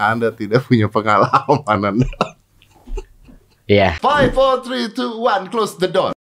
Anda 0.00 0.32
tidak 0.32 0.64
punya 0.64 0.88
pengalaman 0.88 1.60
Anda. 1.68 2.08
Iya. 3.68 4.00
Five, 4.00 4.32
four, 4.32 4.64
three, 4.64 4.88
two, 4.88 5.20
one, 5.20 5.52
close 5.52 5.76
the 5.76 5.84
door. 5.84 6.16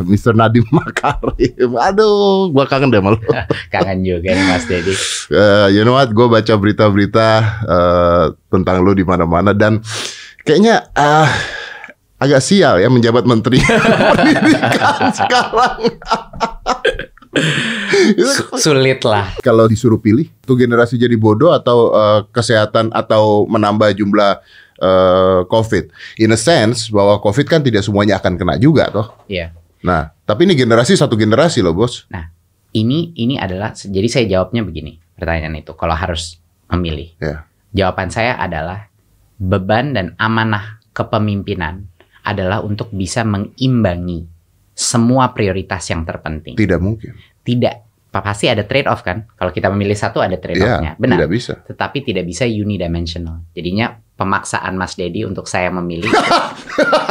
Mr. 0.00 0.32
Nadiem 0.32 0.64
Makarim. 0.72 1.76
Aduh, 1.76 2.48
gua 2.56 2.64
kangen 2.64 2.88
deh 2.88 3.04
malu. 3.04 3.20
Kangen 3.74 4.00
juga 4.00 4.32
nih 4.32 4.44
Mas 4.48 4.64
Dedi. 4.64 4.96
Uh, 5.28 5.68
you 5.68 5.84
know 5.84 5.92
what? 5.92 6.08
Gue 6.08 6.24
baca 6.24 6.56
berita-berita 6.56 7.28
uh, 7.68 8.24
tentang 8.48 8.80
lu 8.80 8.96
di 8.96 9.04
mana-mana 9.04 9.52
dan 9.52 9.84
kayaknya 10.48 10.88
uh, 10.96 11.28
agak 12.16 12.40
sial 12.40 12.80
ya 12.80 12.88
menjabat 12.88 13.28
menteri 13.28 13.60
pendidikan 14.16 15.12
sekarang. 15.20 15.78
Sulit 18.58 19.02
lah. 19.06 19.34
Kalau 19.42 19.70
disuruh 19.70 19.98
pilih, 19.98 20.26
tuh 20.42 20.58
generasi 20.58 20.98
jadi 20.98 21.14
bodoh 21.14 21.54
atau 21.54 21.94
uh, 21.94 22.20
kesehatan 22.34 22.90
atau 22.90 23.46
menambah 23.46 23.94
jumlah 23.94 24.42
uh, 24.82 25.40
COVID. 25.46 25.90
In 26.18 26.34
a 26.34 26.38
sense 26.38 26.90
bahwa 26.90 27.18
COVID 27.22 27.46
kan 27.46 27.60
tidak 27.62 27.86
semuanya 27.86 28.18
akan 28.18 28.34
kena 28.34 28.54
juga 28.58 28.90
toh. 28.90 29.08
Iya. 29.30 29.54
Nah, 29.80 30.12
tapi 30.26 30.44
ini 30.44 30.54
generasi 30.58 30.98
satu 30.98 31.16
generasi 31.16 31.64
loh 31.64 31.72
bos. 31.72 32.04
Nah, 32.12 32.28
ini 32.76 33.14
ini 33.16 33.40
adalah 33.40 33.72
jadi 33.74 34.08
saya 34.10 34.24
jawabnya 34.28 34.66
begini 34.66 35.00
pertanyaan 35.16 35.56
itu. 35.58 35.72
Kalau 35.74 35.96
harus 35.96 36.38
memilih, 36.70 37.14
Ya. 37.18 37.46
jawaban 37.74 38.14
saya 38.14 38.38
adalah 38.38 38.90
beban 39.40 39.96
dan 39.96 40.14
amanah 40.20 40.78
kepemimpinan 40.94 41.90
adalah 42.22 42.60
untuk 42.62 42.92
bisa 42.94 43.24
mengimbangi 43.24 44.29
semua 44.80 45.36
prioritas 45.36 45.84
yang 45.92 46.08
terpenting. 46.08 46.56
Tidak 46.56 46.80
mungkin. 46.80 47.12
Tidak, 47.44 48.08
pasti 48.08 48.48
ada 48.48 48.64
trade 48.64 48.88
off 48.88 49.04
kan? 49.04 49.28
Kalau 49.36 49.52
kita 49.52 49.68
memilih 49.68 49.92
satu 49.92 50.24
ada 50.24 50.40
trade 50.40 50.56
offnya, 50.56 50.96
Ya, 50.96 51.00
benar. 51.00 51.20
tidak 51.20 51.30
bisa. 51.36 51.52
Tetapi 51.68 52.00
tidak 52.00 52.24
bisa 52.24 52.48
unidimensional. 52.48 53.44
Jadinya 53.52 54.00
pemaksaan 54.16 54.80
Mas 54.80 54.96
Dedi 54.96 55.28
untuk 55.28 55.44
saya 55.44 55.68
memilih 55.68 56.08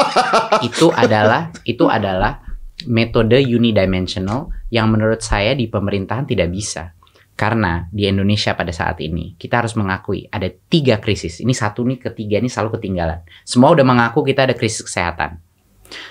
itu 0.68 0.90
adalah 0.94 1.54
itu 1.62 1.86
adalah 1.86 2.42
metode 2.90 3.38
unidimensional 3.38 4.50
yang 4.74 4.90
menurut 4.90 5.22
saya 5.22 5.54
di 5.54 5.70
pemerintahan 5.70 6.26
tidak 6.26 6.50
bisa. 6.50 6.98
Karena 7.40 7.88
di 7.88 8.04
Indonesia 8.04 8.52
pada 8.52 8.74
saat 8.76 9.00
ini 9.00 9.38
kita 9.40 9.64
harus 9.64 9.78
mengakui 9.80 10.28
ada 10.28 10.50
tiga 10.68 11.00
krisis. 11.00 11.40
Ini 11.40 11.54
satu 11.56 11.88
nih, 11.88 12.12
ketiga 12.12 12.36
ini 12.36 12.52
selalu 12.52 12.76
ketinggalan. 12.76 13.24
Semua 13.48 13.72
udah 13.72 13.86
mengaku 13.88 14.28
kita 14.28 14.44
ada 14.44 14.58
krisis 14.58 14.84
kesehatan. 14.84 15.40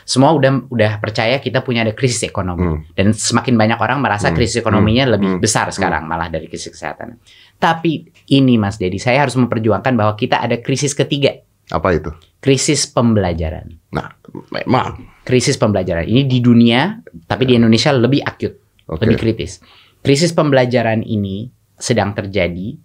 Semua 0.02 0.34
udah 0.34 0.66
udah 0.68 0.92
percaya 0.98 1.38
kita 1.38 1.62
punya 1.62 1.82
ada 1.86 1.94
krisis 1.94 2.24
ekonomi. 2.26 2.64
Hmm. 2.66 2.80
Dan 2.92 3.14
semakin 3.14 3.54
banyak 3.54 3.78
orang 3.78 3.98
merasa 4.02 4.30
Hmm. 4.30 4.36
krisis 4.36 4.58
ekonominya 4.60 5.04
Hmm. 5.06 5.12
lebih 5.16 5.28
Hmm. 5.36 5.40
besar 5.40 5.70
sekarang 5.70 6.04
malah 6.04 6.28
dari 6.28 6.46
krisis 6.46 6.74
kesehatan. 6.74 7.18
Tapi 7.58 8.06
ini 8.30 8.54
Mas 8.54 8.78
Dedi, 8.78 9.02
saya 9.02 9.26
harus 9.26 9.34
memperjuangkan 9.34 9.94
bahwa 9.98 10.14
kita 10.14 10.38
ada 10.38 10.58
krisis 10.62 10.94
ketiga, 10.94 11.42
Apa 11.68 11.98
itu? 11.98 12.10
krisis 12.38 12.86
pembelajaran. 12.86 13.74
Nah, 13.92 14.14
memang. 14.54 15.18
Krisis 15.26 15.58
pembelajaran 15.60 16.08
ini 16.08 16.24
di 16.24 16.38
dunia, 16.40 16.96
tapi 17.26 17.44
di 17.44 17.58
Indonesia 17.58 17.92
lebih 17.92 18.24
akut, 18.24 18.56
Oke. 18.88 19.04
lebih 19.04 19.18
kritis. 19.20 19.60
Krisis 20.00 20.32
pembelajaran 20.32 21.02
ini 21.02 21.50
sedang 21.76 22.14
terjadi 22.14 22.78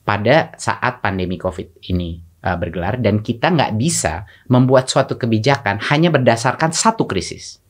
pada 0.00 0.54
saat 0.56 1.02
pandemi 1.04 1.36
COVID 1.36 1.84
ini 1.92 2.29
uh, 2.44 2.56
bergelar 2.56 3.00
dan 3.00 3.20
kita 3.20 3.52
nggak 3.52 3.76
bisa 3.76 4.24
membuat 4.48 4.88
suatu 4.88 5.16
kebijakan 5.16 5.80
hanya 5.92 6.08
berdasarkan 6.12 6.72
satu 6.72 7.04
krisis. 7.04 7.60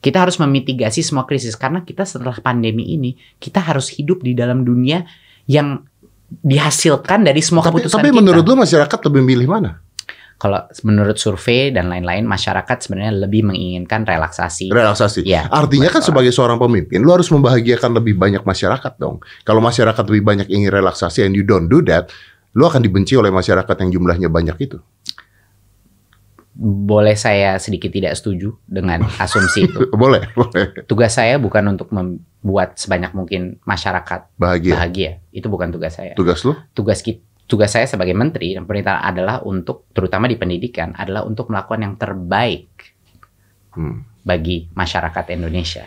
Kita 0.00 0.24
harus 0.24 0.40
memitigasi 0.40 1.04
semua 1.04 1.28
krisis 1.28 1.52
karena 1.54 1.84
kita 1.84 2.08
setelah 2.08 2.36
pandemi 2.40 2.96
ini 2.96 3.20
kita 3.36 3.60
harus 3.60 3.92
hidup 3.92 4.24
di 4.24 4.32
dalam 4.32 4.64
dunia 4.64 5.04
yang 5.44 5.84
dihasilkan 6.30 7.26
dari 7.26 7.42
semua 7.42 7.66
Tapi, 7.66 7.82
keputusan 7.82 7.98
tapi 8.00 8.10
kita. 8.14 8.18
menurut 8.22 8.44
lu 8.46 8.54
masyarakat 8.54 8.98
lebih 9.10 9.22
milih 9.26 9.48
mana? 9.50 9.82
Kalau 10.40 10.56
menurut 10.88 11.20
survei 11.20 11.68
dan 11.68 11.92
lain-lain 11.92 12.24
masyarakat 12.24 12.72
sebenarnya 12.80 13.28
lebih 13.28 13.44
menginginkan 13.44 14.08
relaksasi. 14.08 14.72
Relaksasi. 14.72 15.20
Iya. 15.28 15.52
Artinya 15.52 15.92
kan 15.92 16.00
Betul. 16.00 16.16
sebagai 16.16 16.32
seorang 16.32 16.56
pemimpin, 16.56 17.04
lu 17.04 17.12
harus 17.12 17.28
membahagiakan 17.28 18.00
lebih 18.00 18.16
banyak 18.16 18.40
masyarakat 18.40 18.96
dong. 18.96 19.20
Kalau 19.44 19.60
masyarakat 19.60 20.00
lebih 20.08 20.24
banyak 20.24 20.48
ingin 20.48 20.72
relaksasi 20.72 21.28
and 21.28 21.36
you 21.36 21.44
don't 21.44 21.68
do 21.68 21.84
that, 21.84 22.08
lu 22.50 22.64
akan 22.64 22.82
dibenci 22.82 23.14
oleh 23.14 23.30
masyarakat 23.30 23.76
yang 23.82 23.90
jumlahnya 23.94 24.26
banyak 24.26 24.56
itu. 24.60 24.78
Boleh 26.60 27.14
saya 27.14 27.56
sedikit 27.56 27.88
tidak 27.88 28.18
setuju 28.18 28.58
dengan 28.66 29.06
asumsi 29.22 29.70
itu. 29.70 29.86
Boleh, 29.94 30.28
boleh. 30.34 30.82
Tugas 30.84 31.14
saya 31.14 31.38
bukan 31.38 31.62
untuk 31.72 31.94
membuat 31.94 32.74
sebanyak 32.76 33.14
mungkin 33.14 33.56
masyarakat 33.62 34.34
Bahagia. 34.34 34.74
bahagia. 34.76 35.12
Itu 35.30 35.46
bukan 35.46 35.70
tugas 35.70 35.94
saya. 35.96 36.12
Tugas 36.18 36.42
lu? 36.42 36.52
Tugas 36.74 37.00
kita 37.00 37.22
tugas 37.46 37.74
saya 37.74 37.82
sebagai 37.82 38.14
menteri 38.14 38.54
dan 38.54 38.62
pemerintahan 38.62 39.02
adalah 39.02 39.42
untuk 39.42 39.90
terutama 39.90 40.30
di 40.30 40.38
pendidikan 40.38 40.94
adalah 40.94 41.26
untuk 41.26 41.50
melakukan 41.50 41.82
yang 41.82 41.94
terbaik 41.98 42.70
Hmm. 43.70 44.02
bagi 44.22 44.66
masyarakat 44.70 45.34
Indonesia. 45.34 45.86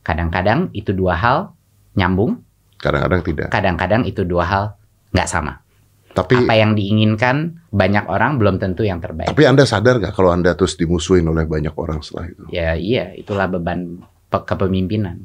Kadang-kadang 0.00 0.72
itu 0.72 0.92
dua 0.92 1.16
hal 1.16 1.52
nyambung, 1.92 2.40
Kadang-kadang 2.80 3.20
tidak. 3.20 3.48
kadang-kadang 3.52 4.02
itu 4.08 4.24
dua 4.24 4.44
hal 4.48 4.64
nggak 5.12 5.28
sama. 5.28 5.60
Tapi 6.08 6.34
Apa 6.34 6.54
yang 6.58 6.74
diinginkan 6.74 7.62
banyak 7.70 8.10
orang 8.10 8.42
belum 8.42 8.58
tentu 8.58 8.82
yang 8.82 8.98
terbaik. 8.98 9.30
tapi 9.30 9.46
Anda 9.46 9.62
sadar 9.62 10.02
nggak 10.02 10.14
kalau 10.16 10.34
Anda 10.34 10.58
terus 10.58 10.74
dimusuhin 10.74 11.22
oleh 11.28 11.46
banyak 11.46 11.70
orang 11.78 12.02
setelah 12.02 12.26
itu? 12.32 12.42
Ya 12.50 12.74
iya, 12.74 13.14
itulah 13.14 13.46
beban 13.46 14.02
pe- 14.26 14.42
kepemimpinan. 14.42 15.22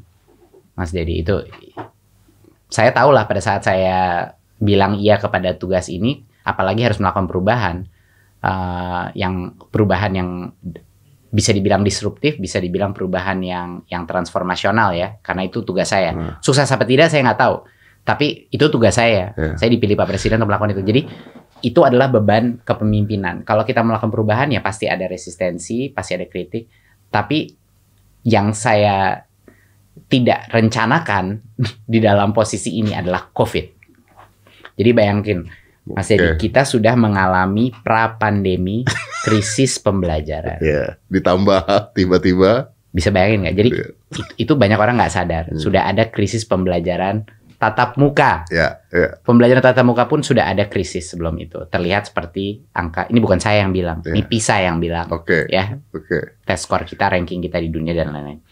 Mas 0.78 0.94
Dedi 0.94 1.22
itu 1.22 1.34
saya 2.70 2.90
tahu 2.90 3.10
lah 3.14 3.26
pada 3.26 3.38
saat 3.42 3.62
saya 3.62 4.30
bilang 4.58 4.98
iya 4.98 5.18
kepada 5.18 5.54
tugas 5.54 5.86
ini, 5.90 6.22
apalagi 6.42 6.82
harus 6.82 6.98
melakukan 6.98 7.26
perubahan 7.26 7.76
eh, 8.42 9.04
yang 9.18 9.54
perubahan 9.70 10.12
yang 10.14 10.30
bisa 11.34 11.50
dibilang 11.50 11.82
disruptif, 11.82 12.38
bisa 12.38 12.62
dibilang 12.62 12.94
perubahan 12.94 13.42
yang 13.42 13.82
yang 13.90 14.06
transformasional 14.06 14.94
ya, 14.94 15.18
karena 15.26 15.42
itu 15.46 15.66
tugas 15.66 15.90
saya. 15.90 16.14
Hmm. 16.14 16.38
Sukses 16.38 16.70
apa 16.70 16.86
tidak 16.86 17.10
saya 17.10 17.26
nggak 17.26 17.40
tahu, 17.42 17.56
tapi 18.04 18.52
itu 18.52 18.68
tugas 18.68 19.00
saya. 19.00 19.32
Ya. 19.32 19.56
Saya 19.56 19.72
dipilih 19.72 19.96
Pak 19.96 20.12
Presiden 20.12 20.36
untuk 20.38 20.52
melakukan 20.52 20.76
itu. 20.76 20.84
Jadi 20.84 21.00
itu 21.64 21.80
adalah 21.80 22.12
beban 22.12 22.60
kepemimpinan. 22.60 23.48
Kalau 23.48 23.64
kita 23.64 23.80
melakukan 23.80 24.12
perubahan 24.12 24.52
ya 24.52 24.60
pasti 24.60 24.84
ada 24.84 25.08
resistensi, 25.08 25.88
pasti 25.88 26.12
ada 26.12 26.28
kritik. 26.28 26.68
Tapi 27.08 27.48
yang 28.28 28.52
saya 28.52 29.24
tidak 30.12 30.52
rencanakan 30.52 31.40
di 31.92 31.98
dalam 32.04 32.36
posisi 32.36 32.76
ini 32.76 32.92
adalah 32.92 33.32
COVID. 33.32 33.66
Jadi 34.76 34.90
bayangin, 34.92 35.48
Mas 35.88 36.10
Edi, 36.12 36.28
kita 36.36 36.68
sudah 36.68 36.92
mengalami 37.00 37.72
pra-pandemi 37.72 38.84
krisis 39.24 39.80
pembelajaran. 39.80 40.60
Ya, 40.60 41.00
ditambah 41.08 41.96
tiba-tiba 41.96 42.74
Bisa 42.94 43.10
bayangin 43.10 43.42
nggak? 43.42 43.56
Jadi 43.58 43.70
Iya. 43.74 43.86
itu, 43.90 44.20
itu 44.46 44.52
banyak 44.54 44.78
orang 44.78 44.94
nggak 45.02 45.14
sadar. 45.14 45.44
Hmm. 45.50 45.58
Sudah 45.58 45.90
ada 45.90 46.06
krisis 46.14 46.46
pembelajaran 46.46 47.26
tatap 47.64 47.96
muka. 47.96 48.44
ya, 48.48 48.84
ya. 48.88 49.16
Pembelajaran 49.20 49.60
tatap 49.60 49.82
muka 49.82 50.04
pun 50.04 50.20
sudah 50.20 50.44
ada 50.44 50.66
krisis 50.66 51.08
sebelum 51.08 51.32
itu. 51.38 51.64
Terlihat 51.64 52.08
seperti 52.08 52.60
angka. 52.70 53.08
Ini 53.08 53.18
bukan 53.18 53.38
saya 53.38 53.64
yang 53.64 53.72
bilang, 53.72 54.00
Iya. 54.00 54.12
ini 54.12 54.20
PISA 54.22 54.56
yang 54.60 54.76
bilang. 54.78 55.08
Oke. 55.08 55.48
Ya, 55.48 55.80
Oke. 55.90 56.36
tes 56.40 56.60
skor 56.60 56.84
kita, 56.84 57.08
ranking 57.08 57.40
kita 57.40 57.56
di 57.56 57.68
dunia 57.68 57.92
dan 57.92 58.12
lain-lain. 58.12 58.44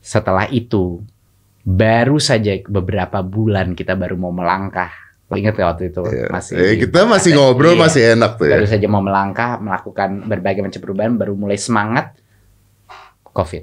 Setelah 0.00 0.48
itu, 0.48 1.02
baru 1.60 2.16
saja 2.16 2.56
beberapa 2.64 3.20
bulan 3.20 3.74
kita 3.74 3.92
baru 3.92 4.14
mau 4.14 4.32
melangkah. 4.32 4.88
Lo 5.26 5.38
ingat 5.38 5.54
gak 5.54 5.68
waktu 5.76 5.84
itu 5.90 6.02
Ya. 6.04 6.26
masih 6.26 6.54
Eh, 6.56 6.74
kita 6.80 7.06
masih 7.06 7.30
ngobrol 7.32 7.74
Iya. 7.74 7.80
masih 7.80 8.02
enak 8.14 8.30
tuh 8.34 8.46
ya. 8.46 8.58
baru 8.58 8.66
saja 8.66 8.86
mau 8.86 8.98
melangkah 8.98 9.58
melakukan 9.58 10.24
berbagai 10.24 10.58
macam 10.60 10.80
perubahan 10.80 11.14
baru 11.14 11.34
mulai 11.34 11.54
semangat 11.54 12.18
covid 13.22 13.62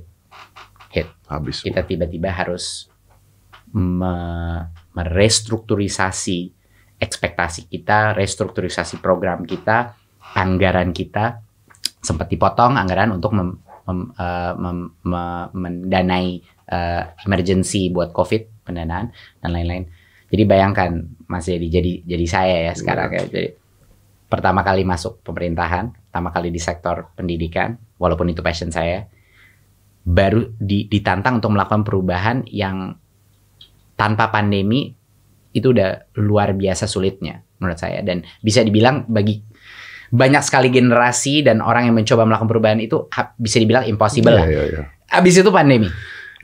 hit 0.90 1.12
Habis. 1.28 1.60
kita 1.60 1.84
tiba-tiba 1.84 2.32
harus 2.32 2.88
merestrukturisasi 3.78 6.58
ekspektasi 6.98 7.70
kita 7.70 8.18
restrukturisasi 8.18 8.98
program 8.98 9.46
kita 9.46 9.94
anggaran 10.34 10.90
kita 10.92 11.46
sempat 12.02 12.28
dipotong 12.28 12.74
anggaran 12.74 13.14
untuk 13.14 13.38
mem- 13.38 13.62
mem- 13.86 14.12
eh, 14.18 14.54
mem- 14.58 14.92
me- 15.06 15.50
mendanai 15.54 16.42
eh, 16.68 17.04
emergency 17.24 17.88
buat 17.94 18.12
covid 18.12 18.66
pendanaan 18.68 19.14
dan 19.40 19.50
lain-lain. 19.56 19.88
Jadi 20.28 20.44
bayangkan 20.44 20.92
Mas 21.32 21.48
Jadi 21.48 21.72
jadi 21.72 22.04
jadi 22.04 22.26
saya 22.28 22.56
ya 22.72 22.74
sekarang 22.76 23.10
ya. 23.16 23.24
Jadi 23.28 23.50
pertama 24.28 24.60
kali 24.60 24.84
masuk 24.84 25.24
pemerintahan 25.24 26.12
pertama 26.12 26.36
kali 26.36 26.52
di 26.52 26.60
sektor 26.60 27.16
pendidikan 27.16 27.80
walaupun 27.96 28.28
itu 28.28 28.44
passion 28.44 28.68
saya 28.68 29.08
baru 30.04 30.52
di- 30.60 30.92
ditantang 30.92 31.40
untuk 31.40 31.56
melakukan 31.56 31.88
perubahan 31.88 32.44
yang 32.52 33.00
tanpa 33.98 34.30
pandemi 34.30 34.94
itu 35.52 35.74
udah 35.74 36.14
luar 36.16 36.54
biasa 36.54 36.86
sulitnya 36.86 37.42
menurut 37.58 37.76
saya 37.76 38.06
dan 38.06 38.22
bisa 38.40 38.62
dibilang 38.62 39.04
bagi 39.08 39.42
banyak 40.08 40.40
sekali 40.40 40.70
generasi 40.70 41.42
dan 41.42 41.60
orang 41.60 41.90
yang 41.90 41.96
mencoba 41.98 42.24
melakukan 42.24 42.48
perubahan 42.48 42.80
itu 42.80 43.10
bisa 43.36 43.58
dibilang 43.58 43.84
impossible 43.84 44.32
Iya, 44.32 44.40
lah. 44.40 44.48
iya, 44.48 44.64
iya. 44.64 44.82
Habis 45.10 45.36
itu 45.36 45.50
pandemi. 45.50 45.90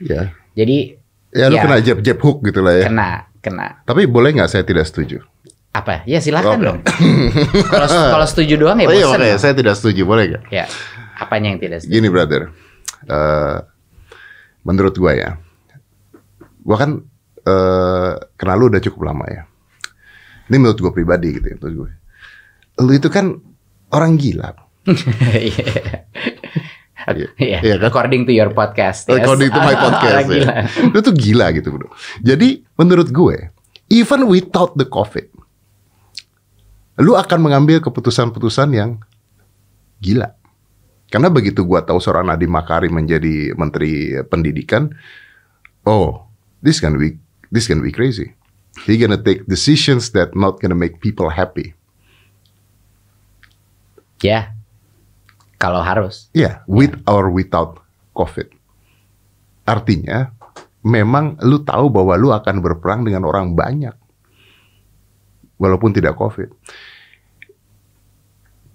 Ya. 0.02 0.34
Jadi 0.52 1.00
Ya 1.30 1.48
lu 1.48 1.56
Ya. 1.56 1.62
kena 1.62 1.76
jab 1.80 1.98
jab 1.98 2.18
hook 2.20 2.44
gitu 2.44 2.60
lah 2.60 2.74
ya. 2.76 2.86
kena 2.86 3.08
kena. 3.40 3.82
Tapi 3.82 4.06
boleh 4.06 4.34
nggak 4.34 4.46
saya 4.46 4.62
tidak 4.62 4.84
setuju? 4.84 5.18
Apa? 5.70 6.06
Ya 6.06 6.18
silakan 6.18 6.58
Oke. 6.58 6.66
dong. 6.66 6.78
Kalau 7.66 7.86
kalau 7.88 8.26
setuju 8.26 8.54
doang 8.56 8.78
ya 8.78 8.86
oh 8.86 8.94
iya 8.94 9.06
dong. 9.08 9.38
saya 9.38 9.50
tidak 9.50 9.74
setuju, 9.74 10.06
boleh 10.06 10.30
nggak? 10.30 10.42
Ya. 10.54 10.70
Apanya 11.14 11.50
yang 11.50 11.58
tidak 11.58 11.82
setuju? 11.82 11.94
Gini 11.94 12.08
brother, 12.08 12.42
Eh, 13.04 13.56
menurut 14.62 14.94
gua 14.94 15.12
ya, 15.12 15.30
gua 16.60 16.76
kan 16.78 16.90
eh 17.44 18.12
kenal 18.40 18.56
lu 18.56 18.72
udah 18.72 18.80
cukup 18.80 19.12
lama 19.12 19.26
ya. 19.28 19.42
Ini 20.48 20.56
menurut 20.60 20.78
gua 20.80 20.92
pribadi 20.92 21.40
gitu 21.40 21.46
ya, 21.48 21.56
menurut 21.56 21.76
gue. 21.76 21.90
Lu 22.84 22.92
itu 22.92 23.08
kan 23.08 23.36
orang 23.92 24.16
gila. 24.20 24.52
Iya. 25.32 25.68
Iya. 27.04 27.28
Iya. 27.36 27.58
Iya 27.60 27.74
kan? 27.80 27.88
According 27.92 28.24
to 28.24 28.32
your 28.32 28.52
podcast. 28.56 29.08
yes. 29.08 29.20
According 29.20 29.52
to 29.52 29.60
my 29.60 29.76
podcast 29.76 30.24
ya. 30.24 30.24
gila. 30.24 30.54
Lu 30.92 30.98
tuh 31.04 31.14
gila 31.16 31.46
gitu 31.52 31.68
bro. 31.72 31.88
Jadi 32.24 32.64
menurut 32.80 33.08
gue, 33.12 33.52
even 33.92 34.24
without 34.28 34.72
the 34.76 34.88
COVID, 34.88 35.28
lu 37.00 37.12
akan 37.18 37.38
mengambil 37.44 37.80
keputusan-keputusan 37.84 38.68
yang 38.72 39.00
gila. 40.00 40.32
Karena 41.12 41.28
begitu 41.30 41.62
gua 41.62 41.84
tahu 41.84 42.00
seorang 42.00 42.26
Nadiem 42.26 42.50
Makarim 42.50 42.90
menjadi 42.90 43.54
menteri 43.54 44.18
pendidikan, 44.26 44.90
oh, 45.86 46.26
this 46.64 46.80
gonna 46.80 46.98
be 46.98 47.20
this 47.54 47.70
gonna 47.70 47.86
be 47.86 47.94
crazy. 47.94 48.34
He 48.82 48.98
gonna 48.98 49.22
take 49.22 49.46
decisions 49.46 50.10
that 50.18 50.34
not 50.34 50.58
gonna 50.58 50.74
make 50.74 50.98
people 50.98 51.30
happy. 51.30 51.78
Ya. 54.18 54.50
Kalau 55.62 55.78
harus. 55.78 56.26
Yeah, 56.34 56.66
with 56.66 56.98
or 57.06 57.30
without 57.30 57.78
COVID. 58.18 58.50
Artinya, 59.64 60.34
memang 60.82 61.38
lu 61.40 61.62
tahu 61.62 61.88
bahwa 61.88 62.18
lu 62.18 62.34
akan 62.34 62.58
berperang 62.60 63.06
dengan 63.06 63.24
orang 63.24 63.54
banyak. 63.54 63.94
Walaupun 65.56 65.94
tidak 65.94 66.18
COVID. 66.18 66.50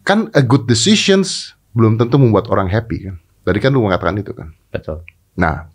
Kan 0.07 0.31
a 0.33 0.41
good 0.41 0.65
decisions 0.65 1.53
belum 1.75 1.99
tentu 1.99 2.17
membuat 2.17 2.49
orang 2.49 2.71
happy 2.71 3.11
kan. 3.11 3.15
Tadi 3.45 3.59
kan 3.61 3.75
lu 3.75 3.85
mengatakan 3.85 4.17
itu 4.17 4.33
kan. 4.33 4.55
Betul. 4.73 5.05
Nah, 5.37 5.69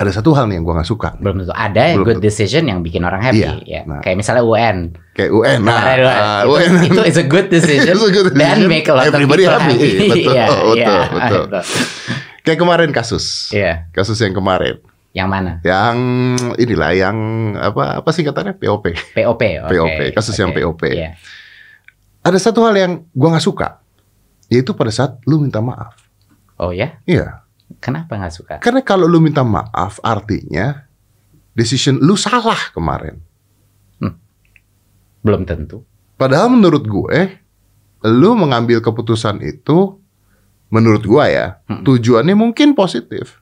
ada 0.00 0.08
satu 0.10 0.32
hal 0.32 0.48
nih 0.48 0.56
yang 0.56 0.64
gua 0.64 0.80
nggak 0.80 0.88
suka. 0.88 1.12
Belum 1.20 1.36
tentu 1.38 1.52
ada 1.52 1.92
Belum 1.92 2.02
good 2.02 2.16
tentu. 2.18 2.26
decision 2.26 2.64
yang 2.64 2.80
bikin 2.80 3.04
orang 3.04 3.20
happy 3.20 3.44
Iya, 3.44 3.52
ya. 3.62 3.80
nah. 3.84 4.00
Kayak 4.00 4.16
misalnya 4.16 4.42
UN. 4.42 4.76
Kayak 5.12 5.30
UN. 5.30 5.58
Nah, 5.60 5.76
Kemarin 5.76 6.00
UN. 6.00 6.08
ah, 6.08 6.40
itu, 6.40 6.48
UN. 6.48 6.72
itu 6.88 7.00
is 7.04 7.16
a 7.16 7.26
good 7.28 7.46
decision. 7.54 7.92
It's 7.92 8.00
a 8.00 8.10
good 8.10 8.32
Dan 8.32 8.40
decision. 8.64 8.66
make 8.66 8.88
a 8.88 8.94
lot 8.94 9.04
of 9.04 9.12
Everybody 9.12 9.44
people 9.44 9.54
happy. 9.54 9.76
happy. 9.76 9.90
Betul, 10.00 10.32
Iya, 10.32 10.46
betul, 10.48 10.74
iya, 10.74 10.96
betul. 11.12 11.42
Kayak 12.40 12.58
kemarin 12.58 12.90
kasus. 12.90 13.24
Iya. 13.52 13.72
Kasus 13.92 14.16
yang 14.16 14.32
kemarin. 14.32 14.80
Yang 15.10 15.28
mana? 15.28 15.52
Yang 15.60 15.96
inilah 16.56 16.90
yang 16.94 17.16
apa 17.54 18.00
apa 18.00 18.08
singkatannya 18.08 18.56
POP. 18.56 18.96
POP. 19.12 19.42
oke. 19.60 19.68
POP, 19.68 19.98
kasus 20.10 20.32
yang 20.34 20.48
Oke. 20.50 20.64
POP. 20.64 20.82
Iya. 20.88 21.20
Ada 22.20 22.40
satu 22.40 22.64
hal 22.64 22.72
yang 22.72 22.92
gua 23.10 23.32
nggak 23.32 23.42
suka, 23.42 23.84
yaitu 24.48 24.72
pada 24.72 24.88
saat 24.88 25.20
lu 25.24 25.40
minta 25.40 25.60
maaf. 25.60 25.92
Oh 26.56 26.70
ya? 26.70 27.00
Iya, 27.04 27.44
Kenapa 27.78 28.16
nggak 28.16 28.34
suka? 28.34 28.54
karena 28.58 28.80
kalau 28.80 29.06
lu 29.06 29.18
minta 29.18 29.40
maaf 29.40 29.96
artinya 30.00 30.84
decision 31.52 31.96
lu 31.96 32.14
salah 32.14 32.70
kemarin. 32.70 33.18
Belum 35.20 35.44
tentu. 35.44 35.84
Padahal 36.16 36.48
menurut 36.48 36.80
gue, 36.80 37.18
lu 38.08 38.32
mengambil 38.32 38.80
keputusan 38.80 39.36
itu, 39.40 39.96
menurut 40.68 41.00
gua 41.04 41.28
ya, 41.28 41.46
Hmm. 41.68 41.84
tujuannya 41.84 42.32
mungkin 42.32 42.72
positif. 42.72 43.36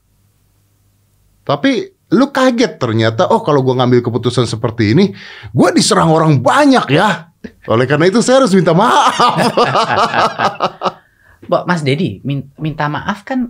Tapi 1.42 1.86
lu 2.10 2.28
kaget 2.28 2.76
ternyata, 2.76 3.26
oh 3.26 3.40
kalau 3.40 3.62
gua 3.62 3.78
ngambil 3.78 4.02
keputusan 4.02 4.44
seperti 4.44 4.90
ini, 4.90 5.04
gua 5.50 5.70
diserang 5.70 6.10
orang 6.10 6.38
banyak 6.38 6.86
ya. 6.90 7.30
Oleh 7.66 7.86
karena 7.86 8.06
itu 8.06 8.18
saya 8.18 8.42
harus 8.42 8.50
minta 8.50 8.74
maaf. 8.74 9.14
Mbak 11.46 11.62
Mas 11.64 11.80
Dedi, 11.80 12.18
min- 12.22 12.50
minta 12.56 12.86
maaf 12.90 13.22
kan 13.22 13.46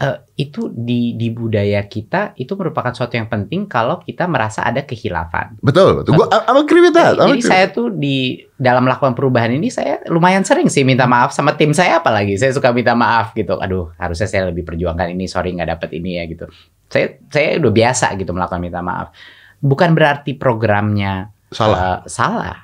eh, 0.00 0.18
itu 0.40 0.72
di 0.72 1.14
di 1.14 1.28
budaya 1.28 1.84
kita 1.84 2.32
itu 2.40 2.56
merupakan 2.56 2.90
suatu 2.96 3.20
yang 3.20 3.28
penting 3.28 3.68
kalau 3.68 4.00
kita 4.00 4.24
merasa 4.24 4.64
ada 4.64 4.80
kehilafan. 4.82 5.60
betul, 5.60 6.00
betul. 6.00 6.16
Gua 6.16 6.26
I'm 6.32 6.64
agree 6.64 6.80
with 6.80 6.96
that. 6.96 7.20
Jadi, 7.20 7.20
I'm 7.20 7.28
jadi 7.36 7.40
agree. 7.44 7.52
saya 7.52 7.64
tuh 7.68 7.86
di 7.92 8.16
dalam 8.56 8.88
melakukan 8.88 9.12
perubahan 9.12 9.52
ini 9.52 9.68
saya 9.68 10.00
lumayan 10.08 10.42
sering 10.42 10.72
sih 10.72 10.82
minta 10.82 11.04
maaf 11.04 11.36
sama 11.36 11.52
tim 11.54 11.76
saya 11.76 12.00
apalagi 12.00 12.40
saya 12.40 12.56
suka 12.56 12.72
minta 12.72 12.96
maaf 12.96 13.36
gitu. 13.36 13.60
Aduh 13.60 13.92
harusnya 14.00 14.26
saya 14.26 14.48
lebih 14.48 14.64
perjuangkan 14.64 15.12
ini 15.12 15.28
sorry 15.28 15.52
nggak 15.52 15.76
dapet 15.76 16.00
ini 16.00 16.16
ya 16.16 16.24
gitu. 16.24 16.48
Saya 16.88 17.20
saya 17.28 17.60
udah 17.60 17.72
biasa 17.72 18.16
gitu 18.16 18.32
melakukan 18.32 18.60
minta 18.64 18.80
maaf. 18.80 19.12
Bukan 19.60 19.92
berarti 19.92 20.32
programnya 20.40 21.28
salah. 21.52 21.76
eh, 21.76 21.98
salah. 22.08 22.58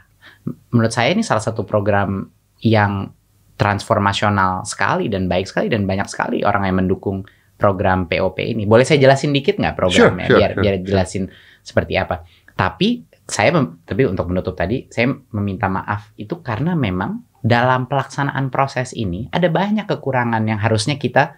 Menurut 0.73 0.93
saya 0.95 1.13
ini 1.13 1.21
salah 1.21 1.45
satu 1.45 1.69
program 1.69 2.33
yang 2.65 3.13
transformasional 3.57 4.65
sekali 4.69 5.09
dan 5.09 5.27
baik 5.27 5.49
sekali 5.49 5.73
dan 5.73 5.89
banyak 5.89 6.09
sekali 6.09 6.45
orang 6.45 6.69
yang 6.69 6.77
mendukung 6.85 7.25
program 7.57 8.05
POP 8.05 8.45
ini. 8.45 8.69
Boleh 8.69 8.85
saya 8.85 9.01
jelasin 9.01 9.33
dikit 9.33 9.57
nggak 9.57 9.75
programnya 9.75 10.29
Sure, 10.29 10.37
sure, 10.37 10.39
biar 10.39 10.51
sure. 10.53 10.63
biar 10.63 10.75
jelasin 10.85 11.25
seperti 11.65 11.97
apa. 11.97 12.23
Tapi 12.53 13.05
saya 13.27 13.51
tapi 13.83 14.07
untuk 14.07 14.31
menutup 14.31 14.55
tadi 14.55 14.87
saya 14.87 15.11
meminta 15.35 15.67
maaf 15.67 16.15
itu 16.15 16.39
karena 16.47 16.79
memang 16.79 17.27
dalam 17.43 17.91
pelaksanaan 17.91 18.55
proses 18.55 18.95
ini 18.95 19.27
ada 19.35 19.51
banyak 19.51 19.91
kekurangan 19.91 20.47
yang 20.47 20.63
harusnya 20.63 20.95
kita 20.95 21.35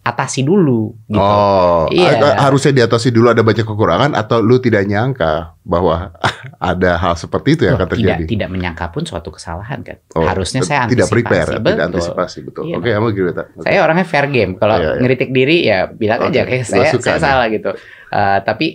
atasi 0.00 0.40
dulu 0.40 0.96
gitu. 1.06 1.20
Oh, 1.20 1.84
Iya. 1.92 2.40
harusnya 2.40 2.72
diatasi 2.72 3.12
dulu 3.12 3.28
ada 3.28 3.44
banyak 3.44 3.68
kekurangan 3.68 4.16
atau 4.16 4.40
lu 4.40 4.56
tidak 4.56 4.88
nyangka 4.88 5.52
bahwa 5.60 6.16
ada 6.72 6.96
hal 6.96 7.20
seperti 7.20 7.52
itu 7.52 7.62
yang 7.68 7.76
Loh, 7.76 7.84
akan 7.84 7.88
terjadi. 7.92 8.24
tidak 8.24 8.28
tidak 8.32 8.48
menyangka 8.48 8.88
pun 8.88 9.04
suatu 9.04 9.28
kesalahan 9.28 9.84
kan. 9.84 10.00
Oh, 10.16 10.24
harusnya 10.24 10.64
saya 10.64 10.88
tidak 10.88 11.04
antisipasi. 11.04 11.12
prepare, 11.12 11.48
tidak 11.52 11.60
Betul. 11.62 11.84
antisipasi 11.92 12.38
betul. 12.42 12.62
Iya, 12.64 12.76
Oke, 12.80 12.90
with 13.20 13.36
that. 13.36 13.48
Oke. 13.52 13.64
Saya 13.68 13.78
orangnya 13.84 14.06
fair 14.08 14.26
game. 14.32 14.52
Kalau 14.56 14.76
Iya, 14.76 14.88
iya. 14.88 15.00
ngeritik 15.04 15.30
diri 15.30 15.56
ya 15.62 15.78
bilang 15.86 16.20
aja 16.24 16.40
Oke, 16.42 16.48
kayak 16.48 16.64
saya 16.64 16.88
suka 16.88 17.10
saya 17.10 17.20
salah 17.20 17.46
gitu. 17.52 17.70
Eh, 18.10 18.38
tapi 18.40 18.66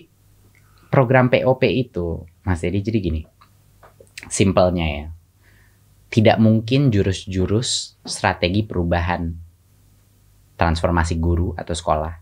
program 0.87 1.27
POP 1.27 1.65
itu 1.65 2.21
Mas 2.45 2.61
Dedi 2.61 2.85
jadi 2.85 2.99
gini. 3.01 3.21
Simpelnya 4.27 4.85
ya. 4.85 5.05
Tidak 6.05 6.37
mungkin 6.37 6.93
jurus-jurus 6.93 7.97
strategi 8.05 8.61
perubahan 8.61 9.44
transformasi 10.55 11.19
guru 11.19 11.51
atau 11.55 11.75
sekolah 11.75 12.13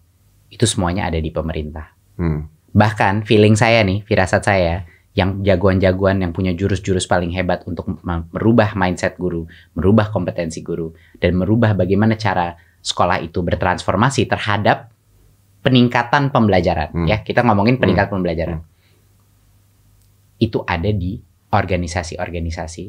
itu 0.53 0.65
semuanya 0.69 1.09
ada 1.09 1.18
di 1.18 1.33
pemerintah. 1.33 1.89
Hmm. 2.18 2.45
Bahkan 2.74 3.25
feeling 3.25 3.57
saya 3.57 3.81
nih, 3.81 4.06
firasat 4.06 4.41
saya, 4.45 4.85
yang 5.13 5.45
jagoan-jagoan 5.45 6.25
yang 6.25 6.33
punya 6.33 6.53
jurus-jurus 6.57 7.06
paling 7.06 7.33
hebat 7.33 7.66
untuk 7.69 7.85
me- 8.02 8.25
merubah 8.33 8.73
mindset 8.73 9.18
guru, 9.18 9.45
merubah 9.78 10.09
kompetensi 10.09 10.66
guru, 10.66 10.94
dan 11.21 11.37
merubah 11.37 11.78
bagaimana 11.78 12.18
cara 12.18 12.57
sekolah 12.81 13.21
itu 13.21 13.42
bertransformasi 13.45 14.25
terhadap 14.25 14.94
peningkatan 15.61 16.30
pembelajaran. 16.30 16.90
Hmm. 16.94 17.06
Ya, 17.09 17.21
kita 17.21 17.45
ngomongin 17.45 17.78
peningkatan 17.78 18.21
pembelajaran. 18.21 18.59
Itu 20.42 20.66
ada 20.66 20.90
di 20.90 21.21
organisasi-organisasi 21.54 22.85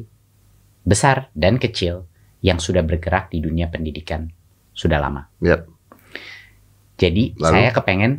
besar 0.85 1.33
dan 1.33 1.57
kecil 1.61 2.09
yang 2.45 2.61
sudah 2.61 2.85
bergerak 2.85 3.33
di 3.33 3.41
dunia 3.41 3.69
pendidikan 3.69 4.29
sudah 4.75 4.99
lama. 4.99 5.25
Yep. 5.39 5.61
Jadi 6.95 7.35
Lalu? 7.35 7.51
saya 7.51 7.69
kepengen 7.71 8.11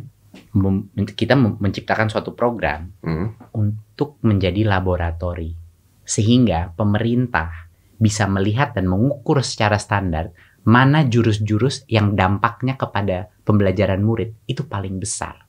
mem- 0.53 0.89
kita 0.93 1.33
menciptakan 1.33 2.09
suatu 2.09 2.33
program 2.33 2.93
Hmm. 3.01 3.33
untuk 3.53 4.21
menjadi 4.21 4.65
laboratori 4.65 5.53
sehingga 6.01 6.71
pemerintah 6.73 7.69
bisa 7.97 8.29
melihat 8.29 8.77
dan 8.77 8.85
mengukur 8.85 9.41
secara 9.41 9.81
standar 9.81 10.29
mana 10.61 11.07
jurus-jurus 11.07 11.87
yang 11.87 12.13
dampaknya 12.13 12.75
kepada 12.75 13.31
pembelajaran 13.41 14.03
murid 14.03 14.35
itu 14.45 14.67
paling 14.67 14.99
besar. 14.99 15.47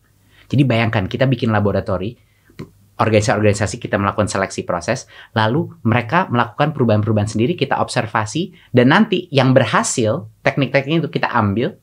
Jadi 0.49 0.65
bayangkan 0.65 1.05
kita 1.05 1.29
bikin 1.29 1.53
laboratori, 1.53 2.17
organisasi-organisasi 2.99 3.78
kita 3.78 3.97
melakukan 3.97 4.26
seleksi 4.26 4.67
proses, 4.67 5.07
lalu 5.33 5.71
mereka 5.87 6.26
melakukan 6.28 6.75
perubahan-perubahan 6.75 7.31
sendiri, 7.31 7.55
kita 7.55 7.78
observasi, 7.78 8.52
dan 8.75 8.90
nanti 8.90 9.31
yang 9.31 9.55
berhasil, 9.55 10.26
teknik-teknik 10.43 11.07
itu 11.07 11.11
kita 11.11 11.31
ambil, 11.31 11.78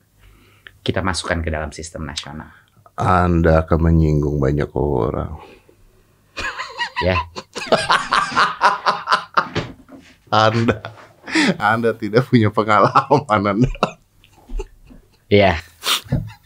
kita 0.84 1.00
masukkan 1.00 1.40
ke 1.40 1.48
dalam 1.48 1.72
sistem 1.72 2.04
nasional. 2.06 2.52
Anda 2.96 3.64
akan 3.64 3.78
menyinggung 3.92 4.40
banyak 4.40 4.70
orang. 4.72 5.36
Ya, 7.04 7.28
Anda 10.32 10.80
Anda 11.60 11.92
tidak 11.92 12.24
punya 12.24 12.48
pengalaman 12.48 13.28
Anda. 13.28 13.68
Iya. 15.28 15.60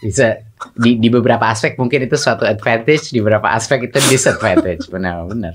Bisa 0.03 0.43
di, 0.76 1.00
di 1.00 1.09
beberapa 1.09 1.49
aspek 1.49 1.76
mungkin 1.81 2.05
itu 2.05 2.17
suatu 2.17 2.45
advantage, 2.45 3.12
di 3.12 3.21
beberapa 3.25 3.50
aspek 3.52 3.88
itu 3.88 3.99
disadvantage. 4.09 4.88
Benar, 4.95 5.25
benar. 5.29 5.55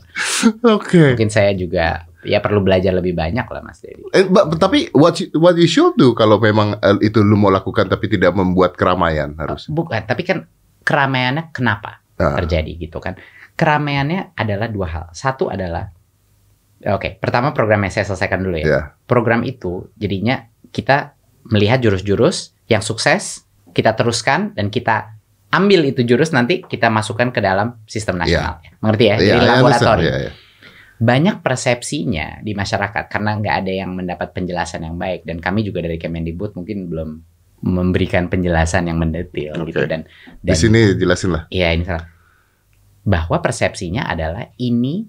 Oke. 0.66 1.14
Mungkin 1.14 1.30
saya 1.30 1.54
juga 1.54 2.10
ya 2.26 2.42
perlu 2.42 2.66
belajar 2.66 2.90
lebih 2.90 3.14
banyak 3.14 3.46
lah 3.46 3.62
Mas 3.62 3.80
Dedi. 3.86 4.02
Eh, 4.10 4.26
tapi 4.58 4.90
what 4.98 5.22
you, 5.22 5.30
what 5.38 5.54
you 5.54 5.70
should 5.70 5.94
do 5.94 6.18
kalau 6.18 6.42
memang 6.42 6.78
eh, 6.82 6.98
itu 7.06 7.22
lu 7.22 7.38
mau 7.38 7.54
lakukan 7.54 7.86
tapi 7.86 8.10
tidak 8.10 8.34
membuat 8.34 8.74
keramaian 8.74 9.38
harus. 9.38 9.70
Bukan, 9.70 10.02
tapi 10.10 10.26
kan 10.26 10.50
keramaiannya 10.82 11.54
kenapa 11.54 12.02
Ah. 12.16 12.40
terjadi 12.40 12.80
gitu 12.80 13.04
kan? 13.04 13.20
Keramaiannya 13.60 14.40
adalah 14.40 14.72
dua 14.72 14.88
hal. 14.88 15.06
Satu 15.12 15.52
adalah 15.52 15.92
Oke, 16.86 17.18
pertama 17.18 17.50
program 17.56 17.82
yang 17.88 17.90
saya 17.90 18.06
selesaikan 18.06 18.46
dulu 18.46 18.62
ya. 18.62 18.66
Ya. 18.68 18.82
Program 19.10 19.42
itu 19.42 19.90
jadinya 19.98 20.46
kita 20.70 21.18
melihat 21.50 21.82
jurus-jurus 21.82 22.54
yang 22.70 22.84
sukses, 22.86 23.45
kita 23.76 23.92
teruskan 23.94 24.56
dan 24.56 24.72
kita 24.72 25.20
ambil 25.52 25.84
itu 25.84 26.02
jurus 26.02 26.32
nanti 26.32 26.64
kita 26.64 26.88
masukkan 26.88 27.30
ke 27.30 27.44
dalam 27.44 27.84
sistem 27.86 28.20
nasional. 28.20 28.64
Mengerti 28.80 29.04
ya? 29.12 29.16
Jadi 29.20 29.38
Iya, 29.44 29.52
laboratorium. 29.60 30.08
Iya, 30.08 30.16
iya. 30.28 30.32
Banyak 30.96 31.44
persepsinya 31.44 32.40
di 32.40 32.56
masyarakat 32.56 33.12
karena 33.12 33.36
nggak 33.36 33.56
ada 33.68 33.72
yang 33.76 33.92
mendapat 33.92 34.32
penjelasan 34.32 34.88
yang 34.88 34.96
baik 34.96 35.28
dan 35.28 35.44
kami 35.44 35.68
juga 35.68 35.84
dari 35.84 36.00
Kemendikbud 36.00 36.56
mungkin 36.56 36.88
belum 36.88 37.10
memberikan 37.66 38.32
penjelasan 38.32 38.88
yang 38.88 38.96
mendetil 38.96 39.52
Oke. 39.60 39.76
gitu 39.76 39.84
dan 39.88 40.08
Di 40.40 40.52
dan 40.52 40.56
sini 40.56 40.96
jelasin 40.96 41.36
lah. 41.36 41.44
Iya 41.52 41.76
ini 41.76 41.84
salah. 41.84 42.08
Bahwa 43.04 43.38
persepsinya 43.44 44.08
adalah 44.08 44.56
ini 44.56 45.04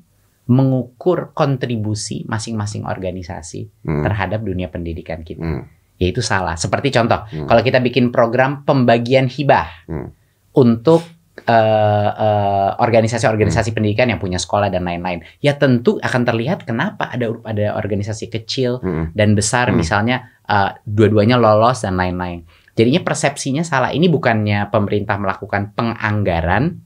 mengukur 0.47 1.35
kontribusi 1.35 2.23
masing-masing 2.27 2.87
organisasi 2.87 3.83
Hmm. 3.83 4.03
terhadap 4.07 4.43
dunia 4.43 4.71
pendidikan 4.71 5.23
kita. 5.23 5.43
Hmm. 5.43 5.67
Yaitu 5.97 6.21
salah. 6.21 6.55
Seperti 6.61 6.93
contoh, 6.93 7.25
Hmm. 7.25 7.49
kalau 7.49 7.63
kita 7.65 7.81
bikin 7.81 8.13
program 8.13 8.63
pembagian 8.69 9.27
hibah 9.27 9.69
Hmm. 9.89 10.13
untuk 10.55 11.03
eh, 11.37 12.11
eh, 12.17 12.71
organisasi-organisasi 12.81 13.71
Hmm. 13.71 13.77
pendidikan 13.77 14.09
yang 14.09 14.17
punya 14.17 14.41
sekolah 14.41 14.73
dan 14.73 14.89
lain-lain, 14.89 15.21
ya 15.45 15.53
tentu 15.61 16.01
akan 16.01 16.25
terlihat 16.25 16.65
kenapa 16.65 17.13
ada 17.13 17.29
ada 17.45 17.77
organisasi 17.77 18.33
kecil 18.33 18.81
Hmm. 18.81 19.13
dan 19.13 19.37
besar 19.37 19.69
Hmm. 19.69 19.77
misalnya 19.77 20.33
eh, 20.49 20.71
dua-duanya 20.89 21.37
lolos 21.37 21.85
dan 21.85 22.01
lain-lain. 22.01 22.49
Jadinya 22.73 23.05
persepsinya 23.05 23.65
salah. 23.65 23.93
Ini 23.93 24.09
bukannya 24.09 24.73
pemerintah 24.73 25.21
melakukan 25.21 25.77
penganggaran 25.77 26.81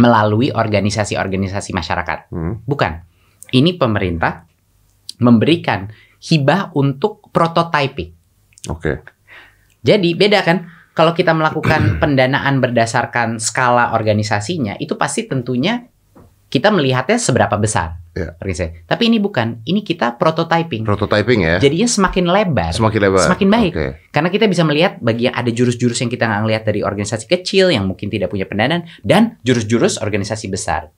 melalui 0.00 0.52
organisasi-organisasi 0.52 1.72
masyarakat. 1.72 2.32
Hmm. 2.32 2.64
Bukan. 2.64 2.92
Ini 3.52 3.76
pemerintah 3.76 4.48
memberikan 5.20 5.88
hibah 6.22 6.72
untuk 6.72 7.28
prototyping. 7.28 8.21
Oke. 8.70 9.02
Jadi 9.82 10.14
beda 10.14 10.44
kan? 10.46 10.70
Kalau 10.92 11.16
kita 11.16 11.32
melakukan 11.32 11.88
pendanaan 12.02 12.60
berdasarkan 12.60 13.40
skala 13.42 13.96
organisasinya, 13.96 14.76
itu 14.78 14.94
pasti 14.94 15.26
tentunya 15.26 15.88
kita 16.52 16.68
melihatnya 16.68 17.16
seberapa 17.16 17.56
besar. 17.56 17.96
Ya. 18.12 18.36
organisasi. 18.36 18.84
Tapi 18.84 19.08
ini 19.08 19.16
bukan. 19.16 19.64
Ini 19.64 19.80
kita 19.80 20.20
prototyping. 20.20 20.84
Prototyping 20.84 21.48
ya. 21.48 21.56
Jadinya 21.56 21.88
semakin 21.88 22.28
lebar. 22.28 22.76
Semakin 22.76 23.00
lebar. 23.08 23.24
Semakin 23.24 23.48
baik. 23.48 23.72
Oke. 23.72 23.88
Karena 24.12 24.28
kita 24.28 24.44
bisa 24.52 24.62
melihat 24.68 25.00
bagi 25.00 25.32
yang 25.32 25.36
ada 25.36 25.48
jurus-jurus 25.48 25.96
yang 26.04 26.12
kita 26.12 26.28
nggak 26.28 26.40
ngelihat 26.44 26.62
dari 26.68 26.84
organisasi 26.84 27.24
kecil 27.24 27.72
yang 27.72 27.88
mungkin 27.88 28.12
tidak 28.12 28.28
punya 28.28 28.44
pendanaan 28.44 28.84
dan 29.00 29.40
jurus-jurus 29.40 29.96
organisasi 29.96 30.52
besar. 30.52 30.92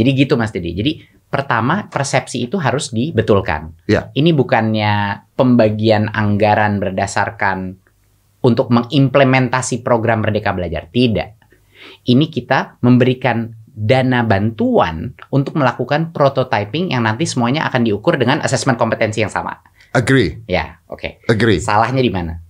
Jadi 0.00 0.16
gitu 0.16 0.40
Mas 0.40 0.48
Dedi. 0.48 0.72
Jadi 0.72 0.92
pertama 1.26 1.90
persepsi 1.90 2.46
itu 2.46 2.56
harus 2.56 2.94
dibetulkan. 2.94 3.74
Ya. 3.90 4.08
Ini 4.14 4.32
bukannya 4.32 5.26
pembagian 5.34 6.10
anggaran 6.14 6.78
berdasarkan 6.78 7.76
untuk 8.46 8.70
mengimplementasi 8.70 9.82
program 9.82 10.22
Merdeka 10.22 10.54
Belajar. 10.54 10.86
Tidak. 10.86 11.30
Ini 12.06 12.26
kita 12.30 12.78
memberikan 12.82 13.50
dana 13.76 14.24
bantuan 14.24 15.12
untuk 15.28 15.60
melakukan 15.60 16.16
prototyping 16.16 16.96
yang 16.96 17.04
nanti 17.04 17.28
semuanya 17.28 17.68
akan 17.68 17.84
diukur 17.84 18.16
dengan 18.16 18.40
asesmen 18.40 18.80
kompetensi 18.80 19.20
yang 19.20 19.28
sama. 19.28 19.60
Agree. 19.92 20.40
Ya, 20.48 20.80
oke. 20.88 21.20
Agree. 21.28 21.60
Salahnya 21.60 22.00
di 22.00 22.08
mana? 22.08 22.40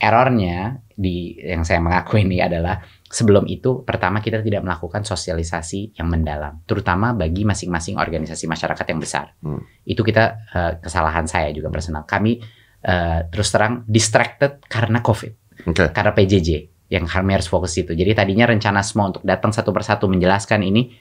Errornya 0.00 0.80
di 0.96 1.36
yang 1.36 1.60
saya 1.60 1.84
mengaku 1.84 2.24
ini 2.24 2.40
adalah 2.40 2.80
sebelum 3.04 3.44
itu 3.44 3.84
pertama 3.84 4.24
kita 4.24 4.40
tidak 4.40 4.64
melakukan 4.64 5.04
sosialisasi 5.04 6.00
yang 6.00 6.08
mendalam, 6.08 6.64
terutama 6.64 7.12
bagi 7.12 7.44
masing-masing 7.44 8.00
organisasi 8.00 8.48
masyarakat 8.48 8.86
yang 8.88 9.00
besar. 9.00 9.36
Hmm. 9.44 9.60
Itu 9.84 10.00
kita 10.00 10.24
eh, 10.56 10.72
kesalahan 10.80 11.28
saya 11.28 11.52
juga 11.52 11.68
personal. 11.68 12.08
Kami 12.08 12.40
eh, 12.80 13.20
terus 13.28 13.52
terang 13.52 13.84
distracted 13.84 14.64
karena 14.64 15.04
COVID, 15.04 15.32
Oke. 15.68 15.92
karena 15.92 16.16
PJJ 16.16 16.50
yang 16.88 17.04
kami 17.04 17.36
harus 17.36 17.46
fokus 17.46 17.76
itu. 17.76 17.92
Jadi 17.92 18.16
tadinya 18.16 18.48
rencana 18.48 18.80
semua 18.80 19.12
untuk 19.12 19.20
datang 19.20 19.52
satu 19.52 19.76
persatu 19.76 20.08
menjelaskan 20.08 20.64
ini 20.64 20.96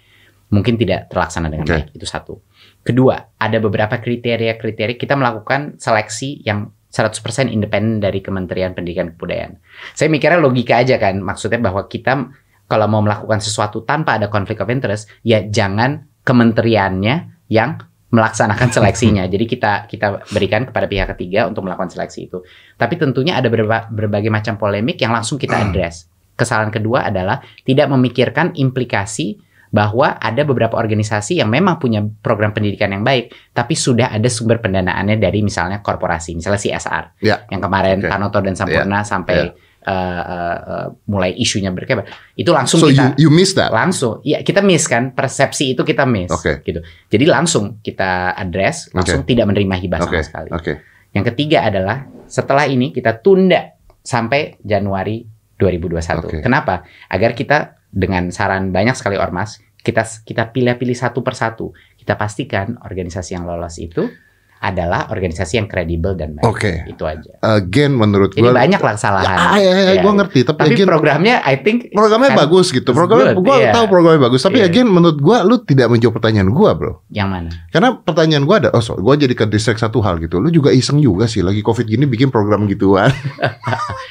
mungkin 0.51 0.77
tidak 0.77 1.09
terlaksana 1.09 1.47
dengan 1.47 1.65
Oke. 1.65 1.73
baik. 1.73 1.87
Itu 1.95 2.05
satu. 2.05 2.43
Kedua, 2.85 3.17
ada 3.39 3.57
beberapa 3.63 3.97
kriteria-kriteria 3.97 4.99
kita 4.99 5.15
melakukan 5.17 5.79
seleksi 5.79 6.43
yang 6.45 6.69
100% 6.95 7.51
independen 7.51 7.99
dari 7.99 8.23
Kementerian 8.23 8.71
Pendidikan 8.71 9.11
dan 9.11 9.19
Kebudayaan. 9.19 9.53
Saya 9.91 10.07
mikirnya 10.07 10.39
logika 10.39 10.79
aja 10.79 10.95
kan, 10.95 11.19
maksudnya 11.19 11.59
bahwa 11.59 11.91
kita 11.91 12.31
kalau 12.71 12.87
mau 12.87 13.03
melakukan 13.03 13.43
sesuatu 13.43 13.83
tanpa 13.83 14.15
ada 14.15 14.31
konflik 14.31 14.63
of 14.63 14.71
interest, 14.71 15.11
ya 15.21 15.43
jangan 15.43 16.07
kementeriannya 16.23 17.45
yang 17.51 17.83
melaksanakan 18.15 18.71
seleksinya. 18.79 19.27
Jadi 19.27 19.45
kita 19.45 19.91
kita 19.91 20.23
berikan 20.31 20.63
kepada 20.71 20.87
pihak 20.87 21.11
ketiga 21.19 21.51
untuk 21.51 21.67
melakukan 21.67 21.91
seleksi 21.91 22.31
itu. 22.31 22.39
Tapi 22.79 22.95
tentunya 22.95 23.35
ada 23.35 23.51
berba- 23.51 23.91
berbagai 23.91 24.31
macam 24.31 24.55
polemik 24.55 24.95
yang 25.03 25.11
langsung 25.11 25.35
kita 25.35 25.59
address. 25.67 26.07
Kesalahan 26.35 26.71
kedua 26.71 27.07
adalah 27.11 27.43
tidak 27.63 27.91
memikirkan 27.91 28.55
implikasi 28.55 29.39
bahwa 29.75 30.15
ada 30.15 30.48
beberapa 30.48 30.79
organisasi 30.79 31.44
yang 31.44 31.51
memang 31.51 31.75
punya 31.75 32.00
program 32.00 32.55
pendidikan 32.55 32.96
yang 32.96 33.03
baik, 33.03 33.36
tapi 33.51 33.75
sudah 33.75 34.08
ada 34.08 34.32
sumber 34.32 34.63
pendanaannya 34.63 35.20
dari 35.20 35.44
misalnya 35.44 35.84
korporasi, 35.84 36.32
misalnya 36.32 36.63
CSR, 36.63 37.20
Ya. 37.20 37.44
yang 37.51 37.60
kemarin 37.60 38.00
Oke. 38.00 38.08
Tanoto 38.08 38.39
dan 38.39 38.55
Sampurna 38.55 39.03
sampai 39.03 39.51
Ya. 39.51 39.51
eh, 39.86 40.24
eh, 40.25 40.58
eh, 40.65 40.88
mulai 41.05 41.36
isunya 41.36 41.70
berkebar, 41.70 42.08
itu 42.34 42.50
langsung 42.50 42.79
So 42.82 42.88
kita 42.88 43.20
you 43.20 43.27
you 43.27 43.29
miss 43.29 43.51
that. 43.53 43.70
langsung, 43.70 44.24
ya 44.24 44.39
kita 44.41 44.63
miss 44.63 44.88
kan 44.88 45.12
persepsi 45.12 45.75
itu 45.75 45.84
kita 45.84 46.08
miss, 46.08 46.32
Oke. 46.32 46.63
gitu. 46.63 46.79
Jadi 47.12 47.25
langsung 47.27 47.84
kita 47.84 48.32
address, 48.34 48.89
langsung 48.96 49.27
tidak 49.27 49.46
menerima 49.46 49.75
hibah 49.75 50.00
Oke. 50.08 50.17
sama 50.17 50.24
sekali. 50.24 50.50
Oke. 50.55 50.74
Yang 51.12 51.36
ketiga 51.36 51.67
adalah 51.67 52.08
setelah 52.25 52.65
ini 52.65 52.89
kita 52.89 53.20
tunda 53.20 53.75
sampai 54.01 54.55
Januari 54.63 55.22
2021. 55.55 56.27
Oke. 56.34 56.41
Kenapa? 56.41 56.82
Agar 57.08 57.32
kita 57.32 57.58
dengan 57.88 58.27
saran 58.27 58.75
banyak 58.75 58.91
sekali 58.91 59.15
ormas, 59.15 59.62
kita 59.85 60.01
kita 60.25 60.49
pilih-pilih 60.49 60.97
satu 60.97 61.21
persatu. 61.21 61.69
Kita 61.93 62.17
pastikan 62.17 62.81
organisasi 62.81 63.37
yang 63.37 63.45
lolos 63.45 63.77
itu 63.77 64.09
adalah 64.57 65.05
organisasi 65.07 65.57
yang 65.57 65.67
kredibel 65.67 66.13
dan 66.13 66.33
baik. 66.33 66.43
Oke. 66.43 66.71
Itu 66.85 67.03
aja. 67.03 67.38
Again 67.39 67.91
menurut 67.91 68.31
Jadi 68.31 68.41
gua 68.41 68.55
banyak 68.55 68.77
lah 68.77 68.93
kesalahan. 68.93 69.38
Ya, 69.55 69.59
ya, 69.59 69.71
ya, 69.71 69.83
Ya, 69.85 69.93
gua 70.00 70.09
ya. 70.09 70.17
ngerti, 70.19 70.39
tapi, 70.41 70.57
Tapi 70.57 70.74
again 70.74 70.88
programnya 70.88 71.35
I 71.39 71.55
think 71.57 71.91
programnya 71.91 72.29
kan 72.31 72.39
bagus 72.41 72.67
gitu. 72.69 72.89
Programnya 72.89 73.31
good, 73.31 73.43
gua 73.43 73.55
iya. 73.57 73.71
tahu 73.71 73.85
programnya 73.85 74.21
bagus, 74.21 74.41
tapi 74.41 74.57
Iya. 74.57 74.67
again 74.67 74.88
menurut 74.88 75.17
gua 75.17 75.41
lu 75.41 75.59
tidak 75.59 75.88
menjawab 75.88 76.17
pertanyaan 76.17 76.50
gua, 76.50 76.74
Bro. 76.74 77.05
yang 77.09 77.27
mana? 77.27 77.53
Karena 77.69 77.93
pertanyaan 77.93 78.43
gua 78.43 78.55
ada, 78.57 78.69
oh 78.71 78.81
so, 78.81 78.95
gua 78.95 79.13
jadi 79.13 79.31
ke 79.31 79.45
distract 79.45 79.79
satu 79.79 80.00
hal 80.00 80.17
gitu. 80.17 80.38
Lu 80.38 80.50
juga 80.50 80.69
iseng 80.69 80.97
juga 80.97 81.25
sih 81.25 81.39
lagi 81.39 81.59
Covid 81.59 81.85
gini 81.85 82.05
bikin 82.05 82.27
program 82.27 82.65
gituan. 82.65 83.13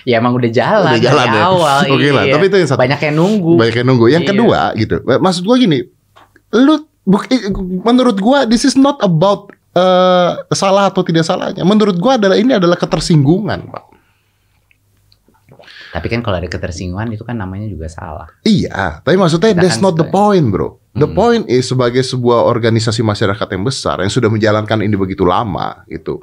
Ya 0.05 0.21
emang 0.21 0.37
udah 0.37 0.51
jalan, 0.51 0.93
Udah 0.93 1.01
jalan 1.01 1.27
dari 1.27 1.33
ya. 1.35 1.45
awal. 1.47 1.79
Oke 1.95 2.09
lah, 2.11 2.25
iya. 2.25 2.35
tapi 2.37 2.45
itu 2.47 2.57
yang 2.59 2.69
satu. 2.69 2.77
banyak 2.79 3.01
yang 3.01 3.15
nunggu. 3.17 3.53
Banyak 3.57 3.75
yang 3.75 3.87
nunggu. 3.87 4.07
Yang 4.07 4.23
Iya. 4.23 4.31
kedua 4.31 4.61
gitu. 4.77 4.95
Maksud 5.01 5.43
gua 5.43 5.57
gini, 5.57 5.79
lu 6.53 6.75
buk- 7.03 7.31
menurut 7.83 8.17
gua 8.19 8.45
this 8.45 8.63
is 8.63 8.77
not 8.77 9.01
about 9.01 9.49
eh, 9.75 10.31
salah 10.55 10.89
atau 10.89 11.03
tidak 11.03 11.27
salahnya. 11.27 11.67
Menurut 11.67 11.99
gua 11.99 12.15
adalah 12.17 12.39
ini 12.39 12.55
adalah 12.55 12.79
ketersinggungan, 12.79 13.71
Pak. 13.71 13.85
Tapi 15.95 16.11
kan 16.11 16.27
kalau 16.27 16.43
ada 16.43 16.51
ketersinggungan 16.51 17.15
itu 17.15 17.23
kan 17.23 17.39
namanya 17.39 17.71
juga 17.71 17.87
salah. 17.87 18.27
Iya, 18.43 18.99
tapi 19.07 19.15
maksudnya 19.15 19.55
Kita 19.55 19.63
that's 19.63 19.79
kan 19.79 19.87
not 19.87 19.95
the 19.95 20.07
point, 20.11 20.51
bro. 20.51 20.83
The 20.95 21.07
Hmm. 21.07 21.15
point 21.15 21.45
is 21.47 21.71
sebagai 21.71 22.03
sebuah 22.03 22.47
organisasi 22.51 23.03
masyarakat 23.03 23.47
yang 23.51 23.63
besar 23.67 24.03
yang 24.03 24.11
sudah 24.11 24.27
menjalankan 24.31 24.83
ini 24.83 24.95
begitu 24.99 25.23
lama, 25.23 25.87
gitu. 25.87 26.19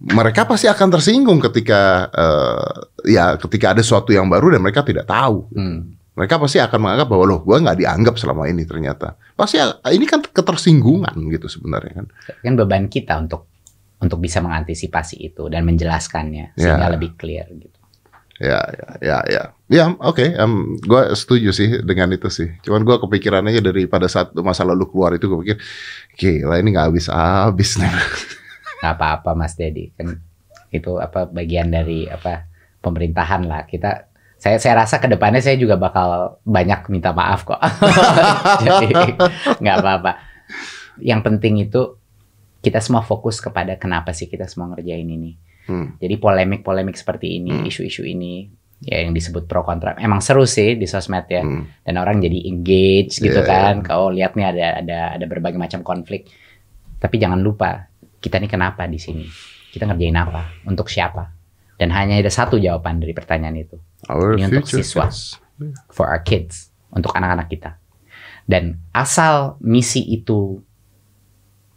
Mereka 0.00 0.44
pasti 0.44 0.68
akan 0.68 0.88
tersinggung 0.92 1.40
ketika 1.40 2.08
eh, 2.12 2.72
ya 3.16 3.40
ketika 3.40 3.72
ada 3.72 3.80
sesuatu 3.80 4.12
yang 4.12 4.28
baru 4.28 4.52
dan 4.52 4.60
mereka 4.60 4.84
tidak 4.84 5.08
tahu. 5.08 5.48
Hmm. 5.56 5.96
Mereka 6.14 6.38
pasti 6.38 6.62
akan 6.62 6.78
menganggap 6.78 7.08
bahwa 7.10 7.24
loh, 7.26 7.40
gua 7.42 7.58
nggak 7.58 7.78
dianggap 7.78 8.14
selama 8.14 8.46
ini 8.46 8.62
ternyata. 8.62 9.18
Pasti 9.34 9.58
ah, 9.58 9.74
ini 9.90 10.06
kan 10.06 10.22
ketersinggungan 10.22 11.14
gitu 11.34 11.50
sebenarnya 11.50 11.92
kan. 12.02 12.06
kan 12.38 12.52
beban 12.54 12.86
kita 12.86 13.18
untuk 13.18 13.50
untuk 13.98 14.22
bisa 14.22 14.38
mengantisipasi 14.38 15.16
itu 15.18 15.50
dan 15.50 15.66
menjelaskannya 15.66 16.54
sehingga 16.54 16.86
Ya. 16.86 16.92
lebih 16.92 17.18
clear 17.18 17.50
gitu. 17.50 17.78
Ya, 18.34 18.58
ya, 18.66 18.88
ya, 18.98 19.18
ya. 19.30 19.42
Ya, 19.70 19.84
oke. 19.94 20.34
gua 20.86 21.10
setuju 21.14 21.54
sih 21.54 21.82
dengan 21.82 22.10
itu 22.14 22.26
sih. 22.30 22.50
Cuman 22.62 22.82
gua 22.82 22.98
kepikiran 22.98 23.46
aja 23.46 23.62
dari 23.62 23.86
pada 23.86 24.06
saat 24.06 24.34
masa 24.38 24.62
lalu 24.66 24.90
keluar 24.90 25.14
itu 25.14 25.26
gue 25.26 25.38
pikir, 25.42 25.58
gila 26.14 26.58
ini 26.58 26.74
nggak 26.74 26.94
habis-habis 26.94 27.78
nih. 27.78 27.90
Nggak 28.84 28.94
apa-apa 29.00 29.30
Mas 29.32 29.56
Dedi 29.56 29.88
kan 29.96 30.12
itu 30.68 30.98
apa 31.00 31.24
bagian 31.24 31.72
dari 31.72 32.04
apa 32.04 32.44
pemerintahan 32.84 33.48
lah 33.48 33.64
kita 33.64 34.12
saya 34.44 34.60
saya 34.60 34.84
rasa 34.84 35.00
ke 35.00 35.08
depannya 35.08 35.40
saya 35.40 35.56
juga 35.56 35.80
bakal 35.80 36.36
banyak 36.44 36.92
minta 36.92 37.16
maaf 37.16 37.48
kok. 37.48 37.56
Jadi 38.68 39.16
nggak 39.56 39.76
apa-apa. 39.80 40.20
Yang 41.00 41.20
penting 41.24 41.64
itu 41.64 41.96
kita 42.60 42.84
semua 42.84 43.00
fokus 43.00 43.40
kepada 43.40 43.80
kenapa 43.80 44.12
sih 44.12 44.28
kita 44.28 44.44
semua 44.44 44.76
ngerjain 44.76 45.08
ini. 45.08 45.32
Hmm. 45.64 45.96
Jadi 45.96 46.20
polemik-polemik 46.20 46.92
seperti 46.92 47.40
ini, 47.40 47.56
Hmm. 47.56 47.64
isu-isu 47.64 48.04
ini 48.04 48.44
ya 48.84 49.00
yang 49.00 49.16
disebut 49.16 49.48
pro 49.48 49.64
kontra. 49.64 49.96
Emang 49.96 50.20
seru 50.20 50.44
sih 50.44 50.76
di 50.76 50.84
sosmed 50.84 51.24
ya. 51.24 51.40
Hmm. 51.40 51.64
Dan 51.80 51.96
orang 51.96 52.20
jadi 52.20 52.44
engage 52.44 53.24
gitu 53.24 53.40
kan. 53.48 53.80
Kau 53.80 54.12
lihat 54.12 54.36
nih 54.36 54.44
ada 54.44 54.66
ada 54.84 54.98
ada 55.16 55.24
berbagai 55.24 55.56
macam 55.56 55.80
konflik. 55.80 56.28
Tapi 57.00 57.16
jangan 57.16 57.40
lupa 57.40 57.88
kita 58.20 58.36
nih 58.36 58.52
kenapa 58.52 58.84
di 58.84 59.00
sini? 59.00 59.24
Kita 59.72 59.88
ngerjain 59.88 60.20
apa? 60.20 60.68
Untuk 60.68 60.92
siapa? 60.92 61.32
Dan 61.74 61.90
hanya 61.90 62.18
ada 62.18 62.30
satu 62.30 62.56
jawaban 62.56 63.02
dari 63.02 63.10
pertanyaan 63.10 63.58
itu. 63.58 63.76
Our 64.06 64.38
Ini 64.38 64.50
untuk 64.50 64.70
siswa. 64.70 65.10
kids. 65.10 65.38
For 65.90 66.10
our 66.10 66.22
kids, 66.22 66.74
untuk 66.90 67.14
anak-anak 67.14 67.46
kita. 67.50 67.78
Dan 68.44 68.82
asal 68.92 69.56
misi 69.62 70.02
itu 70.02 70.60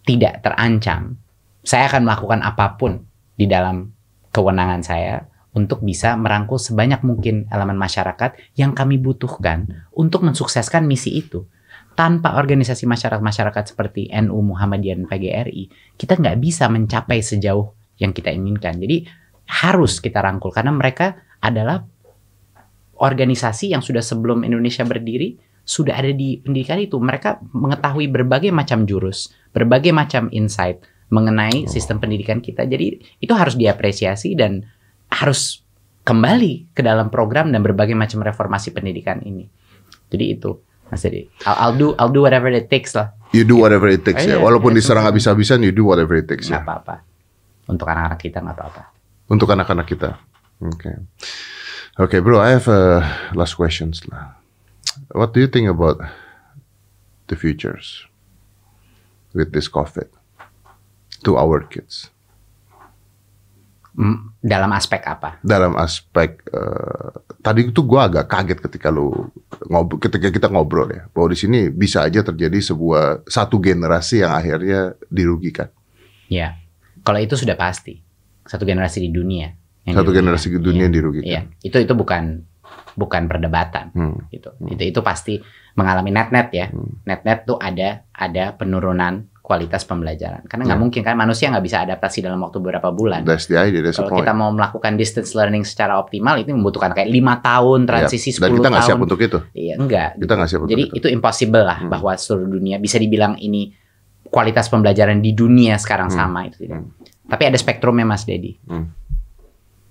tidak 0.04 0.42
terancam, 0.44 1.20
saya 1.62 1.92
akan 1.92 2.08
melakukan 2.08 2.39
apa 2.44 2.80
pun 2.80 3.06
di 3.36 3.46
dalam 3.46 3.92
kewenangan 4.34 4.82
saya 4.82 5.27
untuk 5.58 5.82
bisa 5.82 6.13
merangkul 6.13 6.62
sebanyak 6.62 7.01
mungkin 7.01 7.50
elemen 7.50 7.75
masyarakat 7.75 8.38
yang 8.54 8.77
kami 8.77 9.01
butuhkan 9.01 9.89
untuk 9.94 10.22
mensukseskan 10.22 10.86
misi 10.86 11.18
itu. 11.18 11.50
Tanpa 11.98 12.38
organisasi 12.38 12.86
masyarakat-masyarakat 12.86 13.74
seperti 13.74 14.13
NU, 14.22 14.38
Muhammadiyah, 14.54 15.01
dan 15.01 15.10
PGRI, 15.10 15.63
kita 15.98 16.13
nggak 16.13 16.38
bisa 16.38 16.70
mencapai 16.70 17.25
sejauh 17.25 17.74
yang 17.98 18.13
kita 18.13 18.30
inginkan. 18.30 18.77
Jadi 18.77 19.10
harus 19.48 20.04
kita 20.04 20.20
rangkul 20.20 20.51
karena 20.51 20.75
mereka 20.75 21.18
adalah 21.39 21.84
organisasi 22.98 23.72
yang 23.72 23.82
sudah 23.86 24.01
sebelum 24.01 24.44
Indonesia 24.44 24.84
berdiri 24.84 25.38
sudah 25.68 26.00
ada 26.00 26.12
di 26.16 26.39
pendidikan 26.39 26.80
itu. 26.80 26.96
Mereka 26.98 27.51
mengetahui 27.51 28.08
berbagai 28.08 28.51
macam 28.56 28.88
jurus, 28.88 29.32
berbagai 29.51 29.92
macam 29.92 30.32
insight 30.32 30.80
mengenai 31.12 31.68
sistem 31.68 32.00
pendidikan 32.00 32.39
kita. 32.44 32.68
Jadi 32.68 33.00
itu 33.20 33.34
harus 33.36 33.56
diapresiasi 33.56 34.36
dan 34.36 34.63
harus 35.12 35.63
kembali 36.08 36.72
ke 36.72 36.80
dalam 36.84 37.12
program 37.12 37.51
dan 37.51 37.63
berbagai 37.63 37.96
macam 37.96 38.24
reformasi 38.24 38.72
pendidikan 38.72 39.20
ini. 39.24 39.48
Jadi 40.08 40.25
itu, 40.39 40.56
Mas 40.88 41.04
Dedi. 41.04 41.27
I'll, 41.44 41.60
I'll 41.60 41.75
do 41.75 41.88
I'll 42.00 42.12
do 42.12 42.24
whatever 42.24 42.48
it 42.48 42.72
takes 42.72 42.96
lah. 42.96 43.12
You 43.36 43.44
do 43.44 43.60
whatever 43.60 43.92
it 43.92 44.08
takes 44.08 44.24
Iya, 44.24 44.39
ya. 44.39 44.44
Walaupun 44.44 44.72
iya, 44.72 44.80
diserang 44.80 45.04
betul. 45.04 45.20
habis-habisan, 45.20 45.60
you 45.68 45.75
do 45.75 45.84
whatever 45.84 46.16
it 46.16 46.32
takes 46.32 46.48
Nggak 46.48 46.63
ya. 46.63 46.68
apa-apa. 46.68 46.96
Untuk 47.68 47.88
anak-anak 47.92 48.20
kita 48.24 48.39
nggak 48.39 48.56
apa-apa. 48.56 48.84
Untuk 49.27 49.51
anak-anak 49.51 49.88
kita. 49.88 50.15
Oke. 50.63 50.91
Oke, 51.98 52.17
bro. 52.24 52.39
I 52.39 52.55
have 52.55 52.67
uh, 52.67 53.03
last 53.36 53.60
questions 53.60 54.01
lah. 54.07 54.39
What 55.12 55.36
do 55.36 55.43
you 55.43 55.50
think 55.51 55.67
about 55.67 56.00
the 57.27 57.36
futures 57.36 58.07
with 59.34 59.51
this 59.51 59.67
COVID 59.67 60.07
to 61.22 61.36
our 61.38 61.62
kids? 61.67 62.10
Hmm, 63.98 64.29
Dalam 64.46 64.69
aspek 64.77 65.01
apa? 65.10 65.41
dalam 65.41 65.74
aspek 65.74 66.38
eh, 66.53 67.10
tadi 67.41 67.65
itu 67.74 67.81
gua 67.81 68.05
agak 68.05 68.29
kaget 68.29 68.62
ketika 68.62 68.93
lu 68.93 69.10
ngobrol 69.65 69.98
ketika 69.98 70.29
kita 70.29 70.48
ngobrol 70.53 70.86
ya 70.93 71.10
bahwa 71.10 71.34
di 71.34 71.38
sini 71.41 71.60
bisa 71.74 72.05
aja 72.05 72.22
terjadi 72.22 72.62
sebuah 72.62 73.25
satu 73.25 73.57
generasi 73.57 74.22
yang 74.22 74.38
akhirnya 74.38 74.93
dirugikan 75.10 75.74
Ya, 76.29 76.62
kalau 77.01 77.17
itu 77.17 77.34
sudah 77.34 77.57
pasti 77.57 78.05
satu 78.48 78.63
generasi 78.63 79.00
di 79.00 79.10
dunia. 79.10 79.51
yang 79.84 79.96
satu 79.96 80.12
dirugikan. 80.12 80.20
generasi 80.25 80.48
di 80.50 80.60
dunia 80.60 80.84
Iya. 80.84 80.92
dirugikan 80.92 81.25
Iya, 81.25 81.42
itu 81.62 81.77
itu 81.77 81.94
bukan 81.94 82.24
bukan 82.94 83.24
perdebatan 83.25 83.86
Hmm. 83.89 84.20
gitu. 84.27 84.51
Itu 84.66 84.84
itu 84.86 85.00
pasti 85.01 85.39
mengalami 85.74 86.10
net 86.10 86.27
net 86.30 86.51
ya. 86.51 86.68
Hmm. 86.68 87.00
Net 87.04 87.24
net 87.24 87.44
tuh 87.44 87.56
ada 87.56 88.04
ada 88.10 88.51
penurunan 88.51 89.32
kualitas 89.39 89.86
pembelajaran. 89.86 90.44
Karena 90.44 90.66
nggak 90.66 90.75
Ya. 90.75 90.84
mungkin 90.84 91.01
kan 91.01 91.16
manusia 91.16 91.48
nggak 91.48 91.63
bisa 91.63 91.77
adaptasi 91.82 92.20
dalam 92.20 92.36
waktu 92.38 92.58
beberapa 92.58 92.92
bulan. 92.92 93.24
that's 93.24 93.48
the 93.48 93.56
idea 93.56 93.80
that's 93.80 93.96
the 93.96 94.04
Kalau 94.04 94.12
point 94.12 94.20
kita 94.22 94.34
mau 94.34 94.51
melakukan 94.51 94.92
distance 94.94 95.32
learning 95.32 95.63
secara 95.63 95.96
optimal 95.96 96.36
itu 96.36 96.51
membutuhkan 96.51 96.92
kayak 96.92 97.08
lima 97.08 97.39
tahun 97.39 97.86
transisi 97.86 98.36
Ya, 98.36 98.44
dan 98.44 98.50
10 98.50 98.58
kita 98.58 98.68
nggak 98.68 98.84
siap 98.84 99.00
untuk 99.00 99.20
itu 99.22 99.39
Iya, 99.54 99.74
enggak. 99.77 100.10
kita 100.18 100.34
nggak 100.36 100.50
siap 100.50 100.60
untuk 100.62 100.72
Jadi 100.74 100.84
itu 100.86 100.96
itu 100.98 101.08
impossible 101.10 101.63
lah 101.63 101.80
Hmm. 101.80 101.88
bahwa 101.89 102.12
seluruh 102.13 102.50
dunia 102.50 102.75
bisa 102.75 102.98
dibilang 102.98 103.39
ini 103.39 103.72
kualitas 104.25 104.68
pembelajaran 104.68 105.24
di 105.24 105.32
dunia 105.32 105.77
sekarang 105.77 106.12
Hmm. 106.12 106.18
sama 106.18 106.39
itu 106.44 106.68
tidak. 106.68 106.84
Hmm. 106.84 106.92
Tapi 107.27 107.43
ada 107.43 107.55
spektrumnya 107.55 108.03
Mas 108.03 108.24
Dedi. 108.24 108.55
Hmm. 108.63 108.92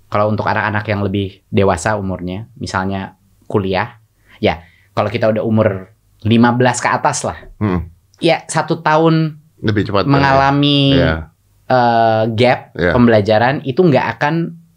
Kalau 0.07 0.29
untuk 0.29 0.44
anak-anak 0.44 0.87
yang 0.87 1.03
lebih 1.03 1.44
dewasa 1.46 1.94
umurnya, 1.94 2.49
misalnya 2.57 3.18
kuliah, 3.44 3.99
ya 4.38 4.62
kalau 4.90 5.07
kita 5.07 5.29
udah 5.29 5.42
umur 5.42 5.92
15 6.22 6.33
ke 6.79 6.88
atas 6.88 7.18
lah, 7.22 7.38
Hmm. 7.57 7.90
ya 8.16 8.40
satu 8.46 8.81
tahun 8.81 9.37
lebih 9.59 9.85
cepat 9.85 10.07
mengalami 10.07 10.94
ya. 10.94 11.29
eh, 11.66 12.22
gap 12.33 12.72
Ya. 12.72 12.92
pembelajaran 12.92 13.61
itu 13.62 13.83
nggak 13.83 14.07
akan 14.16 14.35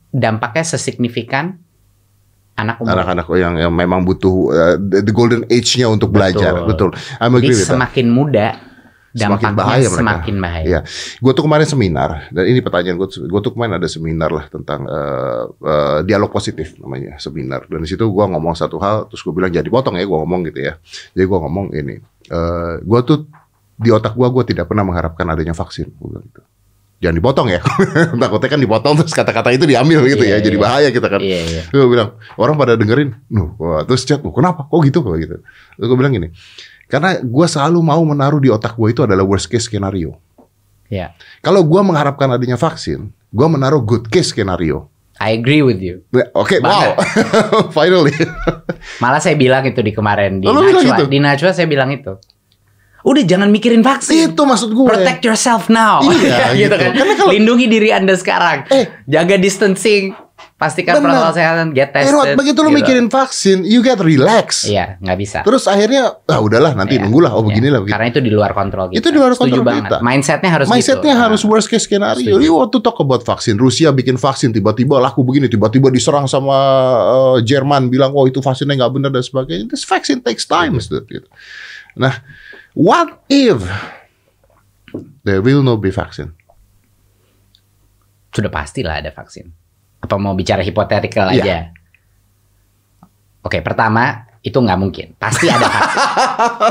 dampaknya 0.09 0.65
sesignifikan 0.65 1.61
anak 2.55 2.81
umur. 2.81 2.91
anak-anak 2.91 3.25
yang 3.37 3.53
yang 3.55 3.71
memang 3.71 4.03
butuh 4.03 4.35
uh, 4.49 4.75
the, 4.75 5.13
golden 5.13 5.47
age-nya 5.47 5.87
untuk 5.87 6.09
belajar 6.09 6.65
betul 6.65 6.91
I'm 7.21 7.31
Jadi 7.33 7.45
agree 7.45 7.55
that. 7.55 7.71
semakin 7.71 8.07
Semakin 9.09 9.57
bahaya 9.57 9.87
mereka. 9.89 9.97
semakin 9.97 10.35
bahaya. 10.37 10.65
Iya. 10.65 10.79
Gue 11.17 11.31
tuh 11.33 11.43
kemarin 11.49 11.65
seminar 11.65 12.09
dan 12.29 12.43
ini 12.45 12.59
pertanyaan 12.61 12.97
gue. 13.01 13.09
Gue 13.25 13.41
tuh 13.41 13.51
kemarin 13.57 13.81
ada 13.81 13.87
seminar 13.89 14.29
lah 14.29 14.45
tentang 14.45 14.85
eh, 14.85 15.43
eh, 15.65 15.99
dialog 16.05 16.29
positif 16.29 16.77
namanya 16.77 17.17
seminar. 17.17 17.65
Dan 17.65 17.81
di 17.81 17.89
situ 17.89 18.05
gue 18.05 18.25
ngomong 18.29 18.53
satu 18.53 18.77
hal, 18.77 19.09
terus 19.09 19.25
gue 19.25 19.33
bilang 19.33 19.49
jadi 19.49 19.65
potong 19.65 19.97
ya 19.97 20.05
gue 20.05 20.19
ngomong 20.19 20.45
gitu 20.53 20.59
ya. 20.61 20.77
Jadi 21.17 21.25
gue 21.25 21.39
ngomong 21.41 21.65
ini, 21.73 21.95
eh 22.29 22.73
gue 22.85 22.99
tuh 23.01 23.25
di 23.79 23.89
otak 23.89 24.13
gue 24.13 24.27
gue 24.29 24.43
tidak 24.53 24.69
pernah 24.69 24.85
mengharapkan 24.85 25.25
adanya 25.25 25.57
vaksin. 25.57 25.89
Gue 25.97 26.13
bilang 26.13 26.25
gitu. 26.29 26.41
Jangan 26.99 27.15
dipotong 27.15 27.47
ya. 27.47 27.63
Takutnya 28.27 28.49
kan 28.51 28.59
dipotong 28.59 28.93
terus 28.99 29.15
kata-kata 29.15 29.55
itu 29.55 29.63
diambil 29.63 30.03
gitu 30.03 30.19
Iya, 30.19 30.37
ya. 30.37 30.51
Jadi 30.51 30.57
iya. 30.59 30.63
bahaya 30.67 30.89
kita 30.91 31.07
kan. 31.07 31.23
Iya, 31.23 31.39
iya. 31.47 31.63
Gue 31.71 31.87
bilang 31.87 32.19
orang 32.35 32.59
pada 32.59 32.75
dengerin, 32.75 33.15
nuh, 33.31 33.55
terus 33.87 34.03
chat, 34.03 34.19
"Loh, 34.19 34.35
kenapa? 34.35 34.67
Kok 34.67 34.83
gitu? 34.83 34.99
Kok 34.99 35.15
gitu? 35.15 35.39
Terus 35.79 35.87
gue 35.87 35.97
bilang 35.97 36.11
gini, 36.11 36.27
karena 36.89 37.21
gue 37.21 37.45
selalu 37.45 37.79
mau 37.79 38.01
menaruh 38.01 38.41
di 38.41 38.49
otak 38.49 38.73
gue 38.73 38.89
itu 38.89 39.01
adalah 39.01 39.21
worst 39.21 39.45
case 39.45 39.69
skenario. 39.69 40.17
Iya. 40.89 41.13
Kalau 41.39 41.61
gue 41.61 41.79
mengharapkan 41.79 42.25
adanya 42.27 42.57
vaksin, 42.57 42.99
gue 43.29 43.47
menaruh 43.47 43.79
good 43.79 44.09
case 44.09 44.33
skenario. 44.33 44.89
I 45.19 45.35
agree 45.35 45.59
with 45.59 45.77
you. 45.77 45.99
Oke, 46.33 46.57
wow, 46.57 46.95
Banget. 46.95 46.95
finally. 47.77 48.15
Malah 48.97 49.19
saya 49.19 49.35
bilang 49.35 49.61
itu 49.63 49.79
di 49.79 49.91
kemarin 49.91 50.39
di 50.39 50.47
Oh, 50.47 50.55
lu 50.55 50.63
bilang 50.65 50.81
Najwa. 50.81 50.95
gitu? 50.95 51.03
Di 51.05 51.19
Najwa 51.19 51.51
saya 51.51 51.67
bilang 51.67 51.91
itu. 51.91 52.15
Udah 52.99 53.23
jangan 53.23 53.47
mikirin 53.47 53.79
vaksin. 53.79 54.31
itu 54.31 54.41
maksud 54.41 54.71
gue. 54.71 54.87
Protect 54.87 55.21
yourself 55.21 55.67
now. 55.67 55.99
Iya, 56.01 56.51
gitu, 56.57 56.71
gitu. 56.71 56.75
kan. 56.75 56.91
Karena 56.95 57.13
kalau- 57.15 57.31
Lindungi 57.31 57.67
diri 57.67 57.91
Anda 57.91 58.15
sekarang. 58.15 58.67
Eh. 58.67 58.87
Jaga 59.05 59.35
distancing. 59.35 60.15
Pastikan 60.59 60.99
Benar. 60.99 61.07
protokol 61.07 61.31
kesehatan, 61.31 61.67
get 61.71 61.87
Eh, 61.87 62.03
tested. 62.03 62.11
Rod, 62.11 62.27
begitu 62.35 62.59
lu 62.59 62.67
gitu. 62.67 62.77
mikirin 62.83 63.07
vaksin, 63.07 63.63
you 63.63 63.79
get 63.79 63.95
relax. 63.95 64.67
Iya, 64.67 64.99
nggak 64.99 65.17
bisa. 65.17 65.39
Terus 65.47 65.63
akhirnya, 65.63 66.19
ah 66.27 66.39
udahlah 66.43 66.75
nanti 66.75 66.99
Iya, 66.99 67.07
nunggulah. 67.07 67.31
Oh 67.31 67.39
iya. 67.39 67.47
beginilah. 67.47 67.79
begitu. 67.79 67.95
Karena 67.95 68.07
itu 68.11 68.19
di 68.19 68.27
luar 68.27 68.51
kontrol 68.51 68.91
kita. 68.91 68.99
Itu 68.99 69.07
di 69.07 69.17
luar 69.23 69.31
Setuju 69.31 69.39
kontrol 69.55 69.63
banget. 69.63 69.87
kita. 69.87 69.97
Mindsetnya 70.03 70.51
harus 70.51 70.67
Mindsetnya 70.67 71.13
gitu. 71.15 71.23
harus 71.23 71.41
Nah, 71.41 71.49
worst 71.49 71.67
case 71.71 71.87
skenario. 71.87 72.27
Setuju. 72.27 72.43
You 72.43 72.59
want 72.59 72.75
to 72.75 72.79
talk 72.83 72.99
about 72.99 73.23
vaksin. 73.23 73.55
Rusia 73.55 73.95
bikin 73.95 74.19
vaksin 74.19 74.51
tiba-tiba 74.51 74.99
laku 74.99 75.23
begini, 75.23 75.47
tiba-tiba 75.47 75.87
diserang 75.87 76.27
sama 76.27 76.51
uh, 77.07 77.37
Jerman 77.39 77.87
bilang, 77.87 78.11
oh 78.11 78.27
itu 78.27 78.43
vaksinnya 78.43 78.75
nggak 78.75 78.91
benar 78.91 79.15
dan 79.15 79.23
sebagainya. 79.23 79.63
This 79.71 79.87
vaccine 79.87 80.19
takes 80.19 80.43
time. 80.43 80.75
Iya. 80.75 81.07
Gitu. 81.07 81.27
Nah, 81.95 82.19
what 82.75 83.23
if 83.31 83.63
there 85.23 85.39
will 85.39 85.63
no 85.63 85.79
be 85.79 85.87
vaccine? 85.87 86.35
Sudah 88.29 88.51
pastilah 88.51 88.99
ada 88.99 89.15
vaksin. 89.15 89.55
Apa 89.99 90.15
mau 90.15 90.33
bicara 90.33 90.61
hipotetikal 90.61 91.29
Iya. 91.29 91.41
aja? 91.41 91.57
Oke, 93.41 93.59
pertama 93.59 94.25
itu 94.39 94.55
nggak 94.55 94.79
mungkin. 94.79 95.07
Pasti 95.15 95.47
ada 95.47 95.63
vaksin. 95.63 95.99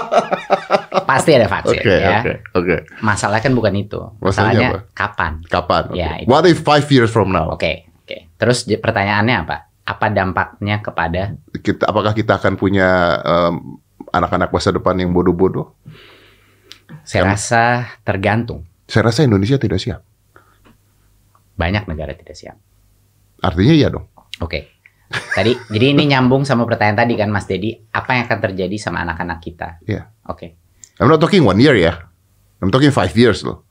Pasti 1.09 1.31
ada 1.33 1.49
vaksin 1.49 1.81
Oke, 1.81 1.95
ya. 1.95 2.21
oke, 2.21 2.33
oke. 2.55 2.77
Masalahnya 3.01 3.43
kan 3.43 3.53
bukan 3.53 3.73
itu. 3.75 4.01
Masalahnya 4.19 4.77
Masalahnya 4.77 4.93
kapan? 4.93 5.33
Kapan? 5.45 5.83
Oke. 5.89 5.97
Ya, 5.97 6.11
itu. 6.21 6.29
What 6.29 6.45
if 6.45 6.61
five 6.61 6.85
years 6.89 7.09
from 7.09 7.33
now? 7.33 7.49
Oke, 7.49 7.89
oke. 8.05 8.29
Terus 8.37 8.65
j- 8.65 8.77
pertanyaannya 8.77 9.37
apa? 9.39 9.57
Apa 9.85 10.13
dampaknya 10.13 10.81
kepada 10.81 11.33
Kita, 11.55 11.89
apakah 11.89 12.13
kita 12.13 12.37
akan 12.37 12.55
punya 12.55 12.89
um, 13.19 13.81
anak-anak 14.11 14.49
masa 14.49 14.69
depan 14.71 14.97
yang 14.97 15.13
bodoh-bodoh? 15.13 15.73
saya 17.05 17.25
rasa 17.27 17.63
tergantung. 18.01 18.65
Saya 18.85 19.09
rasa 19.09 19.25
Indonesia 19.25 19.57
tidak 19.57 19.77
siap. 19.77 20.01
Banyak 21.55 21.85
negara 21.85 22.13
tidak 22.13 22.33
siap. 22.33 22.57
Artinya 23.39 23.73
iya 23.73 23.89
dong. 23.89 24.07
Oke. 24.39 24.75
Tadi 25.09 25.57
jadi 25.69 25.97
ini 25.97 26.05
nyambung 26.07 26.45
sama 26.45 26.63
pertanyaan 26.63 27.01
tadi 27.01 27.17
kan 27.17 27.29
Mas 27.29 27.45
Dedi, 27.45 27.73
apa 27.89 28.13
yang 28.13 28.29
akan 28.29 28.39
terjadi 28.43 28.77
sama 28.77 29.01
anak-anak 29.01 29.39
kita? 29.41 29.69
Iya. 29.83 30.13
Oke. 30.25 30.61
I'm 30.99 31.07
not 31.07 31.19
talking 31.19 31.43
one 31.43 31.57
year 31.57 31.73
ya. 31.75 31.97
I'm 32.59 32.69
talking 32.69 32.91
five 32.91 33.15
years 33.15 33.41
loh. 33.41 33.65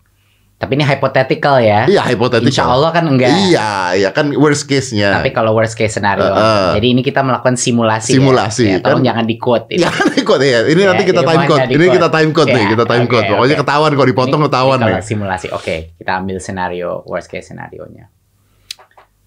Tapi 0.57 0.73
ini 0.73 0.81
hypothetical 0.81 1.61
ya. 1.61 1.85
Iya, 1.85 2.01
hypothetical. 2.01 2.49
Insya 2.49 2.65
Allah 2.65 2.89
kan 2.89 3.05
enggak. 3.05 3.29
Iya, 3.29 3.93
iya 3.93 4.09
kan 4.09 4.33
worst 4.33 4.65
case-nya. 4.65 5.13
Tapi 5.13 5.29
kalau 5.29 5.53
worst 5.53 5.77
case 5.77 5.93
scenario, 5.93 6.25
Uh, 6.25 6.33
uh. 6.33 6.67
jadi 6.73 6.97
ini 6.97 7.05
kita 7.05 7.21
melakukan 7.21 7.53
simulasi. 7.53 8.17
Simulasi, 8.17 8.65
ya. 8.65 8.71
Ya, 8.73 8.77
tolong 8.81 9.05
kan? 9.05 9.09
jangan 9.13 9.25
di 9.29 9.37
quote. 9.37 9.69
ini. 9.69 9.77
Jangan 9.85 10.07
ikut 10.17 10.39
ya. 10.41 10.59
Ini 10.65 10.81
Ya, 10.81 10.87
nanti 10.89 11.03
kita 11.05 11.21
time 11.21 11.45
code. 11.45 11.61
di 11.61 11.73
Ini 11.77 11.85
quote. 11.85 11.93
kita 11.93 12.07
time 12.09 12.31
code 12.33 12.49
nih, 12.49 12.63
Ya, 12.65 12.69
kita 12.73 12.85
time 12.89 13.05
oke, 13.05 13.11
code. 13.13 13.27
Pokoknya 13.29 13.53
oke. 13.53 13.61
ketahuan 13.61 13.91
kalau 13.93 14.07
dipotong 14.09 14.39
Ini- 14.41 14.47
ketahuan 14.49 14.77
ini 14.81 14.87
nih. 14.89 15.01
simulasi. 15.05 15.47
Oke, 15.53 15.75
kita 15.93 16.11
ambil 16.17 16.37
senario 16.41 16.89
worst 17.05 17.29
case 17.29 17.53
scenario-nya. 17.53 18.09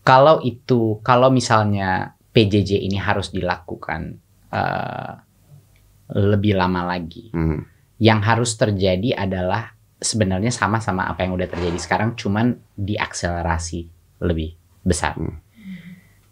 Kalau 0.00 0.40
itu, 0.40 0.98
kalau 1.04 1.28
misalnya 1.28 2.16
PJJ 2.32 2.80
ini 2.80 2.96
harus 2.96 3.34
dilakukan 3.34 4.16
uh, 4.54 5.12
lebih 6.14 6.56
lama 6.56 6.86
lagi. 6.86 7.30
Hmm. 7.34 7.66
Yang 8.00 8.20
harus 8.24 8.50
terjadi 8.56 9.12
adalah 9.12 9.76
sebenarnya 10.00 10.48
sama-sama 10.48 11.04
apa 11.04 11.26
yang 11.26 11.36
udah 11.36 11.48
terjadi 11.50 11.76
sekarang, 11.76 12.16
cuman 12.16 12.56
diakselerasi 12.80 13.80
lebih 14.24 14.56
besar. 14.80 15.20
Hmm. 15.20 15.38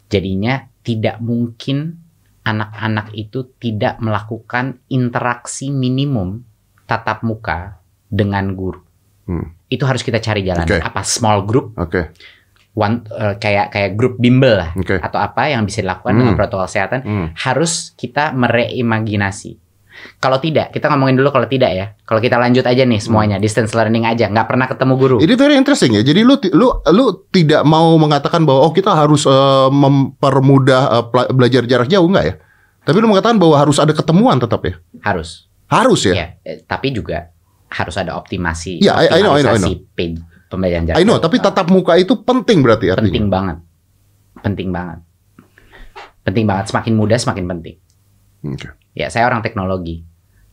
Jadinya 0.09 0.65
tidak 0.81 1.21
mungkin 1.21 2.01
anak-anak 2.49 3.13
itu 3.13 3.53
tidak 3.61 4.01
melakukan 4.01 4.81
interaksi 4.89 5.69
minimum 5.69 6.49
tatap 6.89 7.21
muka 7.21 7.77
dengan 8.09 8.57
guru. 8.57 8.81
Hmm. 9.29 9.53
Itu 9.69 9.85
harus 9.85 10.01
kita 10.01 10.17
cari 10.25 10.41
jalan. 10.41 10.65
Oke. 10.65 10.81
Apa 10.81 11.05
small 11.05 11.45
group, 11.45 11.77
Oke. 11.77 12.17
One, 12.79 13.03
eh, 13.11 13.35
kayak 13.37 13.75
kayak 13.75 13.91
grup 13.93 14.14
bimbel 14.17 14.55
lah, 14.55 14.71
Oke. 14.73 15.03
atau 15.03 15.19
apa 15.19 15.51
yang 15.51 15.67
bisa 15.67 15.83
dilakukan 15.83 16.14
Hmm. 16.14 16.21
dengan 16.23 16.35
protokol 16.38 16.64
kesehatan 16.64 17.01
Hmm. 17.03 17.27
harus 17.35 17.91
kita 17.93 18.31
mereimajinasi. 18.33 19.59
Kalau 20.23 20.38
tidak, 20.38 20.71
kita 20.71 20.87
ngomongin 20.87 21.19
dulu 21.19 21.35
kalau 21.35 21.51
tidak 21.51 21.75
ya. 21.75 21.87
Kalau 22.07 22.23
kita 22.23 22.38
lanjut 22.38 22.62
aja 22.62 22.87
nih 22.87 23.03
semuanya, 23.03 23.35
Hmm. 23.35 23.43
distance 23.43 23.75
learning 23.75 24.07
aja, 24.07 24.31
nggak 24.31 24.47
pernah 24.47 24.71
ketemu 24.71 24.95
guru. 24.95 25.17
Ini 25.19 25.35
very 25.35 25.59
interesting 25.59 25.91
ya. 25.91 26.07
Jadi 26.07 26.23
lu 26.23 26.38
lu 26.55 26.71
lu 26.88 27.05
tidak 27.29 27.67
mau 27.67 27.99
mengatakan 27.99 28.47
bahwa 28.47 28.62
oh 28.62 28.71
kita 28.71 28.95
harus 28.95 29.27
eh, 29.27 29.69
mempermudah 29.69 30.83
pela- 31.05 31.31
belajar 31.31 31.67
jarak 31.67 31.91
jauh 31.91 32.07
enggak 32.07 32.25
ya? 32.25 32.35
Tapi 32.87 32.97
lu 33.03 33.11
mengatakan 33.11 33.37
bahwa 33.37 33.59
harus 33.59 33.77
ada 33.77 33.91
ketemuan 33.91 34.38
tetap 34.38 34.62
ya? 34.62 34.79
Harus. 35.03 35.51
Harus 35.67 36.07
ya? 36.07 36.14
Ya, 36.14 36.27
tapi 36.62 36.95
juga 36.95 37.35
harus 37.69 37.99
ada 37.99 38.17
optimasi. 38.17 38.81
Ya, 38.81 38.97
I- 38.97 39.19
I 39.19 39.21
know, 39.21 39.35
I 39.35 39.43
know, 39.43 39.53
I 39.53 39.61
optimalisasi 39.61 39.99
pe- 40.49 40.51
pembelajaran 40.51 40.85
jarak 40.87 40.99
I 40.99 41.05
know, 41.05 41.21
tapi 41.21 41.37
tatap 41.39 41.69
muka 41.69 41.95
itu 41.95 42.17
penting 42.19 42.65
berarti 42.65 42.89
artinya. 42.89 43.05
penting 43.07 43.29
banget. 43.29 43.57
Penting 44.39 44.69
banget. 44.73 44.99
Penting 46.25 46.45
banget. 46.45 46.65
Semakin 46.69 46.93
muda 46.95 47.17
semakin 47.17 47.45
penting. 47.47 47.77
Oke. 48.47 48.69
Ya, 48.93 49.09
saya 49.09 49.27
orang 49.27 49.41
teknologi. 49.41 50.05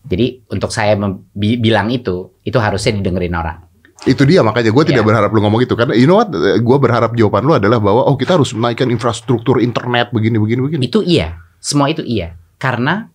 Jadi 0.06 0.46
untuk 0.48 0.70
saya 0.70 0.94
bilang 1.34 1.90
itu, 1.90 2.36
itu 2.42 2.58
harusnya 2.58 2.94
didengerin 2.94 3.34
orang. 3.34 3.58
Itu 4.04 4.22
dia 4.22 4.44
makanya 4.44 4.70
gue 4.70 4.84
tidak 4.86 5.02
Ya. 5.02 5.08
berharap 5.08 5.30
lu 5.32 5.40
ngomong 5.40 5.62
itu 5.62 5.74
karena 5.74 5.96
you 5.96 6.06
know 6.06 6.20
what? 6.20 6.30
Gue 6.60 6.78
berharap 6.78 7.16
jawaban 7.16 7.42
lu 7.42 7.56
adalah 7.56 7.80
bahwa 7.80 8.06
oh 8.06 8.14
kita 8.14 8.38
harus 8.38 8.54
menaikkan 8.54 8.86
infrastruktur 8.88 9.58
internet 9.58 10.12
begini 10.12 10.38
begini 10.38 10.62
begini. 10.62 10.82
Itu 10.86 11.02
iya, 11.02 11.42
semua 11.58 11.90
itu 11.90 12.06
iya. 12.06 12.38
Karena 12.56 13.10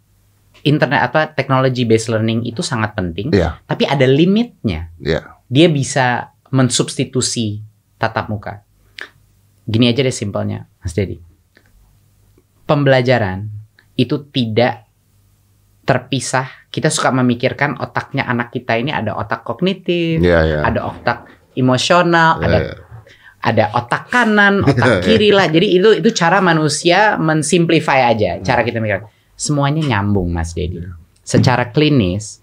internet 0.61 1.01
apa 1.05 1.31
teknologi 1.31 1.87
based 1.87 2.11
learning 2.11 2.43
itu 2.43 2.59
sangat 2.61 2.93
penting, 2.93 3.31
Iya, 3.31 3.62
tapi 3.64 3.87
ada 3.87 4.03
limitnya. 4.05 4.90
iya. 4.99 5.38
Dia 5.47 5.71
bisa 5.71 6.35
mensubstitusi 6.51 7.63
tatap 7.99 8.31
muka. 8.31 8.63
Gini 9.67 9.87
aja 9.87 10.03
deh 10.03 10.15
simpelnya, 10.15 10.67
Mas 10.83 10.95
Dedi. 10.95 11.19
Pembelajaran 12.67 13.47
itu 13.95 14.27
tidak 14.31 14.87
terpisah. 15.87 16.47
Kita 16.71 16.87
suka 16.87 17.11
memikirkan 17.11 17.79
otaknya 17.83 18.27
anak 18.27 18.55
kita 18.55 18.79
ini 18.79 18.95
ada 18.95 19.19
otak 19.19 19.43
kognitif, 19.43 20.23
Iya, 20.23 20.39
iya. 20.47 20.59
ada 20.63 20.87
otak 20.87 21.27
emosional, 21.59 22.39
Iya, 22.39 22.47
ada 22.47 22.59
iya. 22.63 22.75
ada 23.41 23.65
otak 23.75 24.03
kanan, 24.11 24.63
otak 24.71 25.03
kiri 25.03 25.35
lah. 25.35 25.51
Jadi 25.51 25.67
itu 25.83 25.99
itu 25.99 26.11
cara 26.15 26.39
manusia 26.39 27.19
mensimplify 27.19 28.11
aja 28.11 28.39
cara 28.43 28.63
kita 28.63 28.79
mikir. 28.79 29.07
Semuanya 29.35 29.83
nyambung, 29.83 30.31
Mas 30.31 30.55
Dedi. 30.55 30.83
Secara 31.25 31.71
klinis, 31.71 32.39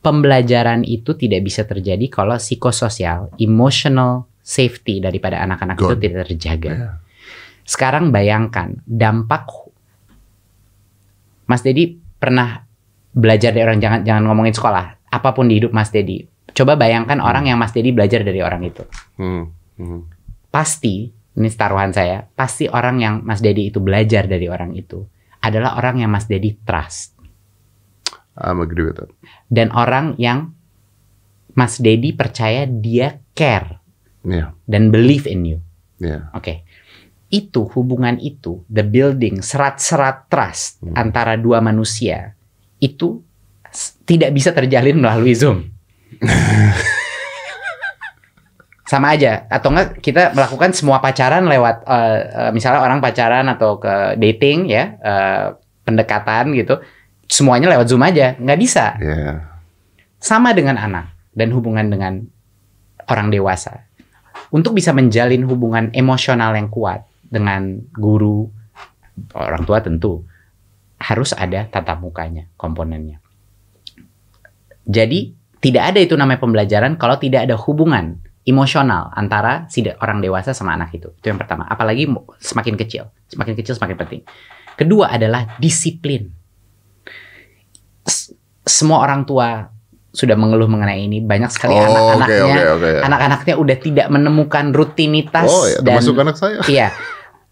pembelajaran 0.00 0.84
itu 0.84 1.12
tidak 1.16 1.44
bisa 1.44 1.62
terjadi 1.68 2.08
kalau 2.08 2.36
psikososial, 2.40 3.32
emotional 3.36 4.28
safety 4.40 4.98
daripada 4.98 5.44
anak-anak 5.44 5.76
itu 5.76 5.96
tidak 6.00 6.26
terjaga. 6.32 6.72
Sekarang 7.62 8.10
bayangkan 8.10 8.80
dampak 8.88 9.46
Mas 11.46 11.62
Dedi 11.62 11.98
pernah 12.18 12.62
belajar 13.10 13.50
dari 13.50 13.66
orang 13.66 13.78
jangan 13.82 14.00
jangan 14.06 14.22
ngomongin 14.26 14.54
sekolah, 14.54 15.10
apa 15.10 15.28
pun 15.34 15.50
di 15.50 15.58
hidup 15.60 15.74
Mas 15.74 15.92
Dedi. 15.92 16.24
Coba 16.50 16.74
bayangkan 16.74 17.22
orang 17.22 17.46
yang 17.46 17.58
Mas 17.60 17.70
Dedi 17.70 17.94
belajar 17.94 18.26
dari 18.26 18.42
orang 18.42 18.66
itu 18.66 18.82
Hmm, 19.22 19.54
hmm. 19.78 20.00
pasti 20.50 21.14
ini 21.38 21.48
taruhan 21.54 21.94
saya 21.94 22.26
pasti 22.26 22.66
orang 22.66 22.98
yang 22.98 23.14
Mas 23.22 23.38
Dedi 23.38 23.70
itu 23.70 23.78
belajar 23.78 24.26
dari 24.26 24.50
orang 24.50 24.74
itu 24.74 25.06
adalah 25.40 25.78
orang 25.78 26.02
yang 26.02 26.10
Mas 26.10 26.26
Dedi 26.26 26.58
trust 26.66 27.19
I'm 28.40 28.58
agree 28.58 28.84
with 28.84 28.96
that. 28.96 29.10
dan 29.46 29.68
orang 29.70 30.16
yang 30.16 30.52
Mas 31.52 31.76
Dedi 31.76 32.10
percaya 32.10 32.64
dia 32.64 33.20
care 33.32 33.78
Iya, 34.20 34.52
dan 34.64 34.88
believe 34.88 35.24
in 35.24 35.40
you. 35.46 35.58
iya. 35.96 36.28
Oke. 36.32 36.64
Itu 37.28 37.70
hubungan 37.70 38.18
itu 38.18 38.64
the 38.66 38.82
building 38.82 39.40
serat-serat 39.40 40.26
trust 40.26 40.80
Hmm. 40.80 40.92
antara 40.94 41.34
dua 41.34 41.58
manusia 41.58 42.34
itu 42.76 43.22
tidak 44.02 44.30
bisa 44.30 44.50
terjalin 44.50 44.96
melalui 44.96 45.30
Zoom. 45.32 45.70
Sama 48.82 49.14
aja 49.14 49.46
atau 49.46 49.70
enggak 49.70 50.02
kita 50.02 50.34
melakukan 50.34 50.74
semua 50.74 50.98
pacaran 50.98 51.46
lewat 51.46 51.86
eh, 51.86 52.18
eh, 52.26 52.50
misalnya 52.50 52.82
orang 52.82 52.98
pacaran 52.98 53.46
atau 53.46 53.78
ke 53.78 54.18
dating 54.18 54.66
ya 54.66 54.98
eh, 54.98 55.46
pendekatan 55.86 56.50
gitu 56.58 56.82
semuanya 57.30 57.70
lewat 57.70 57.86
Zoom 57.86 58.02
aja 58.02 58.34
nggak 58.34 58.58
bisa 58.58 58.98
Iya. 58.98 59.46
sama 60.18 60.50
dengan 60.50 60.74
anak 60.74 61.14
dan 61.30 61.54
hubungan 61.54 61.86
dengan 61.86 62.26
orang 63.06 63.30
dewasa. 63.30 63.86
Untuk 64.50 64.74
bisa 64.74 64.90
menjalin 64.90 65.46
hubungan 65.46 65.94
emosional 65.94 66.58
yang 66.58 66.66
kuat 66.66 67.06
dengan 67.22 67.78
guru, 67.94 68.50
orang 69.30 69.62
tua 69.62 69.78
tentu 69.78 70.26
harus 70.98 71.30
ada 71.38 71.70
tatap 71.70 72.02
mukanya, 72.02 72.50
komponennya. 72.58 73.22
Jadi 74.90 75.38
tidak 75.62 75.94
ada 75.94 76.00
itu 76.02 76.18
namanya 76.18 76.42
pembelajaran 76.42 76.98
kalau 76.98 77.14
tidak 77.22 77.46
ada 77.46 77.54
hubungan 77.54 78.18
emosional 78.42 79.12
antara 79.14 79.70
si 79.70 79.86
orang 80.02 80.18
dewasa 80.18 80.50
sama 80.50 80.74
anak 80.74 80.90
itu. 80.98 81.14
Itu 81.14 81.30
yang 81.30 81.38
pertama. 81.38 81.68
Apalagi 81.70 82.10
semakin 82.42 82.74
kecil, 82.74 83.06
semakin 83.30 83.54
kecil 83.54 83.78
semakin 83.78 83.96
penting. 83.96 84.20
Kedua 84.74 85.14
adalah 85.14 85.54
disiplin. 85.62 86.32
Semua 88.70 89.02
orang 89.02 89.26
tua 89.26 89.66
sudah 90.10 90.34
mengeluh 90.38 90.66
mengenai 90.66 91.06
ini. 91.06 91.18
Banyak 91.18 91.50
sekali 91.50 91.74
Oh, 91.74 91.82
anak-anaknya, 91.82 92.42
oke 92.46 92.62
oke. 92.78 92.90
anak-anaknya 93.02 93.54
udah 93.58 93.76
tidak 93.78 94.06
menemukan 94.10 94.64
rutinitas 94.70 95.50
Oh, 95.50 95.66
ya, 95.66 95.78
dan 95.82 95.98
termasuk 95.98 96.14
anak 96.18 96.36
saya. 96.38 96.58
iya. 96.66 96.88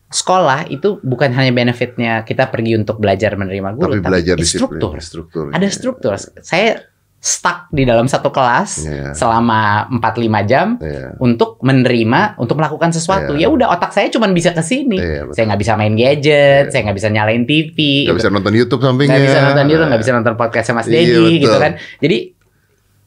Sekolah 0.08 0.64
itu 0.72 0.96
bukan 1.04 1.28
hanya 1.36 1.52
benefitnya 1.52 2.24
kita 2.24 2.48
pergi 2.48 2.80
untuk 2.80 2.96
belajar 2.96 3.36
menerima 3.36 3.76
guru, 3.76 3.92
Tapi 3.92 4.00
belajar 4.00 4.34
disiplin, 4.40 4.80
struktur. 4.80 4.92
struktur. 5.04 5.44
Ada 5.52 5.68
struktur. 5.68 6.12
Saya 6.40 6.80
stuck 7.18 7.66
di 7.68 7.82
dalam 7.82 8.06
satu 8.06 8.30
kelas 8.30 8.86
Iya. 8.86 9.10
selama 9.10 9.90
4-5 9.90 10.40
jam 10.46 10.78
Iya. 10.78 11.18
untuk 11.18 11.58
menerima, 11.60 12.38
untuk 12.38 12.54
melakukan 12.54 12.94
sesuatu. 12.94 13.34
Iya. 13.34 13.46
Ya 13.46 13.48
udah 13.50 13.66
otak 13.74 13.90
saya 13.90 14.06
cuma 14.06 14.30
bisa 14.30 14.54
ke 14.54 14.62
sini. 14.62 14.94
Iya, 14.96 15.26
betul. 15.26 15.34
saya 15.34 15.44
nggak 15.50 15.60
bisa 15.60 15.72
main 15.74 15.94
gadget, 15.98 16.64
Iya. 16.64 16.70
saya 16.70 16.80
nggak 16.86 16.96
bisa 16.96 17.08
nyalain 17.10 17.42
TV, 17.42 17.74
Nggak 17.74 18.06
gitu. 18.06 18.18
bisa 18.22 18.30
nonton 18.30 18.54
YouTube 18.54 18.82
sampingnya. 18.82 19.10
nggak 19.18 19.26
bisa 19.26 19.38
nonton 19.42 19.66
YouTube, 19.66 19.88
nggak 19.90 20.02
bisa 20.06 20.12
nonton 20.14 20.34
podcast 20.38 20.66
Mas 20.70 20.86
Iya, 20.86 20.94
Dedi, 20.94 21.10
betul. 21.10 21.42
gitu 21.42 21.56
kan. 21.58 21.72
Jadi 21.98 22.18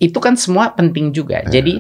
itu 0.02 0.20
kan 0.20 0.34
semua 0.36 0.66
penting 0.72 1.06
juga. 1.16 1.38
Iya. 1.42 1.52
Jadi 1.54 1.74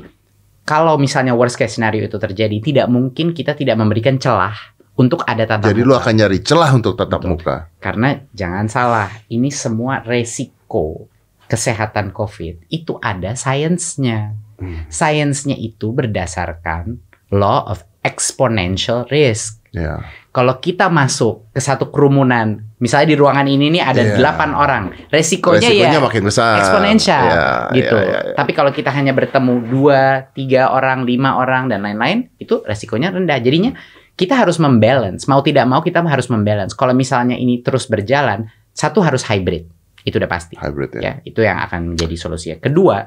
kalau 0.64 0.96
misalnya 0.96 1.36
worst 1.36 1.60
case 1.60 1.76
scenario 1.76 2.08
itu 2.08 2.16
terjadi, 2.16 2.58
tidak 2.64 2.88
mungkin 2.88 3.36
kita 3.36 3.60
tidak 3.60 3.76
memberikan 3.76 4.16
celah 4.16 4.56
untuk 4.96 5.28
ada 5.28 5.44
tatap 5.44 5.68
Jadi 5.68 5.82
muka. 5.82 5.90
lu 5.90 5.96
akan 6.00 6.14
nyari 6.16 6.40
celah 6.40 6.72
untuk 6.72 6.96
tatap 6.96 7.20
Betul. 7.20 7.32
muka. 7.36 7.56
Karena 7.76 8.16
jangan 8.32 8.72
salah, 8.72 9.10
ini 9.28 9.52
semua 9.52 10.00
resiko 10.00 11.11
kesehatan 11.52 12.16
COVID 12.16 12.72
itu 12.72 12.96
ada 13.04 13.36
sainsnya. 13.36 14.40
Hmm. 14.56 14.88
Sainsnya 14.88 15.60
itu 15.60 15.92
berdasarkan 15.92 17.04
law 17.36 17.68
of 17.68 17.84
exponential 18.08 19.04
risk. 19.12 19.60
Ya. 19.72 20.04
Kalau 20.32 20.60
kita 20.60 20.88
masuk 20.92 21.48
ke 21.52 21.60
satu 21.60 21.92
kerumunan, 21.92 22.60
misalnya 22.80 23.08
di 23.12 23.18
ruangan 23.20 23.48
ini 23.48 23.72
nih 23.72 23.84
ada 23.84 24.04
Iya. 24.04 24.16
delapan 24.20 24.52
orang, 24.56 24.84
resikonya, 25.12 25.68
Resikonya 25.68 25.96
ya 25.96 26.00
makin 26.04 26.24
besar. 26.28 26.56
eksponensial 26.60 27.24
Ya, 27.24 27.48
gitu. 27.76 27.96
ya, 27.96 28.04
ya, 28.04 28.20
ya. 28.32 28.34
Tapi 28.36 28.52
kalau 28.52 28.72
kita 28.72 28.92
hanya 28.92 29.12
bertemu 29.12 29.54
dua, 29.68 30.28
tiga 30.36 30.72
orang, 30.72 31.04
lima 31.08 31.40
orang 31.40 31.68
dan 31.72 31.84
lain-lain, 31.84 32.32
itu 32.36 32.64
resikonya 32.68 33.12
rendah. 33.12 33.40
Jadinya 33.40 33.72
kita 34.16 34.36
harus 34.40 34.60
membalance. 34.60 35.28
Mau 35.28 35.40
tidak 35.40 35.68
mau 35.68 35.80
kita 35.84 36.04
harus 36.04 36.28
membalance. 36.28 36.76
Kalau 36.76 36.92
misalnya 36.92 37.36
ini 37.36 37.60
terus 37.64 37.88
berjalan, 37.88 38.48
satu 38.76 39.00
harus 39.04 39.24
hybrid. 39.28 39.68
Itu 40.02 40.18
udah 40.18 40.28
pasti. 40.28 40.58
Hybrid 40.58 40.98
ya. 40.98 41.02
Ya, 41.02 41.14
itu 41.22 41.40
yang 41.40 41.62
akan 41.62 41.94
menjadi 41.94 42.16
solusinya. 42.16 42.58
Kedua, 42.60 43.06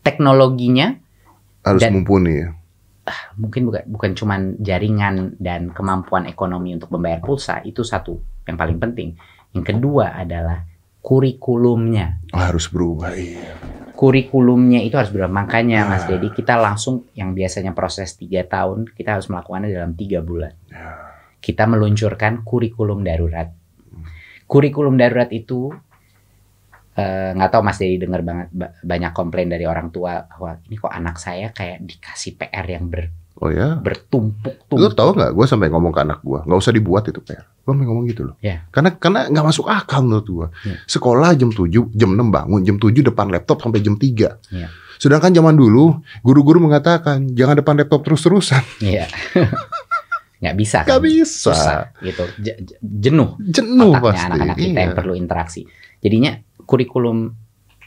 teknologinya 0.00 0.96
Harus 1.60 1.82
Dan- 1.82 1.98
mumpuni 1.98 2.46
ya. 2.46 2.54
mungkin 3.38 3.66
bukan 3.66 3.82
bukan 3.86 4.10
cuman 4.14 4.40
jaringan 4.58 5.34
dan 5.38 5.70
kemampuan 5.70 6.26
ekonomi 6.26 6.74
untuk 6.74 6.90
membayar 6.90 7.18
pulsa 7.18 7.62
itu 7.62 7.82
satu 7.82 8.18
yang 8.42 8.54
paling 8.54 8.78
penting. 8.78 9.14
Yang 9.50 9.74
kedua 9.74 10.10
adalah 10.12 10.62
kurikulumnya. 11.00 12.22
Oh, 12.34 12.42
harus 12.42 12.66
berubah. 12.66 13.14
Iya. 13.14 13.54
Kurikulumnya 13.94 14.82
itu 14.82 14.94
harus 14.94 15.10
berubah. 15.10 15.30
Makanya 15.32 15.86
Mas 15.86 16.02
Ah. 16.02 16.14
Dedi 16.14 16.34
kita 16.34 16.54
langsung 16.54 17.06
yang 17.14 17.30
biasanya 17.30 17.74
proses 17.74 18.14
tiga 18.14 18.42
tahun 18.42 18.90
kita 18.90 19.18
harus 19.18 19.26
melakukannya 19.26 19.70
dalam 19.70 19.94
tiga 19.94 20.22
bulan. 20.22 20.54
Ya. 20.70 21.02
kita 21.36 21.62
meluncurkan 21.62 22.42
kurikulum 22.42 23.06
darurat. 23.06 23.54
Kurikulum 24.46 24.94
darurat 24.94 25.28
itu 25.28 25.74
eh, 26.94 27.30
nggak 27.34 27.50
tahu 27.50 27.62
Mas 27.62 27.76
Dedi 27.76 27.98
dengar 27.98 28.22
banget 28.22 28.48
ba- 28.50 28.72
banyak 28.78 29.12
komplain 29.12 29.50
dari 29.50 29.66
orang 29.66 29.90
tua 29.90 30.24
bahwa 30.24 30.56
ini 30.62 30.76
kok 30.76 30.90
anak 30.90 31.16
saya 31.16 31.50
kayak 31.50 31.82
dikasih 31.82 32.38
PR 32.38 32.66
yang 32.66 32.88
ber, 32.88 33.10
Oh 33.36 33.52
ya. 33.52 33.76
Lu 33.76 33.84
bertumpuk-tumpuk. 33.84 34.96
tau 34.96 35.12
nggak? 35.12 35.36
Gue 35.36 35.44
sampai 35.44 35.68
ngomong 35.68 35.92
ke 35.92 36.00
anak 36.00 36.24
gue, 36.24 36.40
nggak 36.40 36.56
usah 36.56 36.72
dibuat 36.72 37.04
itu 37.04 37.20
PR. 37.20 37.44
Gue 37.44 37.68
sampai 37.68 37.84
ngomong 37.84 38.04
gitu 38.08 38.32
loh. 38.32 38.36
Ya. 38.40 38.64
Karena 38.72 38.96
karena 38.96 39.28
nggak 39.28 39.44
masuk 39.44 39.68
akal 39.68 40.00
menurut 40.00 40.24
gue. 40.24 40.46
Ya. 40.64 40.76
Sekolah 40.88 41.36
jam 41.36 41.52
7, 41.52 41.68
jam 41.92 42.10
6 42.16 42.32
bangun, 42.32 42.60
jam 42.64 42.80
7 42.80 43.04
depan 43.04 43.28
laptop 43.28 43.60
sampai 43.60 43.84
jam 43.84 44.00
3. 44.00 44.40
Ya. 44.48 44.72
Sedangkan 44.96 45.36
zaman 45.36 45.52
dulu 45.52 46.00
guru-guru 46.24 46.64
mengatakan 46.64 47.28
jangan 47.36 47.60
depan 47.60 47.76
laptop 47.76 48.08
terus-terusan. 48.08 48.64
Iya. 48.80 49.04
nggak 50.36 50.56
bisa 50.56 50.78
kan? 50.84 50.90
Gak 50.96 51.02
bisa. 51.04 51.52
Susah 51.52 51.80
gitu. 52.00 52.24
Je- 52.38 52.58
je- 52.60 52.78
jenuh 52.82 53.40
Jenuh 53.40 53.88
otaknya 53.90 54.12
pasti. 54.12 54.26
anak-anak 54.28 54.56
kita 54.56 54.68
Iya. 54.72 54.84
yang 54.84 54.94
perlu 54.94 55.14
interaksi. 55.16 55.60
Jadinya 55.98 56.32
kurikulum 56.62 57.18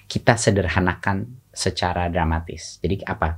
kita 0.05 0.33
sederhanakan 0.33 1.17
secara 1.49 2.09
dramatis. 2.09 2.81
Jadi 2.81 3.05
apa? 3.05 3.37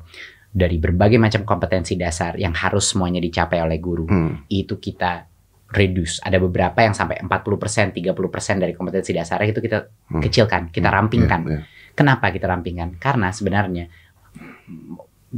Dari 0.52 0.80
berbagai 0.80 1.16
macam 1.16 1.44
kompetensi 1.44 1.96
dasar 1.96 2.36
yang 2.36 2.52
harus 2.52 2.92
semuanya 2.92 3.20
dicapai 3.20 3.60
oleh 3.60 3.80
guru, 3.80 4.04
Hmm. 4.08 4.44
itu 4.48 4.80
kita 4.80 5.28
reduce. 5.72 6.20
Ada 6.20 6.40
beberapa 6.40 6.84
yang 6.84 6.92
sampai 6.92 7.24
40%, 7.24 7.96
30% 7.96 8.60
dari 8.60 8.76
kompetensi 8.76 9.12
dasarnya 9.12 9.48
itu 9.52 9.64
kita 9.64 9.80
Hmm. 10.12 10.20
kecilkan, 10.20 10.68
kita 10.68 10.92
rampingkan. 10.92 11.42
Iya, 11.48 11.52
iya. 11.56 11.62
Kenapa 11.92 12.32
kita 12.32 12.48
rampingkan? 12.48 13.00
Karena 13.00 13.32
sebenarnya 13.32 13.88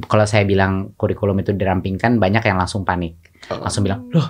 kalau 0.05 0.25
saya 0.25 0.43
bilang 0.43 0.93
kurikulum 0.97 1.37
itu 1.39 1.53
dirampingkan, 1.53 2.17
banyak 2.17 2.43
yang 2.43 2.57
langsung 2.57 2.81
panik. 2.81 3.17
Langsung 3.49 3.83
bilang, 3.83 4.09
loh 4.09 4.27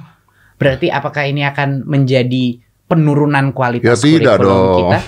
berarti 0.54 0.88
apakah 0.88 1.28
ini 1.28 1.43
akan 1.43 1.84
menjadi 1.84 2.60
penurunan 2.88 3.52
kualitas 3.52 3.89
Ya, 3.89 3.95
tidak 3.99 4.38
kurikulum 4.39 4.60
dong. 4.60 4.78
kita? 4.80 4.99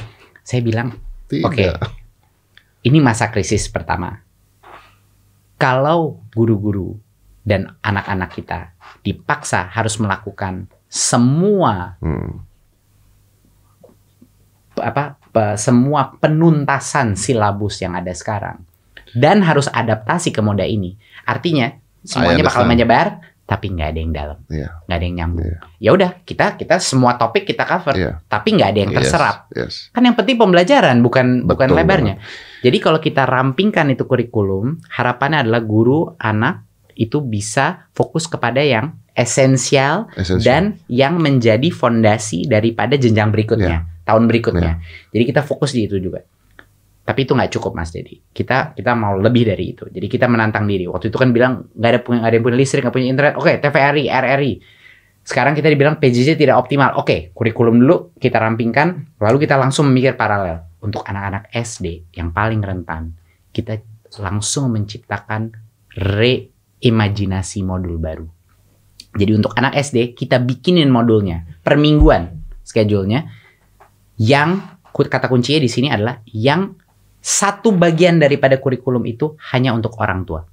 Saya 0.42 0.62
bilang, 0.62 0.88
Tidak. 1.26 1.46
Oke. 1.48 1.66
ini 2.84 2.98
masa 3.02 3.30
krisis 3.30 3.66
pertama. 3.68 4.22
Kalau 5.56 6.20
guru-guru 6.36 7.00
dan 7.42 7.78
anak-anak 7.80 8.30
kita 8.34 8.60
dipaksa 9.02 9.70
harus 9.70 9.96
melakukan 9.98 10.66
semua 10.90 11.96
Hmm. 12.02 12.42
apa 14.76 15.16
semua 15.56 16.20
penuntasan 16.20 17.16
silabus 17.16 17.80
yang 17.80 17.96
ada 17.96 18.12
sekarang 18.12 18.65
dan 19.16 19.42
harus 19.42 19.66
adaptasi 19.66 20.30
ke 20.30 20.44
moda 20.44 20.68
ini. 20.68 21.00
Artinya 21.24 21.72
semuanya 22.04 22.44
bakal 22.46 22.68
menyebar 22.68 23.08
tapi 23.46 23.70
nggak 23.70 23.90
ada 23.94 24.00
yang 24.02 24.10
dalam, 24.14 24.38
Iya. 24.50 24.70
nggak 24.90 24.98
ada 24.98 25.06
yang 25.06 25.16
nyambung. 25.22 25.46
Iya. 25.46 25.58
Ya 25.78 25.90
udah 25.94 26.10
kita 26.26 26.58
kita 26.58 26.82
semua 26.82 27.14
topik 27.14 27.46
kita 27.46 27.62
cover, 27.62 27.94
Iya. 27.94 28.18
tapi 28.26 28.58
nggak 28.58 28.70
ada 28.74 28.80
yang 28.82 28.90
Yes, 28.92 28.98
terserap. 29.06 29.36
Yes. 29.54 29.74
Kan 29.94 30.02
yang 30.02 30.18
penting 30.18 30.34
pembelajaran 30.36 30.98
bukan 31.06 31.46
bukan 31.46 31.70
Betul 31.70 31.78
lebarnya. 31.78 32.16
Jadi 32.66 32.78
kalau 32.82 32.98
kita 32.98 33.30
rampingkan 33.30 33.94
itu 33.94 34.10
kurikulum, 34.10 34.82
harapannya 34.90 35.46
adalah 35.46 35.62
guru 35.62 36.18
anak 36.18 36.66
itu 36.98 37.22
bisa 37.22 37.86
fokus 37.94 38.26
kepada 38.26 38.66
yang 38.66 38.98
esensial 39.14 40.10
Esensial. 40.18 40.42
dan 40.42 40.64
yang 40.90 41.22
menjadi 41.22 41.70
fondasi 41.70 42.50
daripada 42.50 42.98
jenjang 42.98 43.30
berikutnya, 43.30 43.86
tahun 44.10 44.26
berikutnya. 44.26 44.82
Jadi 45.14 45.24
kita 45.24 45.46
fokus 45.46 45.70
di 45.70 45.86
itu 45.86 46.02
juga. 46.02 46.26
Tapi 47.06 47.22
itu 47.22 47.38
nggak 47.38 47.52
cukup 47.54 47.78
Mas 47.78 47.94
Dedi. 47.94 48.18
Kita 48.18 48.74
kita 48.74 48.98
mau 48.98 49.14
lebih 49.22 49.46
dari 49.46 49.78
itu. 49.78 49.86
Jadi 49.86 50.10
kita 50.10 50.26
menantang 50.26 50.66
diri. 50.66 50.90
Waktu 50.90 51.14
itu 51.14 51.18
kan 51.22 51.30
bilang 51.30 51.70
nggak 51.78 51.92
ada 51.94 52.00
punya 52.02 52.20
ada 52.26 52.34
yang 52.34 52.42
punya 52.42 52.58
listrik, 52.58 52.82
nggak 52.82 52.96
punya 52.98 53.08
internet. 53.14 53.34
Oke, 53.38 53.62
TVRI, 53.62 54.10
RRI. 54.10 54.54
Sekarang 55.22 55.54
kita 55.54 55.70
dibilang 55.70 56.02
PJJ 56.02 56.34
tidak 56.34 56.58
optimal. 56.58 56.98
Oke, 56.98 57.30
kurikulum 57.38 57.78
dulu 57.78 58.18
kita 58.18 58.42
rampingkan, 58.42 59.18
lalu 59.22 59.46
kita 59.46 59.54
langsung 59.58 59.86
memikir 59.90 60.18
paralel 60.18 60.66
untuk 60.82 61.06
anak-anak 61.06 61.54
SD 61.54 62.18
yang 62.18 62.34
paling 62.34 62.62
rentan. 62.66 63.14
Kita 63.54 63.78
langsung 64.22 64.74
menciptakan 64.74 65.54
reimajinasi 65.94 67.62
modul 67.62 68.02
baru. 68.02 68.26
Jadi 69.16 69.32
untuk 69.32 69.54
anak 69.56 69.78
SD 69.78 70.18
kita 70.18 70.42
bikinin 70.42 70.90
modulnya 70.90 71.46
per 71.62 71.78
mingguan 71.78 72.44
schedule-nya 72.66 73.30
yang 74.18 74.76
kata 74.92 75.28
kuncinya 75.28 75.60
di 75.60 75.72
sini 75.72 75.88
adalah 75.92 76.20
yang 76.32 76.85
satu 77.26 77.74
bagian 77.74 78.22
daripada 78.22 78.62
kurikulum 78.62 79.02
itu 79.10 79.34
hanya 79.50 79.74
untuk 79.74 79.98
orang 79.98 80.22
tua. 80.30 80.46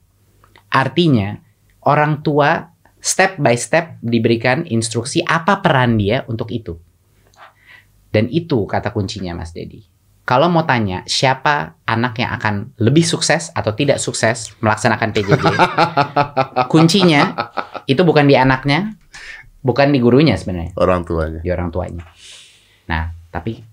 Artinya 0.73 1.37
orang 1.85 2.25
tua 2.25 2.73
step 2.97 3.37
by 3.37 3.53
step 3.61 4.01
diberikan 4.01 4.65
instruksi 4.65 5.21
apa 5.21 5.61
peran 5.61 6.01
dia 6.01 6.25
untuk 6.33 6.49
itu. 6.49 6.81
Dan 8.09 8.33
itu 8.33 8.65
kata 8.65 8.89
kuncinya 8.89 9.37
Mas 9.37 9.53
Dedi. 9.53 9.85
Kalau 10.25 10.49
mau 10.49 10.65
tanya 10.65 11.05
siapa 11.05 11.77
anak 11.85 12.17
yang 12.25 12.33
akan 12.41 12.55
lebih 12.81 13.05
sukses 13.05 13.53
atau 13.53 13.77
tidak 13.77 14.01
sukses 14.01 14.55
melaksanakan 14.65 15.13
PJJ, 15.13 15.45
kuncinya 16.73 17.35
itu 17.85 18.01
bukan 18.01 18.31
di 18.31 18.39
anaknya, 18.39 18.97
bukan 19.61 19.91
di 19.93 19.99
gurunya 19.99 20.39
sebenarnya 20.39 20.73
Orang 20.79 21.03
tuanya. 21.05 21.41
di 21.43 21.51
orang 21.51 21.69
tuanya. 21.75 22.05
Nah, 22.87 23.11
tapi 23.35 23.72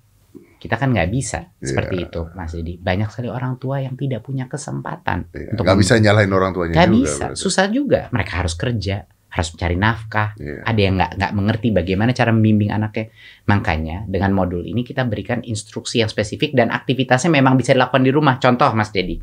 kita 0.60 0.76
kan 0.76 0.92
nggak 0.92 1.08
bisa 1.08 1.56
seperti 1.56 1.96
Iya. 1.96 2.06
itu, 2.06 2.22
Mas 2.36 2.52
Dedi. 2.52 2.76
Banyak 2.76 3.08
sekali 3.10 3.32
orang 3.32 3.56
tua 3.56 3.80
yang 3.80 3.96
tidak 3.96 4.22
punya 4.22 4.46
kesempatan 4.46 5.32
Iya. 5.32 5.56
untuk 5.56 5.64
Nggak 5.64 5.80
bisa 5.80 5.94
nyalahin 5.98 6.30
orang 6.30 6.52
tuanya 6.52 6.74
nggak 6.76 6.90
juga. 6.92 7.00
bisa, 7.00 7.26
berarti. 7.32 7.40
susah 7.40 7.66
juga. 7.72 8.00
Mereka 8.12 8.32
harus 8.36 8.54
kerja, 8.54 8.96
harus 9.30 9.50
mencari 9.56 9.76
nafkah. 9.80 10.30
Iya. 10.36 10.60
Ada 10.68 10.80
yang 10.84 10.94
nggak 11.00 11.12
nggak 11.16 11.32
mengerti 11.32 11.68
bagaimana 11.72 12.12
cara 12.12 12.30
membimbing 12.30 12.70
anaknya. 12.70 13.08
Makanya 13.48 13.98
dengan 14.06 14.32
modul 14.36 14.62
ini 14.62 14.84
kita 14.84 15.08
berikan 15.08 15.40
instruksi 15.42 16.04
yang 16.04 16.12
spesifik 16.12 16.52
dan 16.52 16.70
aktivitasnya 16.70 17.32
memang 17.32 17.56
bisa 17.56 17.72
dilakukan 17.72 18.04
di 18.04 18.12
rumah. 18.12 18.36
Contoh, 18.38 18.68
Mas 18.76 18.92
Dedi. 18.92 19.16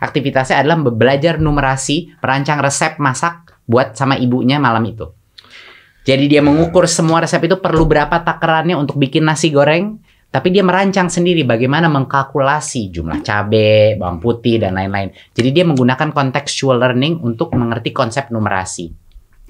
Aktivitasnya 0.00 0.58
adalah 0.58 0.80
belajar 0.90 1.38
numerasi, 1.38 2.18
merancang 2.18 2.58
resep 2.58 2.98
masak 2.98 3.62
buat 3.62 3.94
sama 3.94 4.16
ibunya 4.16 4.58
malam 4.58 4.82
itu. 4.82 5.06
Jadi 6.00 6.26
dia 6.26 6.40
mengukur 6.40 6.88
semua 6.88 7.20
resep 7.20 7.44
itu 7.44 7.60
perlu 7.60 7.84
berapa 7.84 8.24
takarannya 8.24 8.72
untuk 8.74 8.96
bikin 8.96 9.28
nasi 9.28 9.52
goreng, 9.52 10.00
tapi 10.30 10.54
dia 10.54 10.62
merancang 10.62 11.10
sendiri 11.10 11.42
bagaimana 11.42 11.90
mengkalkulasi 11.90 12.94
jumlah 12.94 13.20
cabai, 13.20 13.98
bawang 13.98 14.22
putih 14.22 14.62
dan 14.62 14.78
lain-lain. 14.78 15.10
Jadi 15.34 15.48
dia 15.50 15.66
menggunakan 15.66 16.14
contextual 16.14 16.78
learning 16.78 17.18
untuk 17.18 17.50
mengerti 17.58 17.90
konsep 17.90 18.30
numerasi 18.30 18.94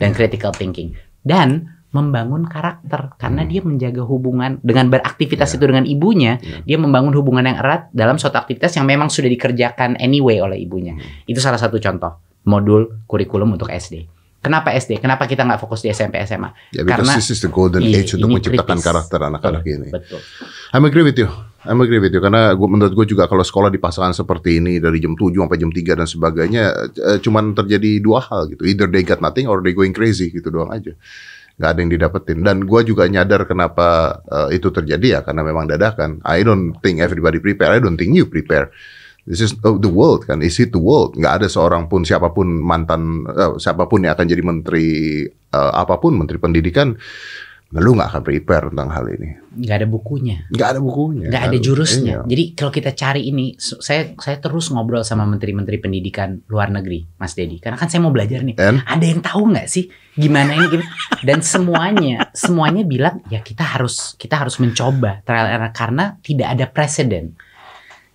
dan 0.01 0.17
critical 0.17 0.57
thinking 0.57 0.97
dan 1.21 1.77
membangun 1.91 2.47
karakter 2.47 3.19
karena 3.19 3.43
Hmm. 3.43 3.51
dia 3.51 3.61
menjaga 3.67 4.03
hubungan 4.07 4.63
dengan 4.63 4.89
beraktivitas 4.89 5.53
Ya. 5.53 5.55
itu 5.59 5.65
dengan 5.67 5.85
ibunya, 5.85 6.39
Ya. 6.39 6.63
dia 6.63 6.79
membangun 6.79 7.11
hubungan 7.19 7.45
yang 7.51 7.59
erat 7.59 7.91
dalam 7.91 8.15
suatu 8.15 8.39
aktivitas 8.39 8.79
yang 8.79 8.87
memang 8.87 9.11
sudah 9.11 9.27
dikerjakan 9.27 9.99
anyway 9.99 10.39
oleh 10.39 10.63
ibunya. 10.63 10.95
Hmm. 10.95 11.03
Itu 11.27 11.43
salah 11.43 11.59
satu 11.59 11.83
contoh 11.83 12.23
modul 12.47 13.05
kurikulum 13.11 13.59
untuk 13.59 13.69
SD. 13.69 14.07
Kenapa 14.41 14.73
SD? 14.73 15.05
Kenapa 15.05 15.29
kita 15.29 15.45
nggak 15.45 15.61
fokus 15.61 15.85
di 15.85 15.93
SMP 15.93 16.17
SMA? 16.25 16.49
Ya, 16.73 16.81
because 16.81 17.05
Karena- 17.05 17.17
this 17.21 17.29
is 17.29 17.45
the 17.45 17.53
golden 17.53 17.85
Iya, 17.85 18.01
age 18.01 18.17
untuk 18.17 18.33
ini 18.33 18.37
menciptakan 18.41 18.77
kritis. 18.81 18.87
karakter 18.89 19.21
anak-anak 19.21 19.65
ini. 19.69 19.89
Betul. 19.93 20.21
I'm 20.73 20.85
agree 20.89 21.05
with 21.05 21.21
you. 21.21 21.29
I'm 21.61 21.77
agree 21.85 22.01
with 22.01 22.09
you 22.09 22.25
karena 22.25 22.57
gua, 22.57 22.73
menurut 22.73 22.97
gue 22.97 23.05
juga 23.05 23.29
kalau 23.29 23.45
sekolah 23.45 23.69
dipasangkan 23.69 24.17
seperti 24.17 24.65
ini 24.65 24.81
dari 24.81 24.97
jam 24.97 25.13
7 25.13 25.45
sampai 25.45 25.61
jam 25.61 25.69
3 25.69 25.93
dan 25.93 26.09
sebagainya 26.09 26.63
eh, 26.89 27.19
cuman 27.21 27.53
terjadi 27.53 28.01
dua 28.01 28.25
hal 28.25 28.49
gitu. 28.49 28.65
Either 28.65 28.89
they 28.89 29.05
got 29.05 29.21
nothing 29.21 29.45
or 29.45 29.61
they 29.61 29.77
going 29.77 29.93
crazy 29.93 30.33
gitu 30.33 30.49
doang 30.49 30.73
aja. 30.73 30.97
Gak 31.61 31.77
ada 31.77 31.79
yang 31.85 31.93
didapetin. 31.93 32.41
Dan 32.41 32.65
gua 32.65 32.81
juga 32.81 33.05
nyadar 33.05 33.45
kenapa 33.45 34.19
eh, 34.25 34.57
itu 34.57 34.73
terjadi 34.73 35.07
ya 35.11 35.21
karena 35.21 35.45
memang 35.45 35.69
dadakan. 35.69 36.25
I 36.25 36.41
don't 36.41 36.81
think 36.81 37.05
everybody 37.05 37.45
prepare. 37.45 37.77
I 37.77 37.81
don't 37.85 38.01
think 38.01 38.17
you 38.17 38.25
prepare. 38.25 38.73
This 39.29 39.45
is 39.45 39.53
oh, 39.65 39.77
the 39.77 39.91
world 39.93 40.25
kan. 40.25 40.41
Is 40.41 40.57
it 40.61 40.73
the 40.73 40.81
world? 40.81 41.17
Nggak 41.17 41.45
ada 41.45 41.47
seorang 41.49 41.87
pun 41.87 42.07
siapa 42.07 42.33
pun 42.33 42.49
mantan 42.49 43.25
eh, 43.29 43.57
siapa 43.61 43.85
pun 43.87 44.05
yang 44.05 44.17
akan 44.17 44.27
jadi 44.27 44.43
menteri 44.43 44.89
eh, 45.29 45.73
apa 45.77 46.01
pun 46.01 46.17
menteri 46.17 46.41
pendidikan 46.41 46.97
lu 47.71 47.95
nggak 47.95 48.11
akan 48.11 48.23
prepare 48.27 48.67
tentang 48.75 48.91
hal 48.91 49.07
ini. 49.15 49.31
Nggak 49.63 49.77
ada 49.79 49.87
bukunya. 49.87 50.37
Nggak 50.51 50.69
ada 50.75 50.81
bukunya. 50.83 51.27
nggak 51.31 51.45
ada 51.47 51.59
jurusnya. 51.63 52.15
iya. 52.19 52.27
Jadi 52.27 52.45
kalau 52.59 52.73
kita 52.75 52.91
cari 52.99 53.31
ini, 53.31 53.55
saya 53.63 54.11
saya 54.19 54.43
terus 54.43 54.75
ngobrol 54.75 55.07
sama 55.07 55.23
menteri-menteri 55.23 55.79
pendidikan 55.79 56.43
luar 56.51 56.75
negeri, 56.75 57.07
Mas 57.23 57.39
Dedi. 57.39 57.63
Karena 57.63 57.79
kan 57.79 57.87
saya 57.87 58.03
mau 58.03 58.11
belajar 58.11 58.43
nih. 58.43 58.59
And? 58.59 58.83
Ada 58.83 59.05
yang 59.07 59.23
tahu 59.23 59.55
nggak 59.55 59.71
sih 59.71 59.87
gimana 60.19 60.59
ini? 60.59 60.67
Gimana? 60.67 60.91
Dan 61.23 61.39
semuanya 61.47 62.27
semuanya 62.35 62.83
bilang 62.83 63.23
ya 63.31 63.39
kita 63.39 63.63
harus 63.63 64.19
kita 64.19 64.43
harus 64.43 64.59
mencoba 64.59 65.23
trial 65.23 65.47
and 65.47 65.55
error 65.63 65.71
karena 65.71 66.19
tidak 66.27 66.49
ada 66.51 66.67
presiden. 66.67 67.39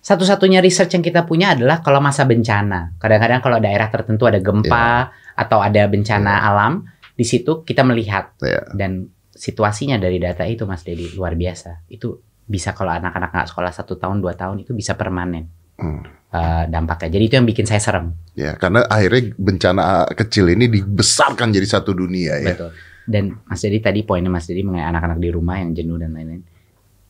Satu-satunya 0.06 0.62
research 0.62 0.94
yang 0.94 1.02
kita 1.02 1.26
punya 1.26 1.58
adalah 1.58 1.82
kalau 1.82 1.98
masa 1.98 2.22
bencana. 2.22 2.94
Kadang-kadang 2.94 3.42
kalau 3.42 3.58
daerah 3.58 3.90
tertentu 3.90 4.30
ada 4.30 4.38
gempa 4.38 5.10
atau 5.34 5.58
ada 5.58 5.82
bencana 5.90 6.46
alam, 6.46 6.86
di 7.10 7.26
situ 7.26 7.66
kita 7.66 7.82
melihat 7.82 8.30
Iya. 8.38 8.70
dan 8.70 9.10
situasinya 9.34 9.98
dari 9.98 10.22
data 10.22 10.46
itu 10.46 10.62
Mas 10.62 10.86
Dedi 10.86 11.10
luar 11.18 11.34
biasa. 11.34 11.82
Itu 11.90 12.22
bisa 12.46 12.70
kalau 12.70 12.94
anak-anak 12.94 13.34
nggak 13.34 13.48
sekolah 13.50 13.72
satu 13.74 13.98
tahun 13.98 14.22
dua 14.22 14.38
tahun 14.38 14.62
itu 14.62 14.70
bisa 14.78 14.94
permanen 14.94 15.50
Hmm. 15.76 16.06
eh, 16.30 16.64
dampaknya. 16.70 17.18
Jadi 17.18 17.24
itu 17.26 17.34
yang 17.36 17.44
bikin 17.44 17.66
saya 17.66 17.82
serem. 17.82 18.14
Ya, 18.32 18.54
karena 18.54 18.86
akhirnya 18.86 19.34
bencana 19.36 19.82
kecil 20.14 20.54
ini 20.54 20.70
dibesarkan 20.70 21.50
jadi 21.50 21.66
satu 21.66 21.90
dunia 21.92 22.38
ya. 22.38 22.54
Betul. 22.54 22.70
dan 23.06 23.38
Mas 23.46 23.62
Dedi 23.62 23.78
tadi 23.78 24.02
poinnya 24.02 24.26
Mas 24.30 24.46
Dedi 24.46 24.66
mengenai 24.66 24.86
anak-anak 24.86 25.18
di 25.18 25.30
rumah 25.30 25.58
yang 25.58 25.74
jenuh 25.74 25.94
dan 25.94 26.10
lain-lain. 26.10 26.42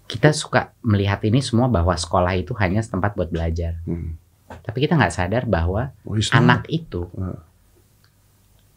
Kita 0.07 0.31
suka 0.31 0.71
melihat 0.83 1.19
ini 1.27 1.43
semua 1.43 1.67
bahwa 1.67 1.93
sekolah 1.93 2.39
itu 2.39 2.55
hanya 2.57 2.79
tempat 2.81 3.19
buat 3.19 3.27
belajar. 3.29 3.83
Hmm. 3.85 4.15
Tapi 4.47 4.87
kita 4.87 4.95
nggak 4.95 5.11
sadar 5.11 5.43
bahwa 5.45 5.91
Oh, 6.07 6.15
anak 6.31 6.71
itu 6.71 7.11
Ah. 7.19 7.43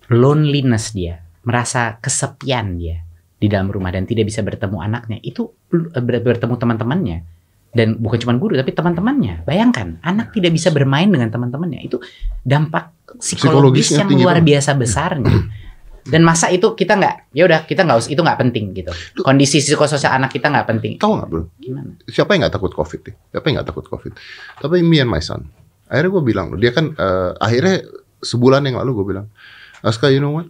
loneliness 0.09 0.91
dia, 0.91 1.21
merasa 1.45 2.01
kesepian 2.01 2.81
dia 2.81 3.05
di 3.37 3.45
dalam 3.45 3.69
rumah 3.69 3.93
dan 3.93 4.09
tidak 4.09 4.25
bisa 4.27 4.41
bertemu 4.41 4.81
anaknya. 4.81 5.21
Itu 5.21 5.53
eh, 5.69 6.01
ber- 6.01 6.25
bertemu 6.25 6.57
teman-temannya 6.57 7.17
dan 7.69 8.01
bukan 8.01 8.17
cuma 8.25 8.33
guru 8.41 8.57
tapi 8.57 8.73
teman-temannya. 8.73 9.45
Bayangkan 9.45 10.01
anak 10.01 10.33
tidak 10.33 10.57
bisa 10.57 10.73
bermain 10.73 11.05
dengan 11.05 11.29
teman-temannya. 11.29 11.85
Itu 11.85 12.01
dampak 12.41 12.89
psikologis 13.21 13.93
yang 13.93 14.09
luar 14.09 14.41
biasa 14.41 14.73
besarnya. 14.73 15.29
Dan 16.05 16.21
masa 16.23 16.47
itu 16.53 16.75
kita 16.77 16.95
nggak, 16.95 17.35
ya 17.35 17.43
udah 17.49 17.59
kita 17.67 17.83
nggak 17.83 17.97
us- 17.99 18.11
itu 18.11 18.21
nggak 18.21 18.39
penting 18.39 18.71
gitu. 18.71 18.91
Kondisi 19.19 19.59
psikososial 19.59 20.15
anak 20.15 20.31
kita 20.31 20.47
nggak 20.47 20.67
penting. 20.67 20.93
Tahu 20.95 21.11
nggak 21.19 21.27
bro? 21.27 21.43
Gimana? 21.59 21.99
Siapa 22.07 22.35
yang 22.35 22.47
nggak 22.47 22.55
takut 22.55 22.71
covid 22.71 22.99
nih? 23.03 23.15
Siapa 23.35 23.45
yang 23.49 23.55
nggak 23.59 23.67
takut 23.69 23.85
covid? 23.91 24.13
Tapi 24.63 24.79
me 24.79 25.03
and 25.03 25.11
my 25.11 25.19
son. 25.19 25.51
Akhirnya 25.91 26.09
gue 26.15 26.23
bilang, 26.23 26.47
dia 26.55 26.71
kan 26.71 26.95
eh, 26.95 27.31
akhirnya 27.41 27.83
sebulan 28.23 28.63
yang 28.63 28.79
lalu 28.79 28.91
gue 29.03 29.05
bilang, 29.11 29.27
Aska, 29.83 30.07
you 30.07 30.23
know 30.23 30.39
what? 30.39 30.47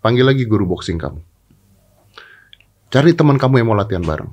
Panggil 0.00 0.24
lagi 0.24 0.48
guru 0.48 0.64
boxing 0.64 0.96
kamu. 0.96 1.20
Cari 2.88 3.12
teman 3.12 3.36
kamu 3.36 3.60
yang 3.60 3.68
mau 3.68 3.76
latihan 3.76 4.00
bareng. 4.00 4.32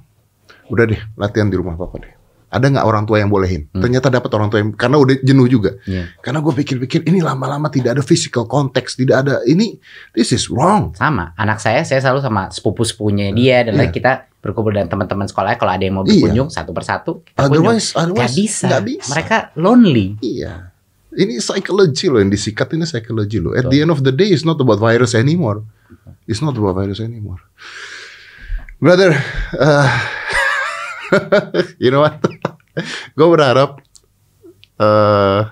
Udah 0.72 0.88
deh, 0.88 1.02
latihan 1.20 1.52
di 1.52 1.60
rumah 1.60 1.76
papa 1.76 2.00
deh. 2.00 2.15
Ada 2.56 2.72
nggak 2.72 2.86
orang 2.88 3.04
tua 3.04 3.20
yang 3.20 3.28
bolehin? 3.28 3.68
Ternyata 3.76 4.08
dapat 4.08 4.32
orang 4.32 4.48
tua 4.48 4.64
yang 4.64 4.72
karena 4.72 4.96
udah 4.96 5.16
jenuh 5.20 5.48
juga. 5.52 5.76
Iya. 5.84 6.08
Karena 6.24 6.40
gue 6.40 6.54
pikir-pikir 6.56 7.04
ini 7.04 7.20
lama-lama 7.20 7.68
tidak 7.68 8.00
ada 8.00 8.04
physical 8.04 8.48
context, 8.48 8.96
tidak 8.96 9.28
ada 9.28 9.44
ini. 9.44 9.76
This 10.16 10.32
is 10.32 10.48
wrong. 10.48 10.96
Sama, 10.96 11.36
anak 11.36 11.60
saya 11.60 11.84
saya 11.84 12.00
selalu 12.00 12.24
sama 12.24 12.48
sepupu-sepupunya 12.48 13.36
dia 13.36 13.68
dan 13.68 13.76
lain 13.76 13.92
kita 13.92 14.32
berkumpul 14.40 14.72
dengan 14.72 14.88
teman-teman 14.88 15.28
sekolahnya 15.28 15.58
kalau 15.60 15.74
ada 15.76 15.84
yang 15.84 16.00
mau 16.00 16.06
berkunjung 16.06 16.48
satu 16.48 16.72
persatu 16.72 17.12
kita 17.28 17.50
kunjung. 17.50 17.66
Otherwise, 17.66 17.88
Nggak 17.92 18.04
otherwise 18.08 18.36
bisa. 18.40 18.66
nggak 18.72 18.84
bisa. 18.88 19.10
Mereka 19.12 19.38
lonely. 19.60 20.08
Iya. 20.24 20.54
Ini 21.16 21.34
psychology 21.40 22.08
loh 22.12 22.20
yang 22.24 22.32
disikat 22.32 22.72
ini 22.76 22.88
psychology 22.88 23.40
loh. 23.44 23.52
At 23.52 23.68
Betul. 23.68 23.72
the 23.76 23.80
end 23.84 23.92
of 23.92 24.00
the 24.04 24.14
day 24.16 24.32
it's 24.32 24.48
not 24.48 24.56
about 24.62 24.80
virus 24.80 25.12
anymore. 25.12 25.64
It's 26.30 26.40
not 26.40 26.56
about 26.56 26.76
virus 26.76 27.00
anymore. 27.04 27.40
Brother, 28.78 29.16
uh, 29.56 29.88
you 31.84 31.90
know 31.92 32.04
what? 32.04 32.20
Gue 33.18 33.28
berharap 33.32 33.80
uh, 34.80 35.48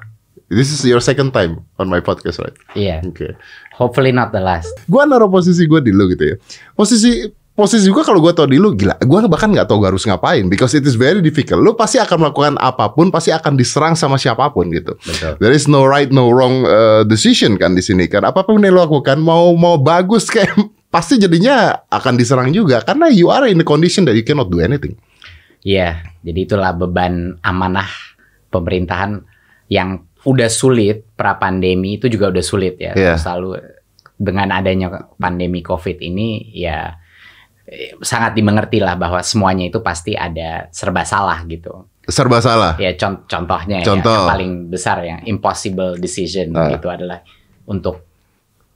this 0.51 0.69
is 0.69 0.81
your 0.85 1.01
second 1.01 1.31
time 1.33 1.63
on 1.79 1.89
my 1.89 1.99
podcast, 1.99 2.39
right? 2.43 2.55
Iya. 2.77 3.03
Oke. 3.03 3.35
Hopefully 3.73 4.13
not 4.13 4.29
the 4.31 4.41
last. 4.43 4.71
Gue 4.85 5.03
naruh 5.07 5.31
posisi 5.31 5.65
gue 5.65 5.81
di 5.81 5.91
lu 5.91 6.05
gitu 6.13 6.33
ya. 6.33 6.35
Posisi 6.77 7.25
posisi 7.53 7.89
gue 7.89 8.03
kalau 8.05 8.21
gue 8.21 8.33
tau 8.33 8.45
di 8.45 8.61
lu 8.61 8.77
gila. 8.77 8.97
Gue 9.01 9.19
bahkan 9.25 9.49
nggak 9.49 9.65
tahu 9.65 9.81
gue 9.81 9.89
harus 9.93 10.05
ngapain 10.05 10.45
because 10.45 10.77
it 10.77 10.85
is 10.85 10.93
very 10.93 11.21
difficult. 11.25 11.61
Lu 11.61 11.73
pasti 11.73 11.97
akan 11.97 12.29
melakukan 12.29 12.53
apa 12.61 12.93
pun, 12.93 13.09
pasti 13.09 13.33
akan 13.33 13.57
diserang 13.57 13.97
sama 13.97 14.21
siapa 14.21 14.45
pun 14.53 14.69
gitu. 14.69 14.93
Betul. 15.01 15.33
There 15.41 15.53
is 15.53 15.65
no 15.65 15.85
right, 15.85 16.13
no 16.13 16.29
wrong 16.29 16.69
uh, 16.69 17.01
decision 17.05 17.57
kan 17.57 17.73
di 17.73 17.81
sini 17.81 18.05
kan. 18.05 18.21
Apa 18.21 18.45
pun 18.45 18.61
yang 18.61 18.77
lo 18.77 18.85
lakukan, 18.85 19.17
mau 19.21 19.53
mau 19.57 19.81
bagus 19.81 20.29
kayak 20.29 20.53
pasti 20.93 21.17
jadinya 21.17 21.73
akan 21.89 22.13
diserang 22.13 22.53
juga 22.53 22.85
karena 22.85 23.09
you 23.09 23.33
are 23.33 23.49
in 23.49 23.57
the 23.57 23.65
condition 23.65 24.05
that 24.05 24.13
you 24.13 24.21
cannot 24.21 24.53
do 24.53 24.61
anything. 24.61 24.93
Iya, 25.63 26.03
jadi 26.19 26.39
itulah 26.43 26.75
beban 26.75 27.39
amanah 27.39 27.87
pemerintahan 28.51 29.23
yang 29.71 30.03
udah 30.23 30.47
sulit 30.47 31.07
pra 31.15 31.35
pandemi 31.35 31.95
itu 31.95 32.07
juga 32.07 32.27
udah 32.29 32.43
sulit 32.43 32.75
ya. 32.79 32.91
Iya. 32.93 33.15
Selalu 33.15 33.59
dengan 34.19 34.51
adanya 34.51 35.09
pandemi 35.15 35.59
Covid 35.59 35.99
ini 35.99 36.51
ya 36.51 36.95
eh, 37.63 37.95
sangat 38.03 38.35
dimengerti 38.35 38.83
lah 38.83 38.99
bahwa 38.99 39.23
semuanya 39.23 39.67
itu 39.67 39.79
pasti 39.79 40.13
ada 40.13 40.67
serba 40.69 41.07
salah 41.07 41.39
gitu. 41.47 41.87
Serba 42.03 42.43
salah. 42.43 42.75
Ya 42.75 42.91
con- 42.99 43.23
contohnya 43.23 43.79
ya, 43.79 43.87
Contoh. 43.87 44.11
yang 44.11 44.27
paling 44.27 44.51
besar 44.67 44.99
yang 45.01 45.23
impossible 45.23 45.95
decision 45.95 46.51
Ah. 46.51 46.75
itu 46.75 46.87
adalah 46.91 47.23
untuk 47.63 48.03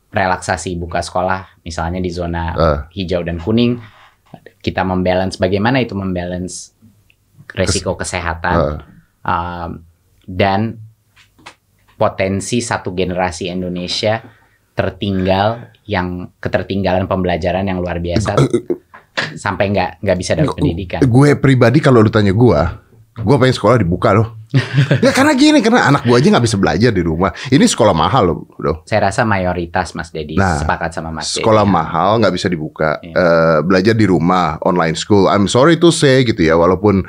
relaksasi 0.08 0.80
buka 0.80 1.04
sekolah 1.04 1.60
misalnya 1.62 2.00
di 2.00 2.08
zona 2.08 2.44
Ah. 2.56 2.80
hijau 2.96 3.28
dan 3.28 3.38
kuning 3.38 3.76
kita 4.64 4.84
membalance 4.84 5.36
bagaimana 5.36 5.80
itu 5.80 5.92
membalance 5.94 6.76
resiko 7.56 7.96
kesehatan 7.96 8.58
Ah. 9.24 9.66
um, 9.68 9.84
dan 10.28 10.80
potensi 11.98 12.62
satu 12.62 12.94
generasi 12.94 13.50
Indonesia 13.50 14.22
tertinggal 14.78 15.74
yang 15.90 16.30
ketertinggalan 16.38 17.10
pembelajaran 17.10 17.66
yang 17.66 17.82
luar 17.82 17.98
biasa 17.98 18.38
sampai 19.44 19.74
nggak 19.74 20.06
nggak 20.06 20.18
bisa 20.22 20.38
dapat 20.38 20.54
pendidikan. 20.54 21.02
Gue 21.02 21.34
pribadi 21.34 21.82
kalau 21.82 22.06
lu 22.06 22.14
tanya 22.14 22.30
gue, 22.30 22.60
gue 23.18 23.36
pengen 23.42 23.56
sekolah 23.56 23.78
dibuka 23.82 24.14
loh. 24.14 24.38
ya 25.04 25.12
karena 25.12 25.36
gini, 25.36 25.60
karena 25.60 25.92
anak 25.92 26.08
gue 26.08 26.16
aja 26.16 26.32
nggak 26.32 26.46
bisa 26.48 26.56
belajar 26.56 26.92
di 26.96 27.04
rumah. 27.04 27.36
Ini 27.52 27.68
sekolah 27.68 27.92
mahal 27.92 28.32
loh, 28.32 28.38
bro. 28.56 28.88
Saya 28.88 29.12
rasa 29.12 29.28
mayoritas 29.28 29.92
Mas 29.92 30.08
Dedi 30.16 30.40
Nah, 30.40 30.64
sepakat 30.64 30.96
sama 30.96 31.12
Mas. 31.12 31.36
Sekolah 31.36 31.68
mahal 31.68 32.24
nggak 32.24 32.32
bisa 32.32 32.48
dibuka. 32.48 32.96
Iya. 33.04 33.12
Eh, 33.12 33.60
belajar 33.68 33.92
di 33.92 34.08
rumah, 34.08 34.56
online 34.64 34.96
school. 34.96 35.28
I'm 35.28 35.52
sorry 35.52 35.76
to 35.84 35.92
say 35.92 36.24
gitu 36.24 36.40
ya, 36.40 36.56
walaupun 36.56 37.04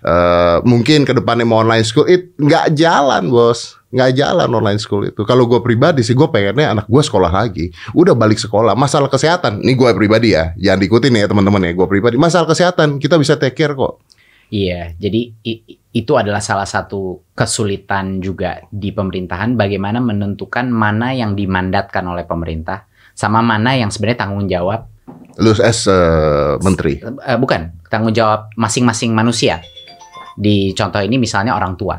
eh, 0.00 0.56
mungkin 0.64 1.04
ke 1.04 1.12
depannya 1.12 1.44
mau 1.44 1.60
online 1.60 1.84
school, 1.84 2.08
it 2.08 2.32
nggak 2.40 2.72
jalan 2.72 3.28
bos, 3.28 3.76
nggak 3.92 4.16
jalan 4.16 4.48
online 4.48 4.80
school 4.80 5.04
itu. 5.04 5.28
Kalau 5.28 5.44
gue 5.44 5.60
pribadi 5.60 6.00
sih, 6.00 6.16
gue 6.16 6.28
pengennya 6.32 6.72
anak 6.72 6.86
gue 6.88 7.02
sekolah 7.04 7.28
lagi. 7.28 7.68
Udah 7.92 8.16
balik 8.16 8.40
sekolah. 8.40 8.72
Masalah 8.72 9.12
kesehatan, 9.12 9.60
ini 9.60 9.76
gue 9.76 9.92
pribadi 9.92 10.32
ya, 10.32 10.56
jangan 10.56 10.80
diikutin 10.80 11.20
ya 11.20 11.28
teman-teman 11.28 11.68
ya. 11.68 11.72
Gue 11.76 11.84
pribadi, 11.84 12.16
masalah 12.16 12.48
kesehatan 12.48 12.96
kita 12.96 13.20
bisa 13.20 13.36
take 13.36 13.52
care 13.52 13.76
kok. 13.76 14.00
Iya, 14.48 14.96
jadi 14.96 15.36
itu 15.92 16.12
adalah 16.16 16.40
salah 16.40 16.64
satu 16.64 17.20
kesulitan 17.36 18.24
juga 18.24 18.64
di 18.72 18.92
pemerintahan 18.92 19.56
bagaimana 19.60 20.00
menentukan 20.00 20.72
mana 20.72 21.12
yang 21.12 21.36
dimandatkan 21.36 22.04
oleh 22.08 22.24
pemerintah 22.24 22.88
sama 23.12 23.44
mana 23.44 23.76
yang 23.76 23.92
sebenarnya 23.92 24.24
tanggung 24.24 24.48
jawab 24.48 24.88
Lu 25.38 25.54
as 25.62 25.86
eh, 25.86 26.58
menteri. 26.62 26.98
eh, 27.02 27.38
bukan 27.38 27.86
tanggung 27.86 28.10
jawab 28.10 28.50
masing-masing 28.58 29.14
manusia. 29.14 29.62
Di 30.34 30.74
contoh 30.74 30.98
ini 30.98 31.14
misalnya 31.18 31.54
orang 31.54 31.78
tua. 31.78 31.98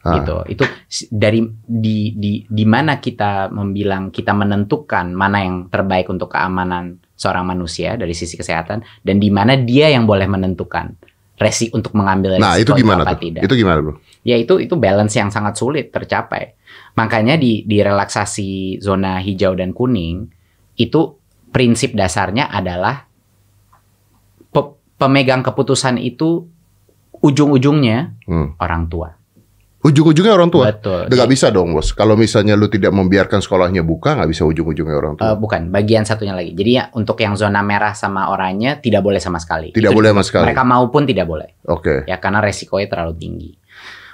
Ah. 0.00 0.16
gitu. 0.16 0.36
Itu 0.48 0.64
dari 1.12 1.44
di 1.60 2.16
di 2.16 2.42
di 2.48 2.64
mana 2.64 2.98
kita 2.98 3.52
membilang 3.52 4.08
kita 4.10 4.32
menentukan 4.32 5.12
mana 5.12 5.38
yang 5.44 5.56
terbaik 5.68 6.08
untuk 6.08 6.32
keamanan 6.32 6.98
seorang 7.14 7.44
manusia 7.44 8.00
dari 8.00 8.16
sisi 8.16 8.34
kesehatan 8.34 8.80
dan 9.04 9.16
di 9.20 9.28
mana 9.28 9.60
dia 9.60 9.92
yang 9.92 10.08
boleh 10.08 10.24
menentukan 10.24 10.96
resi 11.40 11.72
untuk 11.72 11.96
mengambil 11.96 12.36
resiko 12.36 12.44
Nah 12.44 12.54
itu 12.54 12.70
gimana 12.76 13.02
apa 13.02 13.16
tuh? 13.16 13.20
tidak. 13.24 13.40
Itu 13.42 13.54
gimana 13.56 13.78
bro? 13.80 13.94
Ya 14.20 14.36
itu 14.36 14.60
itu 14.60 14.76
balance 14.76 15.16
yang 15.16 15.32
sangat 15.32 15.56
sulit 15.56 15.88
tercapai. 15.88 16.52
Makanya 16.94 17.34
di 17.34 17.64
di 17.64 17.80
relaksasi 17.80 18.50
zona 18.78 19.16
hijau 19.18 19.56
dan 19.56 19.72
kuning 19.72 20.28
itu 20.76 21.16
prinsip 21.48 21.96
dasarnya 21.96 22.46
adalah 22.46 23.08
pe- 24.46 24.76
pemegang 24.94 25.40
keputusan 25.40 25.96
itu 25.96 26.44
ujung-ujungnya 27.16 28.20
Hmm. 28.24 28.56
orang 28.56 28.86
tua. 28.86 29.16
Ujung-ujungnya 29.80 30.36
orang 30.36 30.52
tua. 30.52 30.76
Betul. 30.76 31.08
Udah 31.08 31.16
nggak 31.24 31.32
bisa 31.32 31.48
dong 31.48 31.72
bos. 31.72 31.96
Kalau 31.96 32.12
misalnya 32.12 32.52
lu 32.52 32.68
tidak 32.68 32.92
membiarkan 32.92 33.40
sekolahnya 33.40 33.80
buka, 33.80 34.12
nggak 34.12 34.28
bisa 34.28 34.44
ujung-ujungnya 34.44 34.92
orang 34.92 35.14
tua. 35.16 35.32
Eh, 35.32 35.36
bukan, 35.40 35.72
bagian 35.72 36.04
satunya 36.04 36.36
lagi. 36.36 36.52
Jadi 36.52 36.70
ya 36.76 36.84
untuk 36.92 37.16
yang 37.16 37.32
zona 37.32 37.64
merah 37.64 37.96
sama 37.96 38.28
oranye 38.28 38.76
tidak 38.84 39.00
boleh 39.00 39.16
sama 39.16 39.40
sekali. 39.40 39.72
tidak 39.72 39.92
Itu 39.92 39.96
boleh 39.96 40.12
sama 40.12 40.24
sekali. 40.24 40.44
Mereka 40.52 40.64
mau 40.68 40.84
pun 40.92 41.08
tidak 41.08 41.24
boleh. 41.24 41.48
Oke. 41.64 42.04
Ya 42.04 42.20
karena 42.20 42.44
resikonya 42.44 42.92
terlalu 42.92 43.14
tinggi. 43.16 43.50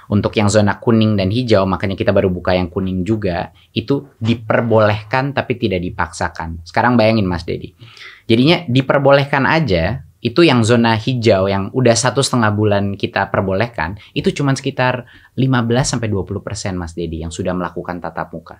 Untuk 0.07 0.31
yang 0.39 0.47
zona 0.47 0.79
kuning 0.79 1.19
dan 1.19 1.27
hijau, 1.27 1.67
makanya 1.67 1.99
kita 1.99 2.15
baru 2.15 2.31
buka 2.31 2.55
yang 2.55 2.71
kuning 2.71 3.03
juga, 3.03 3.51
itu 3.75 4.07
diperbolehkan 4.23 5.35
tapi 5.35 5.59
tidak 5.59 5.83
dipaksakan. 5.83 6.63
Sekarang 6.63 6.95
bayangin 6.95 7.27
Mas 7.27 7.43
Dedi. 7.43 7.75
Jadinya 8.23 8.63
diperbolehkan 8.71 9.43
aja, 9.43 10.06
itu 10.21 10.41
yang 10.41 10.65
zona 10.65 10.97
hijau 10.97 11.45
yang 11.45 11.69
udah 11.73 11.93
satu 11.93 12.25
setengah 12.25 12.49
bulan 12.53 12.97
kita 12.97 13.29
perbolehkan, 13.29 14.01
itu 14.17 14.33
cuma 14.33 14.57
sekitar 14.57 15.05
15-20% 15.37 16.73
Mas 16.73 16.97
Dedi 16.97 17.21
yang 17.21 17.29
sudah 17.29 17.53
melakukan 17.53 18.01
tatap 18.01 18.33
muka. 18.33 18.57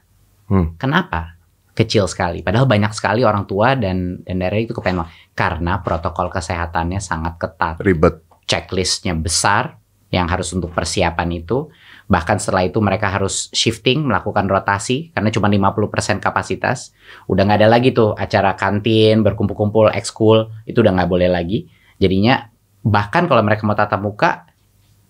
Hmm. 0.48 0.78
Kenapa? 0.78 1.36
Kecil 1.74 2.10
sekali. 2.10 2.42
Padahal 2.42 2.66
banyak 2.66 2.94
sekali 2.94 3.22
orang 3.22 3.46
tua 3.46 3.78
dan 3.78 4.22
dan 4.22 4.36
daerah 4.42 4.58
itu 4.58 4.74
kepengen 4.74 5.06
karena 5.38 5.82
protokol 5.82 6.30
kesehatannya 6.34 6.98
sangat 6.98 7.38
ketat 7.38 7.76
Ribet. 7.82 8.26
checklistnya 8.50 9.14
besar 9.14 9.78
yang 10.08 10.28
harus 10.32 10.54
untuk 10.56 10.72
persiapan 10.72 11.44
itu. 11.44 11.68
Bahkan 12.08 12.40
setelah 12.40 12.64
itu 12.64 12.80
mereka 12.80 13.12
harus 13.12 13.52
shifting, 13.52 14.08
melakukan 14.08 14.48
rotasi 14.48 15.12
karena 15.12 15.30
cuma 15.32 15.52
50% 15.52 16.24
kapasitas. 16.24 16.96
Udah 17.28 17.44
nggak 17.44 17.60
ada 17.64 17.70
lagi 17.70 17.92
tuh 17.92 18.16
acara 18.16 18.56
kantin, 18.56 19.22
berkumpul-kumpul, 19.26 19.92
ekskul, 19.92 20.48
itu 20.64 20.80
udah 20.80 20.96
nggak 20.96 21.10
boleh 21.12 21.28
lagi. 21.28 21.68
Jadinya 22.00 22.48
bahkan 22.86 23.28
kalau 23.28 23.44
mereka 23.44 23.68
mau 23.68 23.76
tatap 23.76 24.00
muka, 24.00 24.48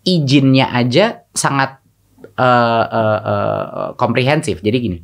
izinnya 0.02 0.74
aja 0.74 1.28
sangat 1.36 1.78
eh, 2.38 2.86
eh, 2.90 3.20
eh, 3.22 3.90
komprehensif. 3.94 4.66
Jadi 4.66 4.78
gini, 4.82 5.00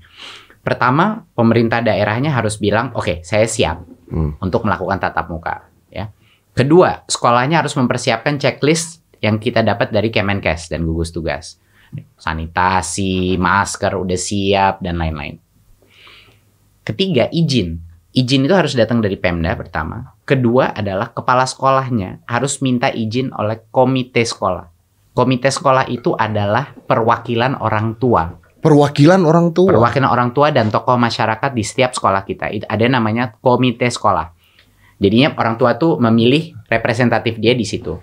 Pertama, 0.63 1.27
pemerintah 1.35 1.83
daerahnya 1.83 2.31
harus 2.31 2.55
bilang, 2.55 2.95
oke, 2.95 3.19
saya 3.27 3.43
siap 3.43 3.83
Hmm. 4.07 4.39
untuk 4.39 4.63
melakukan 4.63 4.95
tatap 4.95 5.27
muka. 5.27 5.67
Ya. 5.91 6.15
Kedua, 6.55 7.03
sekolahnya 7.11 7.59
harus 7.59 7.75
mempersiapkan 7.75 8.39
checklist 8.39 9.02
yang 9.23 9.39
kita 9.39 9.63
dapat 9.63 9.95
dari 9.95 10.11
Kemenkes 10.11 10.67
dan 10.67 10.83
gugus 10.83 11.15
tugas. 11.15 11.55
Sanitasi, 12.19 13.39
masker 13.39 13.95
udah 13.95 14.19
siap 14.19 14.83
dan 14.83 14.99
lain-lain. 14.99 15.39
Ketiga, 16.83 17.31
izin. 17.31 17.79
Izin 18.11 18.45
itu 18.45 18.53
harus 18.53 18.75
datang 18.75 18.99
dari 18.99 19.15
Pemda 19.15 19.55
pertama. 19.55 20.13
Kedua 20.27 20.75
adalah 20.75 21.15
kepala 21.15 21.47
sekolahnya 21.47 22.27
harus 22.27 22.59
minta 22.59 22.91
izin 22.91 23.31
oleh 23.31 23.63
komite 23.71 24.21
sekolah. 24.27 24.67
Komite 25.15 25.47
sekolah 25.47 25.87
itu 25.87 26.11
adalah 26.13 26.75
perwakilan 26.75 27.57
orang 27.63 27.95
tua 27.95 28.43
Perwakilan 28.63 29.27
orang 29.27 29.51
tua. 29.51 29.75
perwakilan 29.75 30.07
orang 30.07 30.31
tua 30.31 30.47
dan 30.55 30.71
tokoh 30.71 30.95
masyarakat 30.95 31.51
di 31.51 31.67
setiap 31.67 31.91
sekolah 31.91 32.23
kita. 32.23 32.47
Itu 32.47 32.63
ada 32.63 32.87
namanya 32.87 33.35
komite 33.43 33.91
sekolah. 33.91 34.31
Jadinya 35.03 35.35
orang 35.35 35.59
tua 35.59 35.75
tuh 35.75 35.99
memilih 35.99 36.55
representatif 36.71 37.35
dia 37.43 37.51
di 37.59 37.67
situ. 37.67 37.99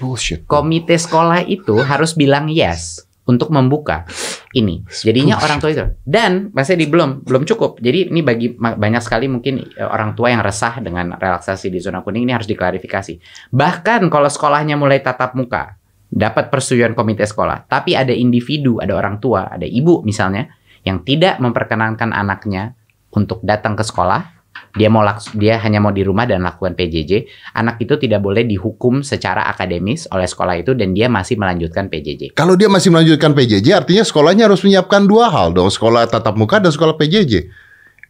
Bullshit. 0.00 0.48
Komite 0.48 0.96
sekolah 0.96 1.44
itu 1.44 1.76
harus 1.84 2.16
bilang 2.16 2.48
yes 2.48 3.04
untuk 3.28 3.52
membuka 3.52 4.08
ini. 4.56 4.82
Jadinya 4.88 5.36
Bullshit. 5.36 5.46
orang 5.46 5.58
tua 5.60 5.70
itu. 5.70 5.86
Dan 6.02 6.32
masih 6.50 6.74
di 6.74 6.88
belum 6.88 7.22
belum 7.22 7.44
cukup. 7.46 7.78
Jadi 7.78 8.10
ini 8.10 8.24
bagi 8.24 8.56
banyak 8.56 9.02
sekali 9.04 9.28
mungkin 9.28 9.62
eh, 9.62 9.86
orang 9.86 10.18
tua 10.18 10.32
yang 10.32 10.42
resah 10.42 10.80
dengan 10.82 11.14
relaksasi 11.14 11.70
di 11.70 11.78
zona 11.78 12.02
kuning 12.02 12.24
ini 12.24 12.32
harus 12.34 12.48
diklarifikasi. 12.48 13.20
Bahkan 13.52 14.08
kalau 14.08 14.26
sekolahnya 14.26 14.74
mulai 14.74 15.04
tatap 15.04 15.38
muka, 15.38 15.78
dapat 16.10 16.50
persetujuan 16.50 16.98
komite 16.98 17.22
sekolah, 17.22 17.70
tapi 17.70 17.94
ada 17.94 18.10
individu, 18.10 18.82
ada 18.82 18.98
orang 18.98 19.22
tua, 19.22 19.46
ada 19.46 19.68
ibu 19.68 20.02
misalnya 20.02 20.50
yang 20.82 21.04
tidak 21.06 21.38
memperkenankan 21.38 22.10
anaknya 22.10 22.74
untuk 23.14 23.44
datang 23.46 23.78
ke 23.78 23.84
sekolah, 23.86 24.39
dia 24.70 24.86
mau 24.86 25.02
laks- 25.02 25.34
dia 25.34 25.58
hanya 25.58 25.82
mau 25.82 25.90
di 25.90 26.06
rumah 26.06 26.26
dan 26.26 26.46
lakukan 26.46 26.78
PJJ, 26.78 27.26
anak 27.58 27.82
itu 27.82 27.98
tidak 27.98 28.22
boleh 28.22 28.46
dihukum 28.46 29.02
secara 29.02 29.50
akademis 29.50 30.06
oleh 30.14 30.30
sekolah 30.30 30.62
itu 30.62 30.78
dan 30.78 30.94
dia 30.94 31.10
masih 31.10 31.34
melanjutkan 31.34 31.90
PJJ. 31.90 32.38
Kalau 32.38 32.54
dia 32.54 32.70
masih 32.70 32.94
melanjutkan 32.94 33.34
PJJ, 33.34 33.66
artinya 33.74 34.04
sekolahnya 34.06 34.46
harus 34.46 34.62
menyiapkan 34.62 35.06
dua 35.10 35.26
hal 35.30 35.50
dong, 35.50 35.70
sekolah 35.70 36.06
tatap 36.06 36.38
muka 36.38 36.62
dan 36.62 36.70
sekolah 36.70 36.94
PJJ. 36.94 37.50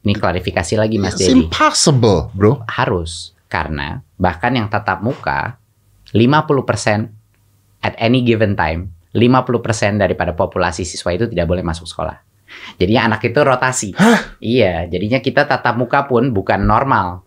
Ini 0.01 0.13
klarifikasi 0.17 0.75
lagi 0.81 0.97
Mas 0.97 1.17
It's 1.17 1.29
Dedi. 1.29 1.49
impossible, 1.49 2.33
bro. 2.33 2.65
Harus 2.69 3.37
karena 3.53 4.01
bahkan 4.17 4.53
yang 4.57 4.69
tatap 4.73 5.05
muka 5.05 5.61
50% 6.13 7.13
at 7.85 7.95
any 8.01 8.25
given 8.25 8.57
time 8.57 8.93
50% 9.13 9.99
daripada 9.99 10.33
populasi 10.37 10.87
siswa 10.87 11.11
itu 11.11 11.27
tidak 11.27 11.51
boleh 11.51 11.65
masuk 11.67 11.85
sekolah. 11.85 12.30
Jadinya 12.77 13.13
anak 13.13 13.21
itu 13.27 13.41
rotasi. 13.41 13.89
Iya, 14.41 14.89
jadinya 14.89 15.19
kita 15.21 15.45
tatap 15.47 15.77
muka 15.77 16.07
pun 16.09 16.33
bukan 16.33 16.65
normal. 16.65 17.25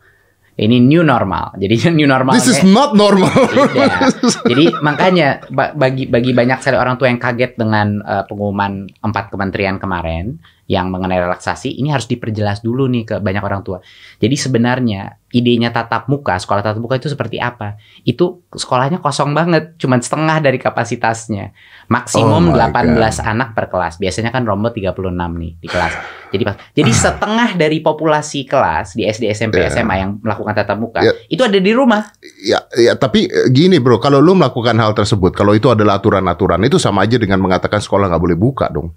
Ini 0.53 0.77
new 0.85 1.01
normal. 1.01 1.57
Jadinya 1.57 1.89
new 1.97 2.05
normal. 2.05 2.37
This 2.37 2.45
is 2.45 2.61
not 2.61 2.93
normal. 2.93 3.25
Tidak. 3.33 3.89
Jadi 4.53 4.65
makanya 4.85 5.41
ba- 5.49 5.73
bagi 5.73 6.05
bagi 6.05 6.29
banyak 6.29 6.61
sekali 6.61 6.77
orang 6.77 7.01
tua 7.01 7.09
yang 7.09 7.17
kaget 7.17 7.57
dengan 7.57 7.97
eh, 8.05 8.23
pengumuman 8.29 8.85
empat 9.01 9.33
kementerian 9.33 9.81
kemarin 9.81 10.37
yang 10.63 10.87
mengenai 10.87 11.19
relaksasi 11.19 11.75
ini 11.75 11.91
harus 11.91 12.07
diperjelas 12.07 12.63
dulu 12.63 12.87
nih 12.87 13.03
ke 13.03 13.15
banyak 13.19 13.43
orang 13.43 13.67
tua. 13.67 13.83
Jadi 14.23 14.35
sebenarnya 14.39 15.19
idenya 15.35 15.75
tatap 15.75 16.07
muka, 16.07 16.39
sekolah 16.39 16.63
tatap 16.63 16.79
muka 16.79 16.95
itu 16.95 17.11
seperti 17.11 17.35
apa? 17.41 17.75
Itu 18.07 18.47
sekolahnya 18.47 19.03
kosong 19.03 19.35
banget, 19.35 19.75
cuman 19.75 19.99
setengah 19.99 20.39
dari 20.39 20.55
kapasitasnya. 20.61 21.51
Maksimum 21.91 22.53
Oh 22.53 22.55
my 22.55 22.71
18 22.71 23.19
anak 23.19 23.51
per 23.51 23.67
kelas. 23.67 23.99
Biasanya 23.99 24.31
kan 24.31 24.47
rombol 24.47 24.71
36 24.71 25.11
nih 25.11 25.51
di 25.59 25.67
kelas. 25.67 25.93
Jadi 26.31 26.43
pas- 26.47 26.59
jadi 26.71 26.91
setengah 27.11 27.49
dari 27.59 27.77
populasi 27.83 28.47
kelas 28.47 28.95
di 28.95 29.03
SD, 29.03 29.27
SMP, 29.35 29.59
Yeah. 29.63 29.71
SMA 29.73 29.95
yang 29.99 30.11
melakukan 30.23 30.53
tatap 30.55 30.79
muka 30.79 30.99
Yeah. 31.03 31.15
itu 31.27 31.43
ada 31.43 31.59
di 31.59 31.71
rumah. 31.75 32.07
ya, 32.43 32.63
ya, 32.75 32.95
tapi 32.95 33.27
eh, 33.27 33.47
gini 33.51 33.79
bro, 33.83 33.99
kalau 33.99 34.23
lu 34.23 34.35
melakukan 34.35 34.75
hal 34.79 34.95
tersebut, 34.95 35.35
kalau 35.35 35.51
itu 35.55 35.67
adalah 35.67 35.99
aturan-aturan, 35.99 36.59
itu 36.63 36.79
sama 36.79 37.03
aja 37.03 37.19
dengan 37.19 37.39
mengatakan 37.43 37.83
sekolah 37.83 38.07
nggak 38.07 38.23
boleh 38.23 38.37
buka 38.39 38.71
dong. 38.71 38.91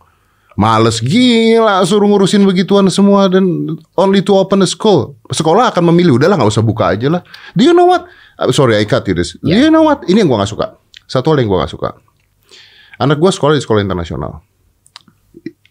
Males 0.56 1.04
gila 1.04 1.84
suruh 1.84 2.08
ngurusin 2.08 2.40
begituan 2.48 2.88
semua 2.88 3.28
dan 3.28 3.44
only 3.92 4.24
to 4.24 4.32
open 4.32 4.64
the 4.64 4.68
school. 4.68 5.12
Sekolah 5.28 5.68
akan 5.68 5.92
memilih 5.92 6.16
udahlah 6.16 6.40
nggak 6.40 6.48
usah 6.48 6.64
buka 6.64 6.96
aja 6.96 7.12
lah. 7.12 7.20
Do 7.52 7.60
you 7.60 7.76
know 7.76 7.84
what? 7.84 8.08
Uh, 8.40 8.48
sorry 8.48 8.80
I 8.80 8.88
cut 8.88 9.04
you 9.04 9.12
this. 9.12 9.36
Do 9.36 9.52
Yeah. 9.52 9.68
you 9.68 9.70
know 9.70 9.84
what? 9.84 10.08
Ini 10.08 10.24
yang 10.24 10.32
gua 10.32 10.40
nggak 10.40 10.52
suka. 10.56 10.80
Satu 11.04 11.36
hal 11.36 11.44
yang 11.44 11.52
gua 11.52 11.60
nggak 11.64 11.72
suka. 11.76 12.00
Anak 12.96 13.20
gua 13.20 13.28
sekolah 13.28 13.52
di 13.52 13.60
sekolah 13.60 13.84
internasional. 13.84 14.40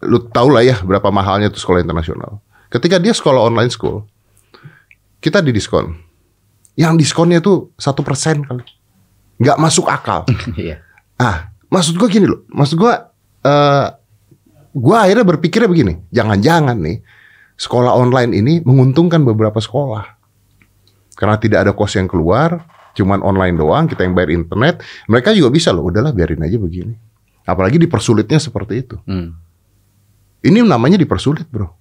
Lu 0.06 0.22
tau 0.30 0.54
lah 0.54 0.62
ya 0.62 0.78
berapa 0.86 1.10
mahalnya 1.10 1.50
tuh 1.50 1.58
sekolah 1.58 1.82
internasional. 1.82 2.38
Ketika 2.70 3.02
dia 3.02 3.18
sekolah 3.18 3.42
online 3.42 3.74
school, 3.74 4.06
kita 5.18 5.42
di 5.42 5.50
diskon. 5.50 5.98
Yang 6.78 6.94
diskonnya 7.02 7.42
tuh 7.42 7.74
satu 7.74 8.06
persen 8.06 8.46
kali. 8.46 8.62
Nggak 9.42 9.58
masuk 9.58 9.90
akal. 9.90 10.30
Iya. 10.54 10.78
Ah, 11.18 11.50
maksud 11.74 11.98
gua 11.98 12.06
gini 12.06 12.30
loh. 12.30 12.46
Maksud 12.54 12.78
gua, 12.78 13.10
eh 13.42 13.88
gua 14.76 15.08
akhirnya 15.08 15.24
berpikirnya 15.24 15.72
begini. 15.72 15.94
Jangan-jangan 16.12 16.76
nih 16.76 17.00
sekolah 17.56 17.96
online 17.96 18.36
ini 18.36 18.54
menguntungkan 18.60 19.24
beberapa 19.24 19.58
sekolah. 19.58 20.04
Karena 21.16 21.40
tidak 21.40 21.64
ada 21.64 21.72
kos 21.72 21.96
yang 21.96 22.12
keluar, 22.12 22.60
cuman 22.92 23.24
online 23.24 23.56
doang, 23.56 23.88
kita 23.88 24.04
yang 24.04 24.12
bayar 24.12 24.36
internet. 24.36 24.84
Mereka 25.08 25.32
juga 25.32 25.48
bisa 25.48 25.72
loh, 25.72 25.88
udahlah 25.88 26.12
biarin 26.12 26.44
aja 26.44 26.60
begini. 26.60 26.92
Apalagi 27.48 27.80
dipersulitnya 27.80 28.36
seperti 28.36 28.84
itu. 28.84 29.00
Hmm. 29.08 29.40
Ini 30.44 30.60
namanya 30.62 31.00
dipersulit, 31.00 31.48
bro. 31.48 31.72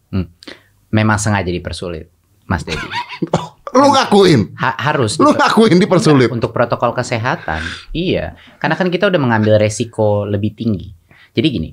Memang 0.89 1.19
sengaja 1.19 1.51
dipersulit, 1.51 2.09
Mas 2.47 2.63
Dedi. 2.63 2.79
Oh, 3.35 3.59
lu 3.75 3.91
ngakuin, 3.91 4.55
Ha- 4.55 4.79
harus 4.79 5.19
lu 5.19 5.35
ngakuin 5.35 5.83
dipersulit. 5.83 6.31
untuk 6.31 6.55
protokol 6.55 6.95
kesehatan. 6.95 7.59
Iya, 7.91 8.39
karena 8.63 8.79
kan 8.79 8.87
kita 8.87 9.11
udah 9.11 9.19
mengambil 9.19 9.59
resiko 9.59 10.23
lebih 10.23 10.55
tinggi. 10.55 10.95
Jadi 11.35 11.47
gini, 11.51 11.71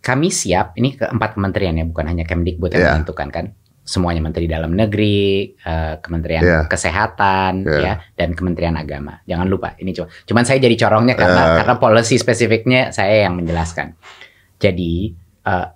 kami 0.00 0.30
siap. 0.30 0.74
Ini 0.74 0.94
ke 0.94 1.04
empat 1.10 1.34
kementerian 1.34 1.74
ya, 1.74 1.84
bukan 1.84 2.06
hanya 2.06 2.24
Kemdikbud 2.24 2.70
yang 2.70 2.82
Iya. 2.82 2.92
menentukan 2.98 3.28
kan. 3.30 3.46
Semuanya 3.84 4.24
Menteri 4.24 4.48
Dalam 4.48 4.72
Negeri, 4.72 5.52
eh, 5.52 5.94
Kementerian 6.00 6.40
Iya. 6.40 6.60
Kesehatan, 6.64 7.68
Iya. 7.68 7.80
ya, 7.80 7.92
dan 8.16 8.32
Kementerian 8.32 8.80
Agama. 8.80 9.20
Jangan 9.28 9.44
lupa, 9.44 9.76
ini 9.76 9.92
cuma, 9.92 10.08
cuman 10.24 10.44
saya 10.48 10.56
jadi 10.56 10.72
corongnya 10.78 11.12
karena 11.14 11.42
Iya. 11.44 11.56
karena 11.60 11.74
policy 11.76 12.16
spesifiknya 12.16 12.88
saya 12.90 13.28
yang 13.28 13.36
menjelaskan. 13.36 13.92
Jadi 14.56 15.12
eh, 15.44 15.68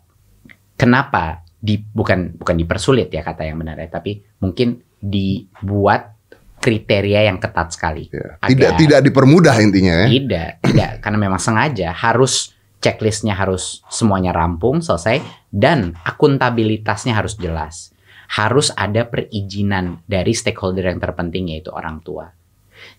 kenapa 0.75 1.45
di 1.59 1.77
bukan 1.77 2.39
bukan 2.39 2.57
dipersulit 2.57 3.13
ya 3.13 3.21
kata 3.21 3.45
yang 3.45 3.61
benar 3.61 3.77
ya, 3.77 3.91
tapi 3.93 4.25
mungkin 4.41 4.81
dibuat 4.97 6.17
kriteria 6.59 7.29
yang 7.29 7.39
ketat 7.39 7.71
sekali. 7.71 8.11
Agar- 8.11 8.49
Tidak 8.49 8.73
tidak 8.81 9.01
dipermudah 9.05 9.55
intinya 9.61 9.95
ya. 10.03 10.07
Tidak, 10.11 10.51
tidak 10.65 10.91
karena 10.99 11.19
memang 11.21 11.39
sengaja 11.39 11.93
harus 11.93 12.57
checklistnya 12.79 13.35
harus 13.35 13.83
semuanya 13.91 14.31
rampung 14.31 14.79
selesai 14.79 15.23
dan 15.51 15.99
akuntabilitasnya 16.07 17.15
harus 17.15 17.35
jelas. 17.39 17.91
Harus 18.29 18.69
ada 18.77 19.09
perizinan 19.09 20.05
dari 20.05 20.37
stakeholder 20.37 20.85
yang 20.85 21.01
terpenting 21.01 21.49
yaitu 21.49 21.73
orang 21.73 22.05
tua. 22.05 22.29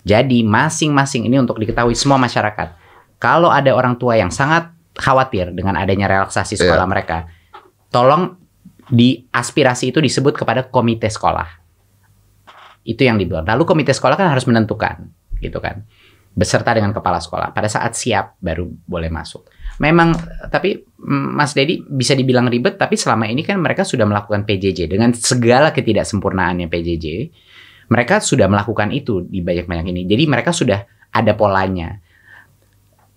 Jadi 0.04 0.42
masing-masing 0.44 1.30
ini 1.30 1.38
untuk 1.40 1.62
diketahui 1.62 1.94
semua 1.94 2.18
masyarakat. 2.20 2.76
Kalau 3.22 3.54
ada 3.54 3.72
orang 3.72 3.96
tua 3.96 4.18
yang 4.18 4.34
sangat 4.34 4.74
khawatir 4.98 5.54
dengan 5.54 5.78
adanya 5.80 6.10
relaksasi 6.10 6.60
sekolah 6.60 6.84
Iya. 6.88 6.92
mereka, 6.92 7.18
tolong 7.94 8.36
di 8.90 9.30
aspirasi 9.30 9.94
itu 9.94 10.02
disebut 10.02 10.34
kepada 10.34 10.66
komite 10.68 11.08
sekolah. 11.08 11.48
Itu 12.84 13.06
yang 13.06 13.22
dibilang. 13.22 13.46
Lalu 13.46 13.64
komite 13.70 13.94
sekolah 13.94 14.18
kan 14.18 14.34
harus 14.34 14.50
menentukan, 14.50 15.14
gitu 15.40 15.62
kan 15.62 15.86
beserta 16.34 16.72
dengan 16.72 16.96
kepala 16.96 17.20
sekolah. 17.20 17.52
Pada 17.52 17.68
saat 17.68 17.98
siap 17.98 18.40
baru 18.40 18.68
boleh 18.68 19.12
masuk. 19.12 19.50
Memang 19.80 20.12
tapi 20.52 20.76
mm, 20.80 21.30
Mas 21.36 21.56
Dedi 21.56 21.80
bisa 21.84 22.12
dibilang 22.14 22.52
ribet 22.52 22.76
tapi 22.76 23.00
selama 23.00 23.28
ini 23.28 23.44
kan 23.48 23.60
mereka 23.60 23.88
sudah 23.88 24.04
melakukan 24.04 24.44
PJJ 24.44 24.92
dengan 24.92 25.16
segala 25.16 25.72
ketidaksempurnaannya 25.72 26.68
PJJ. 26.68 27.08
Mereka 27.90 28.22
sudah 28.22 28.46
melakukan 28.46 28.94
itu 28.94 29.26
di 29.26 29.42
banyak-banyak 29.42 29.86
ini. 29.90 30.02
Jadi 30.06 30.24
mereka 30.30 30.54
sudah 30.54 30.86
ada 31.10 31.34
polanya. 31.34 31.98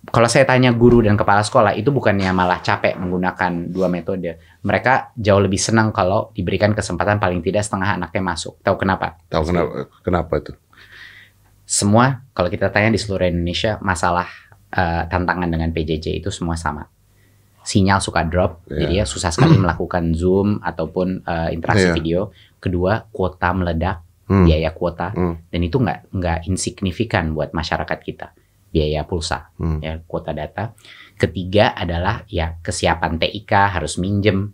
Kalau 0.03 0.27
saya 0.27 0.43
tanya 0.43 0.75
guru 0.75 0.99
dan 0.99 1.15
kepala 1.15 1.45
sekolah 1.45 1.79
itu 1.79 1.87
bukannya 1.87 2.27
malah 2.35 2.59
capek 2.59 2.99
menggunakan 2.99 3.71
dua 3.71 3.87
metode. 3.87 4.35
Mereka 4.65 5.15
jauh 5.15 5.39
lebih 5.39 5.61
senang 5.61 5.95
kalau 5.95 6.33
diberikan 6.35 6.75
kesempatan 6.75 7.23
paling 7.23 7.39
tidak 7.39 7.63
setengah 7.63 8.01
anaknya 8.01 8.19
masuk. 8.19 8.59
Tahu 8.59 8.75
kenapa? 8.75 9.15
Tahu 9.31 9.43
kenapa 9.47 9.71
kenapa 10.03 10.33
itu? 10.43 10.51
Semua 11.63 12.21
kalau 12.35 12.51
kita 12.51 12.67
tanya 12.69 12.91
di 12.91 12.99
seluruh 12.99 13.27
Indonesia 13.27 13.79
masalah 13.79 14.27
eh, 14.73 15.03
tantangan 15.05 15.47
dengan 15.47 15.69
PJJ 15.69 16.17
itu 16.17 16.33
semua 16.33 16.57
sama. 16.57 16.89
Sinyal 17.63 18.03
suka 18.03 18.25
drop, 18.27 18.65
Iya. 18.67 18.75
jadi 18.83 18.93
ya 18.99 19.05
susah 19.07 19.31
sekali 19.31 19.55
melakukan 19.55 20.11
Zoom 20.17 20.59
ataupun 20.59 21.23
eh, 21.23 21.49
interaksi 21.55 21.87
Iya. 21.87 21.95
video. 21.95 22.19
Kedua, 22.59 23.07
kuota 23.13 23.53
meledak, 23.55 24.03
Hmm. 24.27 24.43
biaya 24.43 24.73
kuota, 24.73 25.11
Hmm. 25.15 25.39
dan 25.47 25.61
itu 25.63 25.77
nggak 25.79 25.99
nggak 26.11 26.39
insignifikan 26.49 27.31
buat 27.37 27.53
masyarakat 27.53 27.99
kita. 28.03 28.27
Biaya 28.73 29.05
pulsa, 29.05 29.53
Hmm. 29.61 29.77
ya 29.79 30.01
kuota 30.03 30.33
data. 30.33 30.73
Ketiga 31.15 31.71
adalah 31.77 32.25
ya 32.27 32.57
kesiapan 32.59 33.21
TIK 33.21 33.51
harus 33.69 34.01
minjem. 34.01 34.51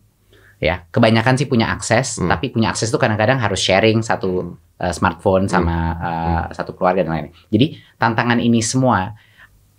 Ya 0.59 0.83
kebanyakan 0.91 1.39
sih 1.39 1.47
punya 1.47 1.71
akses 1.71 2.19
Hmm. 2.19 2.27
tapi 2.27 2.51
punya 2.51 2.69
akses 2.69 2.91
itu 2.91 2.99
kadang-kadang 2.99 3.39
harus 3.39 3.57
sharing 3.57 4.03
satu 4.03 4.53
uh, 4.77 4.91
smartphone 4.91 5.47
sama 5.47 5.75
uh, 5.95 6.43
satu 6.51 6.75
keluarga 6.75 7.01
dan 7.01 7.15
lain-lain 7.15 7.31
jadi 7.47 7.67
tantangan 7.95 8.37
ini 8.37 8.59
semua 8.59 9.15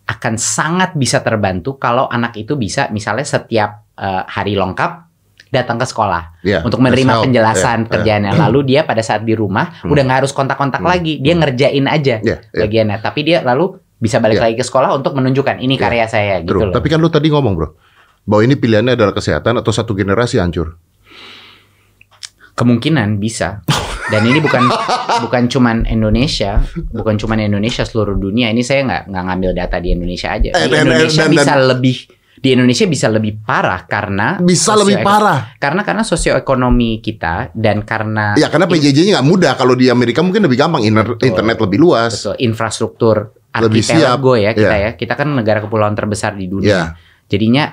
akan 0.09 0.35
sangat 0.35 0.97
bisa 0.97 1.23
terbantu 1.23 1.77
kalau 1.77 2.09
anak 2.09 2.35
itu 2.35 2.57
bisa 2.57 2.89
misalnya 2.91 3.23
setiap 3.23 3.87
uh, 3.95 4.27
hari 4.27 4.59
lengkap 4.59 5.07
datang 5.51 5.77
ke 5.77 5.87
sekolah 5.87 6.41
Yeah, 6.41 6.63
untuk 6.63 6.81
menerima 6.81 7.21
penjelasan 7.21 7.79
Yeah, 7.79 7.85
yeah. 7.85 7.91
kerjaannya 7.93 8.33
lalu 8.39 8.59
dia 8.65 8.81
pada 8.83 9.03
saat 9.03 9.23
di 9.23 9.35
rumah 9.35 9.83
Hmm. 9.83 9.93
udah 9.93 10.03
nggak 10.03 10.19
harus 10.25 10.33
kontak-kontak 10.33 10.81
Hmm. 10.81 10.91
lagi 10.91 11.19
dia 11.19 11.35
ngerjain 11.35 11.87
aja 11.87 12.17
Yeah, 12.19 12.41
yeah. 12.41 12.61
bagiannya 12.65 12.99
tapi 12.99 13.21
dia 13.23 13.45
lalu 13.45 13.77
bisa 14.01 14.17
balik 14.17 14.41
Yeah. 14.41 14.49
lagi 14.49 14.57
ke 14.57 14.65
sekolah 14.65 14.97
untuk 14.97 15.13
menunjukkan 15.13 15.59
ini 15.59 15.75
Yeah. 15.75 15.83
karya 15.83 16.07
saya 16.07 16.35
gitu 16.41 16.57
True. 16.57 16.71
loh 16.71 16.75
Tapi 16.75 16.89
kan 16.89 16.99
lu 16.99 17.11
tadi 17.11 17.29
ngomong 17.29 17.53
bro, 17.53 17.69
bahwa 18.23 18.43
ini 18.43 18.55
pilihannya 18.55 18.95
adalah 18.95 19.13
kesehatan 19.13 19.57
atau 19.57 19.71
satu 19.71 19.93
generasi 19.93 20.37
hancur. 20.37 20.77
kemungkinan 22.53 23.17
bisa 23.17 23.65
dan 24.07 24.21
ini 24.23 24.37
bukan 24.37 24.69
bukan 25.25 25.49
cuman 25.49 25.89
Indonesia 25.89 26.61
bukan 26.91 27.17
cuman 27.17 27.41
Indonesia 27.43 27.83
seluruh 27.83 28.13
dunia 28.15 28.49
ini 28.49 28.61
saya 28.61 28.85
nggak 28.85 29.03
nggak 29.09 29.25
ngambil 29.25 29.51
data 29.55 29.77
di 29.79 29.89
Indonesia 29.91 30.29
aja 30.31 30.53
Eh, 30.53 30.69
di 30.69 30.69
dan- 30.71 30.85
Indonesia 30.85 31.25
dan- 31.25 31.33
bisa 31.33 31.53
lebih 31.57 31.97
di 32.37 32.49
Indonesia 32.51 32.85
bisa 32.85 33.07
lebih 33.09 33.33
parah 33.39 33.81
karena 33.83 34.37
Bisa 34.39 34.73
lebih 34.75 35.01
parah. 35.01 35.57
karena 35.57 35.81
karena 35.83 36.01
sosioekonomi 36.03 37.01
kita 37.01 37.49
dan 37.55 37.81
karena 37.81 38.33
Ya 38.35 38.49
karena 38.49 38.65
PJJ-nya 38.67 39.13
nggak 39.15 39.29
mudah. 39.31 39.53
Kalau 39.55 39.73
di 39.73 39.89
Amerika 39.89 40.21
mungkin 40.21 40.41
lebih 40.43 40.57
gampang, 40.59 40.81
Inter- 40.83 41.17
Betul. 41.17 41.25
internet 41.27 41.57
lebih 41.59 41.79
luas. 41.79 42.13
betul 42.15 42.37
infrastruktur 42.41 43.17
Lebih 43.51 43.81
siap. 43.83 43.93
archipelago 43.95 44.33
ya 44.37 44.51
kita 44.53 44.69
Yeah. 44.75 44.85
ya 44.87 44.97
kita 44.97 45.15
kan 45.15 45.29
negara 45.31 45.61
kepulauan 45.61 45.93
terbesar 45.93 46.33
di 46.33 46.45
dunia 46.45 46.69
Ya, 46.69 46.83
jadinya 47.27 47.73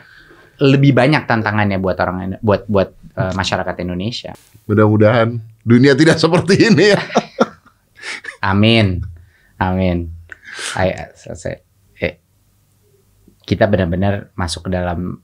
lebih 0.58 0.92
banyak 0.92 1.26
tantangannya 1.26 1.78
buat 1.78 1.98
orang 2.00 2.42
buat 2.42 2.66
buat 2.66 2.90
eh, 3.14 3.34
masyarakat 3.34 3.76
Indonesia 3.82 4.34
mudah-mudahan 4.66 5.38
dunia 5.62 5.94
tidak 5.94 6.18
seperti 6.18 6.72
ini 6.72 6.96
ya. 6.96 7.00
Amin, 8.40 9.02
amin. 9.58 10.14
Ay- 10.74 11.12
saya- 11.14 11.62
eh, 11.98 12.22
kita 13.44 13.66
benar-benar 13.68 14.32
masuk 14.34 14.68
ke 14.68 14.72
dalam 14.72 15.22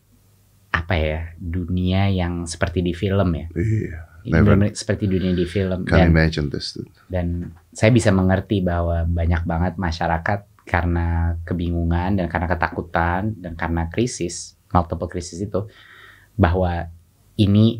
apa 0.69 0.95
ya 0.97 1.19
dunia 1.37 2.09
yang 2.09 2.43
seperti 2.43 2.81
di 2.81 2.91
film 2.91 3.29
ya. 3.33 3.47
Iya. 3.53 3.97
Benar-benar 4.23 4.71
seperti 4.73 5.05
dunia 5.05 5.31
di 5.31 5.43
film 5.43 5.83
can 5.83 5.99
dan 5.99 6.07
imagine 6.09 6.47
this. 6.47 6.73
dude. 6.73 6.87
dan 7.11 7.51
saya 7.75 7.91
bisa 7.91 8.07
mengerti 8.09 8.63
bahwa 8.63 9.03
banyak 9.03 9.43
banget 9.43 9.73
masyarakat 9.75 10.47
karena 10.63 11.35
kebingungan 11.43 12.15
dan 12.15 12.31
karena 12.31 12.47
ketakutan 12.47 13.35
dan 13.35 13.53
karena 13.59 13.91
krisis 13.91 14.55
multiple 14.73 15.07
krisis 15.07 15.39
itu 15.39 15.69
bahwa 16.33 16.89
ini 17.37 17.79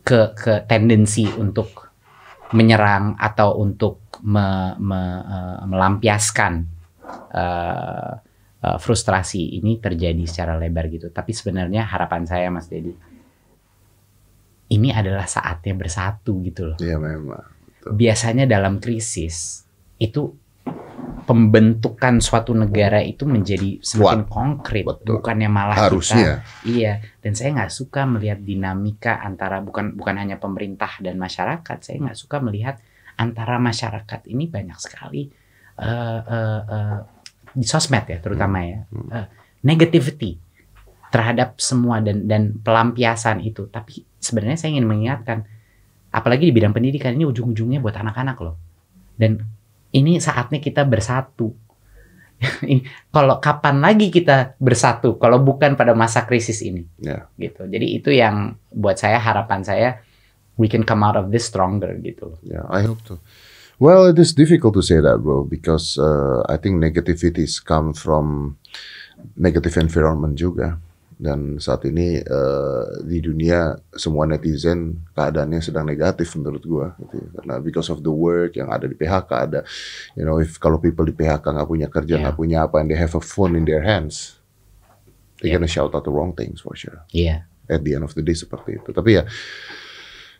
ke 0.00 0.32
ke 0.36 0.54
tendensi 0.64 1.24
untuk 1.36 1.92
menyerang 2.52 3.14
atau 3.16 3.56
untuk 3.60 4.00
me- 4.24 4.74
me- 4.78 5.24
eh, 5.24 5.60
melampiaskan 5.66 6.52
eh, 7.34 8.12
eh, 8.60 8.78
frustrasi 8.78 9.58
ini 9.58 9.80
terjadi 9.80 10.24
secara 10.28 10.54
lebar 10.56 10.86
gitu. 10.90 11.08
Tapi 11.10 11.30
sebenarnya 11.32 11.86
harapan 11.88 12.22
saya 12.28 12.48
Mas 12.52 12.68
Dedi 12.68 12.92
ini 14.70 14.94
adalah 14.94 15.26
saatnya 15.26 15.74
bersatu 15.74 16.38
gitu 16.46 16.70
loh 16.70 16.78
Iya 16.78 16.94
memang. 16.96 17.42
biasanya 17.90 18.46
dalam 18.46 18.78
krisis 18.78 19.66
itu 19.98 20.30
pembentukan 21.24 22.18
suatu 22.18 22.50
negara 22.56 22.98
itu 23.04 23.22
menjadi 23.22 23.78
semakin 23.78 24.26
konkret 24.26 24.82
Betul. 24.82 25.22
bukannya 25.22 25.46
malah 25.46 25.78
Harusnya. 25.78 26.42
kita 26.42 26.66
iya 26.66 26.92
dan 27.22 27.32
saya 27.38 27.54
nggak 27.54 27.72
suka 27.72 28.02
melihat 28.08 28.42
dinamika 28.42 29.22
antara 29.22 29.62
bukan 29.62 29.94
bukan 29.94 30.18
hanya 30.18 30.42
pemerintah 30.42 30.98
dan 30.98 31.20
masyarakat 31.22 31.78
saya 31.78 31.96
nggak 32.02 32.18
suka 32.18 32.42
melihat 32.42 32.82
antara 33.14 33.62
masyarakat 33.62 34.20
ini 34.26 34.50
banyak 34.50 34.78
sekali 34.82 35.30
eh, 35.78 36.20
eh, 36.24 36.60
eh, 36.66 36.98
di 37.54 37.66
sosmed 37.66 38.10
ya 38.10 38.18
terutama 38.18 38.66
ya 38.66 38.82
eh, 38.90 39.26
negativity 39.62 40.34
terhadap 41.14 41.58
semua 41.62 42.02
dan 42.02 42.26
dan 42.26 42.58
pelampiasan 42.58 43.42
itu 43.42 43.70
tapi 43.70 44.02
sebenarnya 44.18 44.58
saya 44.58 44.78
ingin 44.78 44.86
mengingatkan 44.86 45.46
apalagi 46.10 46.50
di 46.50 46.52
bidang 46.54 46.74
pendidikan 46.74 47.14
ini 47.14 47.24
ujung-ujungnya 47.26 47.78
buat 47.78 47.94
anak-anak 47.94 48.36
loh. 48.42 48.56
Dan 49.14 49.38
ini 49.90 50.18
saatnya 50.18 50.58
kita 50.58 50.82
bersatu. 50.84 51.54
Kalau 53.14 53.36
kapan 53.36 53.84
lagi 53.84 54.08
kita 54.08 54.56
bersatu 54.56 55.20
kalau 55.20 55.44
bukan 55.44 55.76
pada 55.76 55.92
masa 55.92 56.24
krisis 56.24 56.64
ini 56.64 56.88
Ya. 56.96 57.28
gitu. 57.36 57.68
Jadi 57.68 58.00
itu 58.00 58.08
yang 58.08 58.56
buat 58.72 58.96
saya 58.96 59.20
harapan 59.20 59.60
saya 59.60 60.00
we 60.56 60.64
can 60.64 60.80
come 60.84 61.04
out 61.04 61.20
of 61.20 61.28
this 61.28 61.44
stronger 61.44 61.92
gitu. 62.00 62.40
Yeah, 62.40 62.64
I 62.72 62.88
hope 62.88 63.04
to. 63.12 63.20
Well, 63.80 64.08
it 64.12 64.16
is 64.20 64.36
difficult 64.36 64.76
to 64.76 64.84
say 64.84 65.00
that, 65.00 65.24
bro, 65.24 65.44
because 65.44 65.96
uh, 65.96 66.44
I 66.48 66.60
think 66.60 66.76
negativities 66.76 67.60
come 67.64 67.96
from 67.96 68.56
negative 69.40 69.76
environment 69.80 70.36
juga. 70.36 70.76
Dan 71.20 71.60
saat 71.60 71.84
ini 71.84 72.16
uh, 72.16 73.04
di 73.04 73.20
dunia 73.20 73.76
semua 73.92 74.24
netizen 74.24 75.04
keadaannya 75.12 75.60
sedang 75.60 75.84
negatif 75.84 76.32
menurut 76.34 76.64
gua, 76.64 76.86
gitu. 76.96 77.20
ya. 77.20 77.28
Karena 77.36 77.54
because 77.60 77.92
of 77.92 78.00
the 78.00 78.08
work 78.08 78.56
yang 78.56 78.72
ada 78.72 78.88
di 78.88 78.96
PHK 78.96 79.30
ada, 79.36 79.60
you 80.16 80.24
know, 80.24 80.40
if 80.40 80.56
kalau 80.56 80.80
people 80.80 81.04
di 81.04 81.12
PHK 81.12 81.44
nggak 81.44 81.68
punya 81.68 81.88
kerja 81.92 82.16
Yeah. 82.16 82.24
nggak 82.24 82.36
punya 82.40 82.58
apa, 82.64 82.80
and 82.80 82.88
they 82.88 82.96
have 82.96 83.12
a 83.12 83.20
phone 83.20 83.52
in 83.52 83.68
their 83.68 83.84
hands, 83.84 84.40
they 85.38 85.52
Yeah. 85.52 85.60
gonna 85.60 85.68
shout 85.68 85.92
out 85.92 86.02
the 86.02 86.10
wrong 86.10 86.32
things 86.32 86.64
for 86.64 86.72
sure 86.72 87.04
Iya. 87.12 87.44
at 87.68 87.84
the 87.84 87.92
end 87.92 88.08
of 88.08 88.16
the 88.16 88.24
day 88.24 88.32
seperti 88.32 88.80
itu. 88.80 88.88
Tapi 88.88 89.20
ya, 89.20 89.28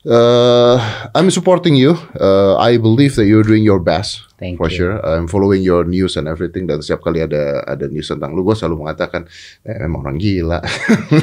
uh, 0.07 0.77
I'm 1.15 1.31
supporting 1.31 1.77
you. 1.77 1.97
Uh, 2.19 2.57
I 2.57 2.77
believe 2.79 3.17
that 3.17 3.27
you're 3.27 3.43
doing 3.43 3.63
your 3.65 3.81
best 3.81 4.25
Thank 4.39 4.57
for 4.57 4.69
you. 4.71 4.77
sure. 4.77 4.95
I'm 5.05 5.29
following 5.29 5.63
your 5.63 5.85
news 5.85 6.17
and 6.17 6.29
everything. 6.29 6.65
Dan 6.65 6.81
setiap 6.81 7.05
kali 7.05 7.21
ada 7.21 7.61
ada 7.69 7.85
news 7.89 8.09
tentang 8.09 8.33
lu, 8.33 8.41
gue 8.47 8.57
selalu 8.57 8.87
mengatakan, 8.87 9.29
eh, 9.67 9.77
memang 9.85 10.07
orang 10.07 10.17
gila. 10.17 10.61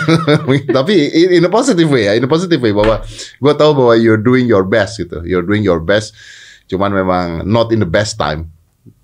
Tapi 0.78 0.94
in, 1.10 1.42
in 1.42 1.44
a 1.46 1.52
positive 1.52 1.90
way 1.90 2.06
ya, 2.06 2.14
in 2.14 2.26
a 2.26 2.30
positive 2.30 2.62
way 2.62 2.74
bahwa 2.76 3.02
gue 3.42 3.54
tahu 3.58 3.72
bahwa 3.74 3.94
you're 3.98 4.22
doing 4.22 4.46
your 4.46 4.66
best 4.68 5.02
gitu. 5.02 5.26
You're 5.26 5.46
doing 5.46 5.66
your 5.66 5.82
best. 5.82 6.14
Cuman 6.70 6.94
memang 6.94 7.48
not 7.48 7.74
in 7.74 7.82
the 7.82 7.90
best 7.90 8.22
time. 8.22 8.54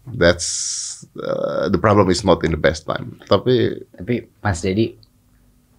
That's 0.03 1.07
uh, 1.15 1.71
the 1.71 1.79
problem 1.79 2.11
is 2.11 2.27
not 2.27 2.43
in 2.43 2.51
the 2.51 2.59
best 2.59 2.83
time. 2.83 3.23
Tapi 3.25 3.81
Tapi 3.95 4.27
Mas 4.43 4.59
Dedi 4.59 4.99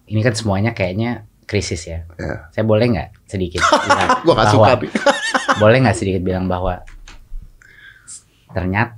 ini 0.05 0.21
kan 0.21 0.33
semuanya 0.37 0.73
kayaknya 0.73 1.25
krisis 1.45 1.81
ya. 1.85 2.03
ya, 2.15 2.49
Saya 2.49 2.63
boleh 2.63 2.85
nggak 2.87 3.09
sedikit 3.25 3.61
gue 4.25 4.33
gak 4.33 4.49
suka. 4.49 4.69
boleh 5.61 5.77
nggak 5.79 5.95
sedikit 5.95 6.21
bilang 6.21 6.45
bahwa 6.45 6.81
ternyata 8.47 8.97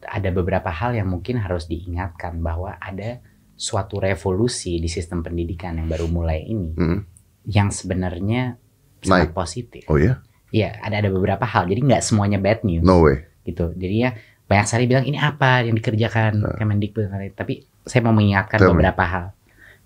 ada 0.00 0.30
beberapa 0.30 0.70
hal 0.70 0.94
yang 0.94 1.06
mungkin 1.06 1.36
harus 1.36 1.66
diingatkan 1.66 2.40
bahwa 2.40 2.76
ada 2.76 3.20
suatu 3.54 3.98
revolusi 3.98 4.78
di 4.78 4.86
sistem 4.86 5.20
pendidikan 5.20 5.74
yang 5.74 5.86
baru 5.86 6.06
mulai 6.06 6.44
ini 6.44 6.70
Hmm. 6.72 7.02
yang 7.44 7.68
sebenarnya 7.68 8.56
sangat 9.00 9.30
Naik. 9.30 9.36
positif. 9.36 9.82
Oh 9.86 9.98
ya? 9.98 10.22
Iya, 10.48 10.80
ada 10.80 10.98
ada 10.98 11.10
beberapa 11.10 11.44
hal. 11.44 11.66
Jadi 11.66 11.80
nggak 11.82 12.00
semuanya 12.00 12.38
bad 12.38 12.64
news 12.64 12.80
No 12.80 13.02
way. 13.02 13.26
gitu. 13.42 13.74
Jadi 13.74 13.96
ya 13.98 14.10
banyak 14.46 14.64
sekali 14.64 14.84
bilang 14.86 15.04
ini 15.04 15.18
apa 15.18 15.60
yang 15.60 15.74
dikerjakan 15.74 16.40
Nah. 16.40 16.56
Kemendikbud. 16.56 17.04
Tapi 17.34 17.54
saya 17.84 18.00
mau 18.00 18.12
mengingatkan 18.12 18.56
Tell 18.56 18.72
me. 18.72 18.80
beberapa 18.80 19.04
hal. 19.04 19.24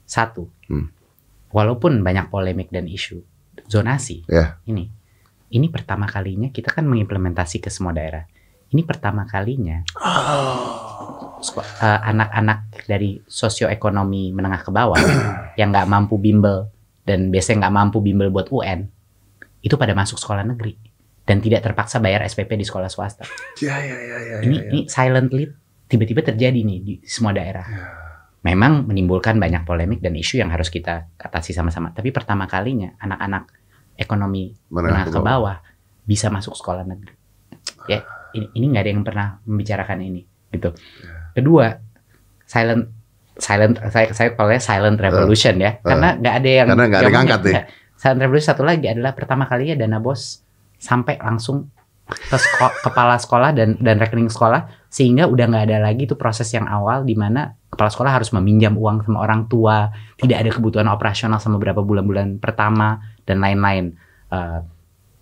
Satu, 0.04 0.46
Hmm. 0.68 0.86
Walaupun 1.52 2.00
banyak 2.00 2.28
polemik 2.28 2.68
dan 2.68 2.88
isu 2.88 3.20
zonasi 3.68 4.24
Ya. 4.26 4.56
ini, 4.64 4.88
ini 5.48 5.66
pertama 5.68 6.04
kalinya 6.04 6.48
kita 6.48 6.72
kan 6.72 6.84
mengimplementasi 6.84 7.60
ke 7.60 7.68
semua 7.68 7.92
daerah. 7.92 8.24
Ini 8.72 8.82
pertama 8.82 9.28
kalinya 9.28 9.84
sko- 11.40 11.60
eh, 11.60 12.00
anak-anak 12.08 12.86
dari 12.86 13.20
sosioekonomi 13.22 14.32
menengah 14.32 14.64
ke 14.64 14.70
bawah 14.72 14.96
yang 15.60 15.68
nggak 15.68 15.84
mampu 15.84 16.16
bimbel 16.16 16.72
dan 17.04 17.28
biasanya 17.28 17.68
nggak 17.68 17.74
mampu 17.74 17.98
bimbel 18.00 18.32
buat 18.32 18.48
UN 18.48 18.88
itu 19.60 19.74
pada 19.76 19.92
masuk 19.92 20.16
sekolah 20.16 20.42
negeri 20.42 20.74
dan 21.22 21.38
tidak 21.38 21.62
terpaksa 21.62 22.00
bayar 22.00 22.24
SPP 22.24 22.56
di 22.56 22.64
sekolah 22.64 22.88
swasta. 22.88 23.22
Ya 23.60 23.78
ya 23.78 23.94
ya 23.94 24.18
ya. 24.18 24.36
ini 24.42 24.56
ini 24.72 24.80
silently 24.88 25.46
tiba-tiba 25.86 26.24
terjadi 26.24 26.56
nih 26.56 26.78
di 26.80 26.94
semua 27.04 27.30
daerah. 27.30 27.62
Memang 28.42 28.90
menimbulkan 28.90 29.38
banyak 29.38 29.62
polemik 29.62 30.02
dan 30.02 30.18
isu 30.18 30.42
yang 30.42 30.50
harus 30.50 30.66
kita 30.66 31.06
atasi 31.14 31.54
sama-sama. 31.54 31.94
Tapi 31.94 32.10
pertama 32.10 32.50
kalinya 32.50 32.90
anak-anak 32.98 33.54
ekonomi 33.94 34.50
menengah 34.66 35.14
ke 35.14 35.20
bawah 35.22 35.62
bisa 36.02 36.26
masuk 36.26 36.58
sekolah 36.58 36.82
negeri. 36.82 37.14
Ya, 37.86 38.02
ini 38.34 38.50
ini 38.58 38.64
nggak 38.74 38.82
ada 38.82 38.90
yang 38.90 39.02
pernah 39.06 39.26
membicarakan 39.46 39.98
ini, 40.02 40.26
gitu. 40.50 40.74
Kedua, 41.38 41.70
silent 42.42 42.90
silent 43.38 43.78
saya 43.94 44.10
saya 44.10 44.34
kalau 44.34 44.50
silent 44.58 44.98
revolution 44.98 45.54
ya, 45.62 45.78
karena 45.78 46.18
nggak 46.18 46.34
ada 46.42 46.50
yang 46.50 46.68
Karena 46.74 46.84
nggak 46.90 47.00
ada 47.00 47.06
yang 47.06 47.26
nih. 47.26 47.52
Nggak. 47.54 47.66
Silent 47.94 48.20
revolution 48.26 48.48
satu 48.50 48.64
lagi 48.66 48.86
adalah 48.90 49.14
pertama 49.14 49.46
kalinya 49.46 49.86
dana 49.86 50.02
bos 50.02 50.42
sampai 50.82 51.14
langsung 51.22 51.70
ke 52.10 52.36
seko- 52.36 52.82
kepala 52.82 53.14
sekolah 53.16 53.54
dan 53.54 53.78
dan 53.78 53.96
rekening 54.02 54.26
sekolah 54.26 54.66
sehingga 54.90 55.30
udah 55.30 55.46
nggak 55.46 55.64
ada 55.70 55.78
lagi 55.78 56.10
tuh 56.10 56.18
proses 56.18 56.50
yang 56.50 56.66
awal 56.66 57.06
di 57.06 57.14
mana 57.14 57.54
kepala 57.72 57.88
sekolah 57.88 58.12
harus 58.20 58.28
meminjam 58.36 58.76
uang 58.76 59.08
sama 59.08 59.24
orang 59.24 59.48
tua, 59.48 59.88
tidak 60.20 60.44
ada 60.44 60.50
kebutuhan 60.52 60.88
operasional 60.92 61.40
sama 61.40 61.56
beberapa 61.56 61.80
bulan-bulan 61.80 62.36
pertama 62.36 63.00
dan 63.24 63.40
lain-lain. 63.40 63.96
Uh, 64.28 64.60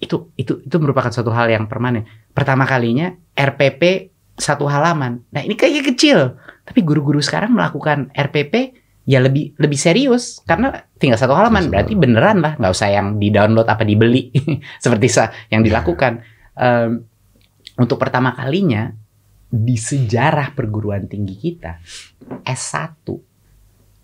itu 0.03 0.35
itu 0.35 0.59
itu 0.67 0.77
merupakan 0.83 1.15
suatu 1.15 1.31
hal 1.31 1.47
yang 1.47 1.71
permanen. 1.71 2.11
Pertama 2.35 2.67
kalinya 2.67 3.15
RPP 3.39 4.11
satu 4.35 4.67
halaman. 4.67 5.23
Nah 5.31 5.47
ini 5.47 5.55
kayaknya 5.55 5.83
kecil, 5.95 6.19
tapi 6.67 6.83
guru-guru 6.83 7.23
sekarang 7.23 7.55
melakukan 7.55 8.11
RPP 8.19 8.75
ya 9.07 9.23
lebih 9.23 9.55
lebih 9.57 9.79
serius 9.79 10.43
karena 10.45 10.87
tinggal 10.99 11.19
satu 11.19 11.33
halaman 11.33 11.73
berarti 11.73 11.97
beneran 11.97 12.45
lah 12.45 12.55
nggak 12.59 12.73
usah 12.73 12.89
yang 12.93 13.17
di 13.17 13.33
download 13.33 13.67
apa 13.71 13.87
dibeli 13.87 14.35
seperti 14.83 15.07
yang 15.55 15.63
dilakukan. 15.63 16.27
Um, 16.59 17.07
untuk 17.79 17.97
pertama 17.97 18.35
kalinya 18.35 18.91
di 19.51 19.75
sejarah 19.75 20.55
perguruan 20.55 21.11
tinggi 21.11 21.35
kita 21.35 21.83
S1 22.47 23.03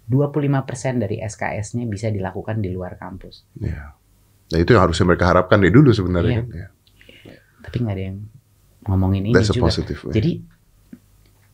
25% 0.06 1.02
dari 1.02 1.18
SKS-nya 1.18 1.86
bisa 1.86 2.10
dilakukan 2.10 2.62
di 2.62 2.70
luar 2.70 2.94
kampus. 2.94 3.42
Ya. 3.58 3.94
Nah 4.46 4.58
itu 4.58 4.70
yang 4.70 4.86
harusnya 4.86 5.06
mereka 5.06 5.30
harapkan 5.30 5.58
dari 5.58 5.74
dulu 5.74 5.90
sebenarnya 5.90 6.30
Iya. 6.30 6.42
kan. 6.42 6.46
Ya. 6.54 6.68
Tapi 7.62 7.76
nggak 7.82 7.94
ada 7.94 8.04
yang 8.06 8.18
ngomongin 8.86 9.22
ini 9.26 9.34
That's 9.34 9.50
juga. 9.50 9.66
positive 9.66 9.98
way. 10.06 10.14
Jadi 10.14 10.32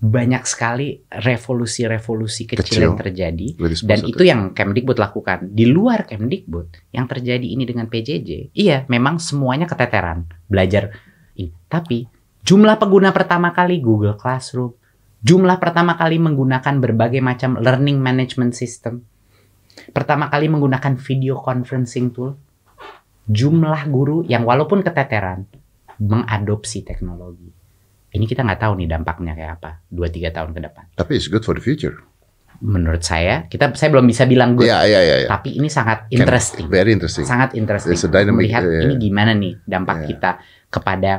banyak 0.03 0.43
sekali 0.45 0.99
revolusi-revolusi 1.09 2.43
kecil, 2.51 2.61
Kecil. 2.67 2.83
yang 2.83 2.97
terjadi 2.99 3.47
dan 3.87 3.99
itu 4.03 4.23
yang 4.27 4.51
Kemdikbud 4.51 4.99
lakukan. 4.99 5.47
Di 5.49 5.65
luar 5.65 6.05
Kemdikbud 6.05 6.91
yang 6.91 7.07
terjadi 7.07 7.47
ini 7.47 7.63
dengan 7.63 7.87
PJJ, 7.87 8.51
iya 8.53 8.83
memang 8.91 9.23
semuanya 9.23 9.65
keteteran 9.65 10.27
belajar 10.51 10.91
ini. 11.39 11.55
Tapi 11.71 12.05
jumlah 12.43 12.77
pengguna 12.77 13.11
pertama 13.11 13.51
kali 13.51 13.79
Google 13.79 14.15
Classroom, 14.15 14.75
jumlah 15.23 15.57
pertama 15.59 15.95
kali 15.95 16.19
menggunakan 16.19 16.79
berbagai 16.79 17.23
macam 17.23 17.59
learning 17.59 17.99
management 17.99 18.53
system, 18.53 19.03
pertama 19.95 20.27
kali 20.27 20.51
menggunakan 20.51 20.99
video 20.99 21.39
conferencing 21.39 22.11
tool, 22.11 22.35
jumlah 23.27 23.87
guru 23.89 24.27
yang 24.27 24.43
walaupun 24.43 24.83
keteteran 24.83 25.47
mengadopsi 26.03 26.83
teknologi. 26.83 27.49
Ini 28.13 28.25
kita 28.29 28.45
nggak 28.45 28.61
tahu 28.61 28.73
nih 28.77 28.89
dampaknya 28.91 29.33
kayak 29.33 29.53
apa 29.57 29.71
2-3 29.89 30.37
tahun 30.37 30.51
ke 30.53 30.61
depan. 30.61 30.85
Tapi 30.93 31.11
it's 31.17 31.33
good 31.33 31.41
for 31.41 31.57
the 31.57 31.65
future. 31.65 31.97
Menurut 32.63 33.03
saya, 33.03 33.49
kita 33.51 33.73
saya 33.75 33.89
belum 33.91 34.07
bisa 34.07 34.23
bilang 34.23 34.55
good, 34.55 34.69
Iya, 34.69 34.87
iya, 34.87 35.01
iya. 35.03 35.17
ya. 35.25 35.29
tapi 35.33 35.57
ini 35.57 35.67
sangat 35.67 36.07
Can- 36.07 36.21
interesting. 36.21 36.67
Very 36.69 36.93
interesting. 36.93 37.25
Sangat 37.27 37.57
interesting 37.57 37.97
It's 37.97 38.05
a 38.05 38.13
dynamic, 38.13 38.47
melihat 38.47 38.63
iya, 38.63 38.71
iya. 38.71 38.83
ini 38.87 38.95
gimana 39.01 39.33
nih 39.35 39.55
dampak 39.65 39.97
Iya. 40.05 40.07
kita 40.13 40.31
kepada 40.69 41.13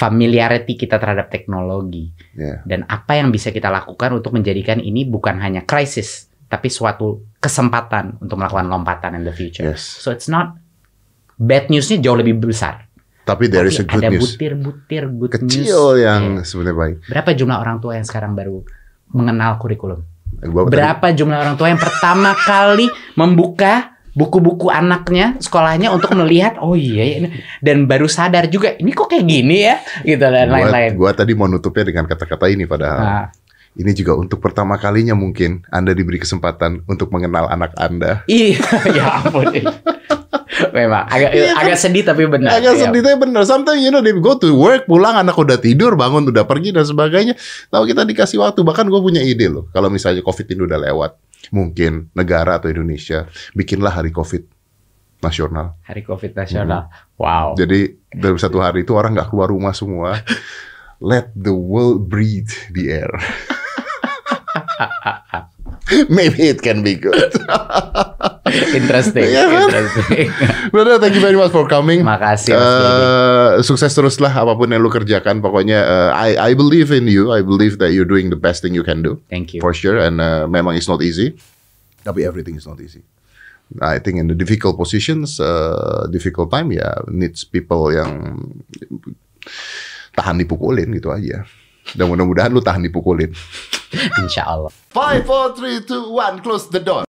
familiarity 0.00 0.74
kita 0.74 0.96
terhadap 0.96 1.28
teknologi 1.28 2.08
Ya. 2.32 2.64
dan 2.64 2.88
apa 2.88 3.20
yang 3.20 3.28
bisa 3.28 3.52
kita 3.52 3.68
lakukan 3.68 4.16
untuk 4.16 4.32
menjadikan 4.32 4.80
ini 4.80 5.04
bukan 5.04 5.36
hanya 5.36 5.60
krisis 5.62 6.32
tapi 6.48 6.66
suatu 6.66 7.20
kesempatan 7.36 8.16
untuk 8.18 8.40
melakukan 8.40 8.66
lompatan 8.66 9.14
in 9.14 9.22
the 9.22 9.30
future. 9.30 9.62
Yes. 9.62 9.84
So 9.84 10.08
it's 10.08 10.26
not 10.26 10.56
bad 11.36 11.68
newsnya 11.68 12.00
jauh 12.00 12.16
lebih 12.16 12.40
besar. 12.40 12.88
Tapi 13.22 13.46
there 13.46 13.62
is 13.64 13.76
a 13.76 13.84
Tapi 13.84 13.92
good 13.92 14.02
ada 14.02 14.10
news. 14.10 14.22
butir-butir 14.24 15.02
good 15.06 15.32
news. 15.38 15.52
Kecil 15.62 15.82
yang 16.00 16.22
sebenarnya 16.42 16.76
baik. 16.76 16.96
Berapa 17.06 17.30
jumlah 17.36 17.58
orang 17.60 17.76
tua 17.78 17.92
yang 17.94 18.06
sekarang 18.08 18.32
baru 18.32 18.64
mengenal 19.12 19.60
kurikulum? 19.60 20.00
Berapa 20.40 21.12
jumlah 21.12 21.38
orang 21.38 21.54
tua 21.54 21.68
yang 21.68 21.78
pertama 21.78 22.32
kali 22.34 22.88
membuka 23.14 23.99
buku-buku 24.10 24.68
anaknya 24.68 25.38
sekolahnya 25.38 25.90
untuk 25.90 26.10
melihat 26.14 26.58
oh 26.58 26.74
iya 26.74 27.02
ya, 27.02 27.14
ini 27.20 27.28
dan 27.60 27.84
baru 27.84 28.06
sadar 28.06 28.46
juga 28.46 28.74
ini 28.74 28.90
kok 28.90 29.06
kayak 29.06 29.22
gini 29.22 29.56
ya 29.62 29.78
gitu 30.02 30.20
dan 30.20 30.48
lain-lain. 30.48 30.94
gua 30.94 31.10
tadi 31.10 31.32
mau 31.32 31.46
nutupnya 31.46 31.86
dengan 31.86 32.04
kata-kata 32.04 32.46
ini 32.46 32.64
padahal. 32.64 33.00
Nah, 33.00 33.26
Ini 33.70 33.94
juga 33.94 34.18
untuk 34.18 34.42
pertama 34.42 34.74
kalinya 34.74 35.14
mungkin 35.14 35.62
Anda 35.70 35.94
diberi 35.94 36.18
kesempatan 36.18 36.82
untuk 36.84 37.14
mengenal 37.14 37.46
anak 37.46 37.70
Anda. 37.78 38.26
iya 38.26 38.58
ya 38.98 39.22
ampun. 39.22 39.46
Memang 40.74 41.06
agak 41.06 41.30
agak 41.56 41.76
sedih 41.78 42.02
tapi 42.02 42.26
benar. 42.26 42.58
Agak 42.58 42.74
Iya. 42.76 42.90
sedih 42.90 43.00
tapi 43.00 43.16
bener. 43.16 43.46
Sometimes 43.46 43.78
you 43.78 43.88
know 43.88 44.02
they 44.02 44.10
go 44.12 44.34
to 44.34 44.50
work, 44.52 44.84
pulang 44.84 45.14
anak 45.14 45.38
udah 45.38 45.56
tidur, 45.56 45.94
bangun 45.94 46.28
udah 46.28 46.44
pergi 46.44 46.74
dan 46.74 46.82
sebagainya. 46.82 47.38
Tahu 47.70 47.86
kita 47.86 48.02
dikasih 48.02 48.42
waktu. 48.42 48.60
Bahkan 48.60 48.90
gue 48.90 49.00
punya 49.00 49.22
ide 49.22 49.46
loh. 49.46 49.70
Kalau 49.70 49.86
misalnya 49.86 50.20
COVID 50.20 50.46
ini 50.50 50.62
udah 50.66 50.78
lewat, 50.90 51.10
mungkin 51.50 52.08
negara 52.14 52.58
atau 52.58 52.70
Indonesia 52.70 53.26
bikinlah 53.54 53.92
hari 54.00 54.10
COVID 54.14 54.42
nasional. 55.20 55.76
Hari 55.84 56.02
Covid 56.02 56.32
nasional. 56.32 56.88
Wow. 57.20 57.52
Jadi 57.58 58.00
dalam 58.10 58.40
satu 58.40 58.58
hari 58.62 58.82
itu 58.88 58.96
orang 58.96 59.12
nggak 59.12 59.28
keluar 59.30 59.52
rumah 59.52 59.76
semua. 59.76 60.16
Let 61.00 61.32
the 61.36 61.52
world 61.52 62.08
breathe 62.08 62.52
the 62.72 62.92
air. 62.92 63.12
Maybe 66.08 66.48
it 66.48 66.62
can 66.62 66.82
be 66.82 66.94
good. 66.94 67.34
Interesting. 68.78 69.26
Iya 69.30 69.42
kan? 69.46 69.62
Interesting. 69.66 70.26
Brother, 70.74 70.98
thank 70.98 71.14
you 71.14 71.22
very 71.22 71.38
much 71.38 71.54
for 71.54 71.66
coming. 71.70 72.02
Makasih. 72.02 72.54
Eh, 72.54 73.50
sukses 73.62 73.94
teruslah 73.94 74.30
apa 74.30 74.54
pun 74.58 74.70
yang 74.70 74.82
lu 74.82 74.90
kerjakan. 74.90 75.42
Pokoknya 75.42 75.78
eh, 75.82 76.10
I 76.14 76.30
I 76.38 76.52
believe 76.54 76.90
in 76.90 77.06
you. 77.06 77.30
I 77.30 77.42
believe 77.42 77.78
that 77.78 77.94
you're 77.94 78.08
doing 78.08 78.30
the 78.30 78.38
best 78.38 78.62
thing 78.62 78.74
you 78.74 78.82
can 78.86 79.02
do 79.02 79.18
Thank 79.30 79.54
you. 79.54 79.60
for 79.62 79.74
sure. 79.74 79.98
And 79.98 80.18
eh, 80.18 80.46
memang 80.50 80.74
it's 80.78 80.90
not 80.90 81.02
easy. 81.02 81.38
Tapi 82.02 82.24
everything 82.26 82.58
is 82.58 82.66
not 82.66 82.80
easy. 82.80 83.04
I 83.78 84.02
think 84.02 84.18
in 84.18 84.26
the 84.26 84.34
difficult 84.34 84.74
positions, 84.74 85.38
uh, 85.38 86.10
difficult 86.10 86.50
time 86.50 86.74
ya 86.74 86.90
needs 87.06 87.46
people 87.46 87.94
yang 87.94 88.34
tahan 90.18 90.42
dipukulin 90.42 90.90
gitu 90.90 91.14
aja. 91.14 91.46
Dan 91.94 92.06
mudah-mudahan 92.10 92.54
lu 92.54 92.62
tahan 92.62 92.86
dipukulin. 92.86 93.34
Insya 94.22 94.46
Allah. 94.46 94.70
Five, 94.90 95.26
four, 95.26 95.54
three, 95.58 95.82
two, 95.82 96.14
one, 96.14 96.38
close 96.42 96.70
the 96.70 96.78
door. 96.78 97.09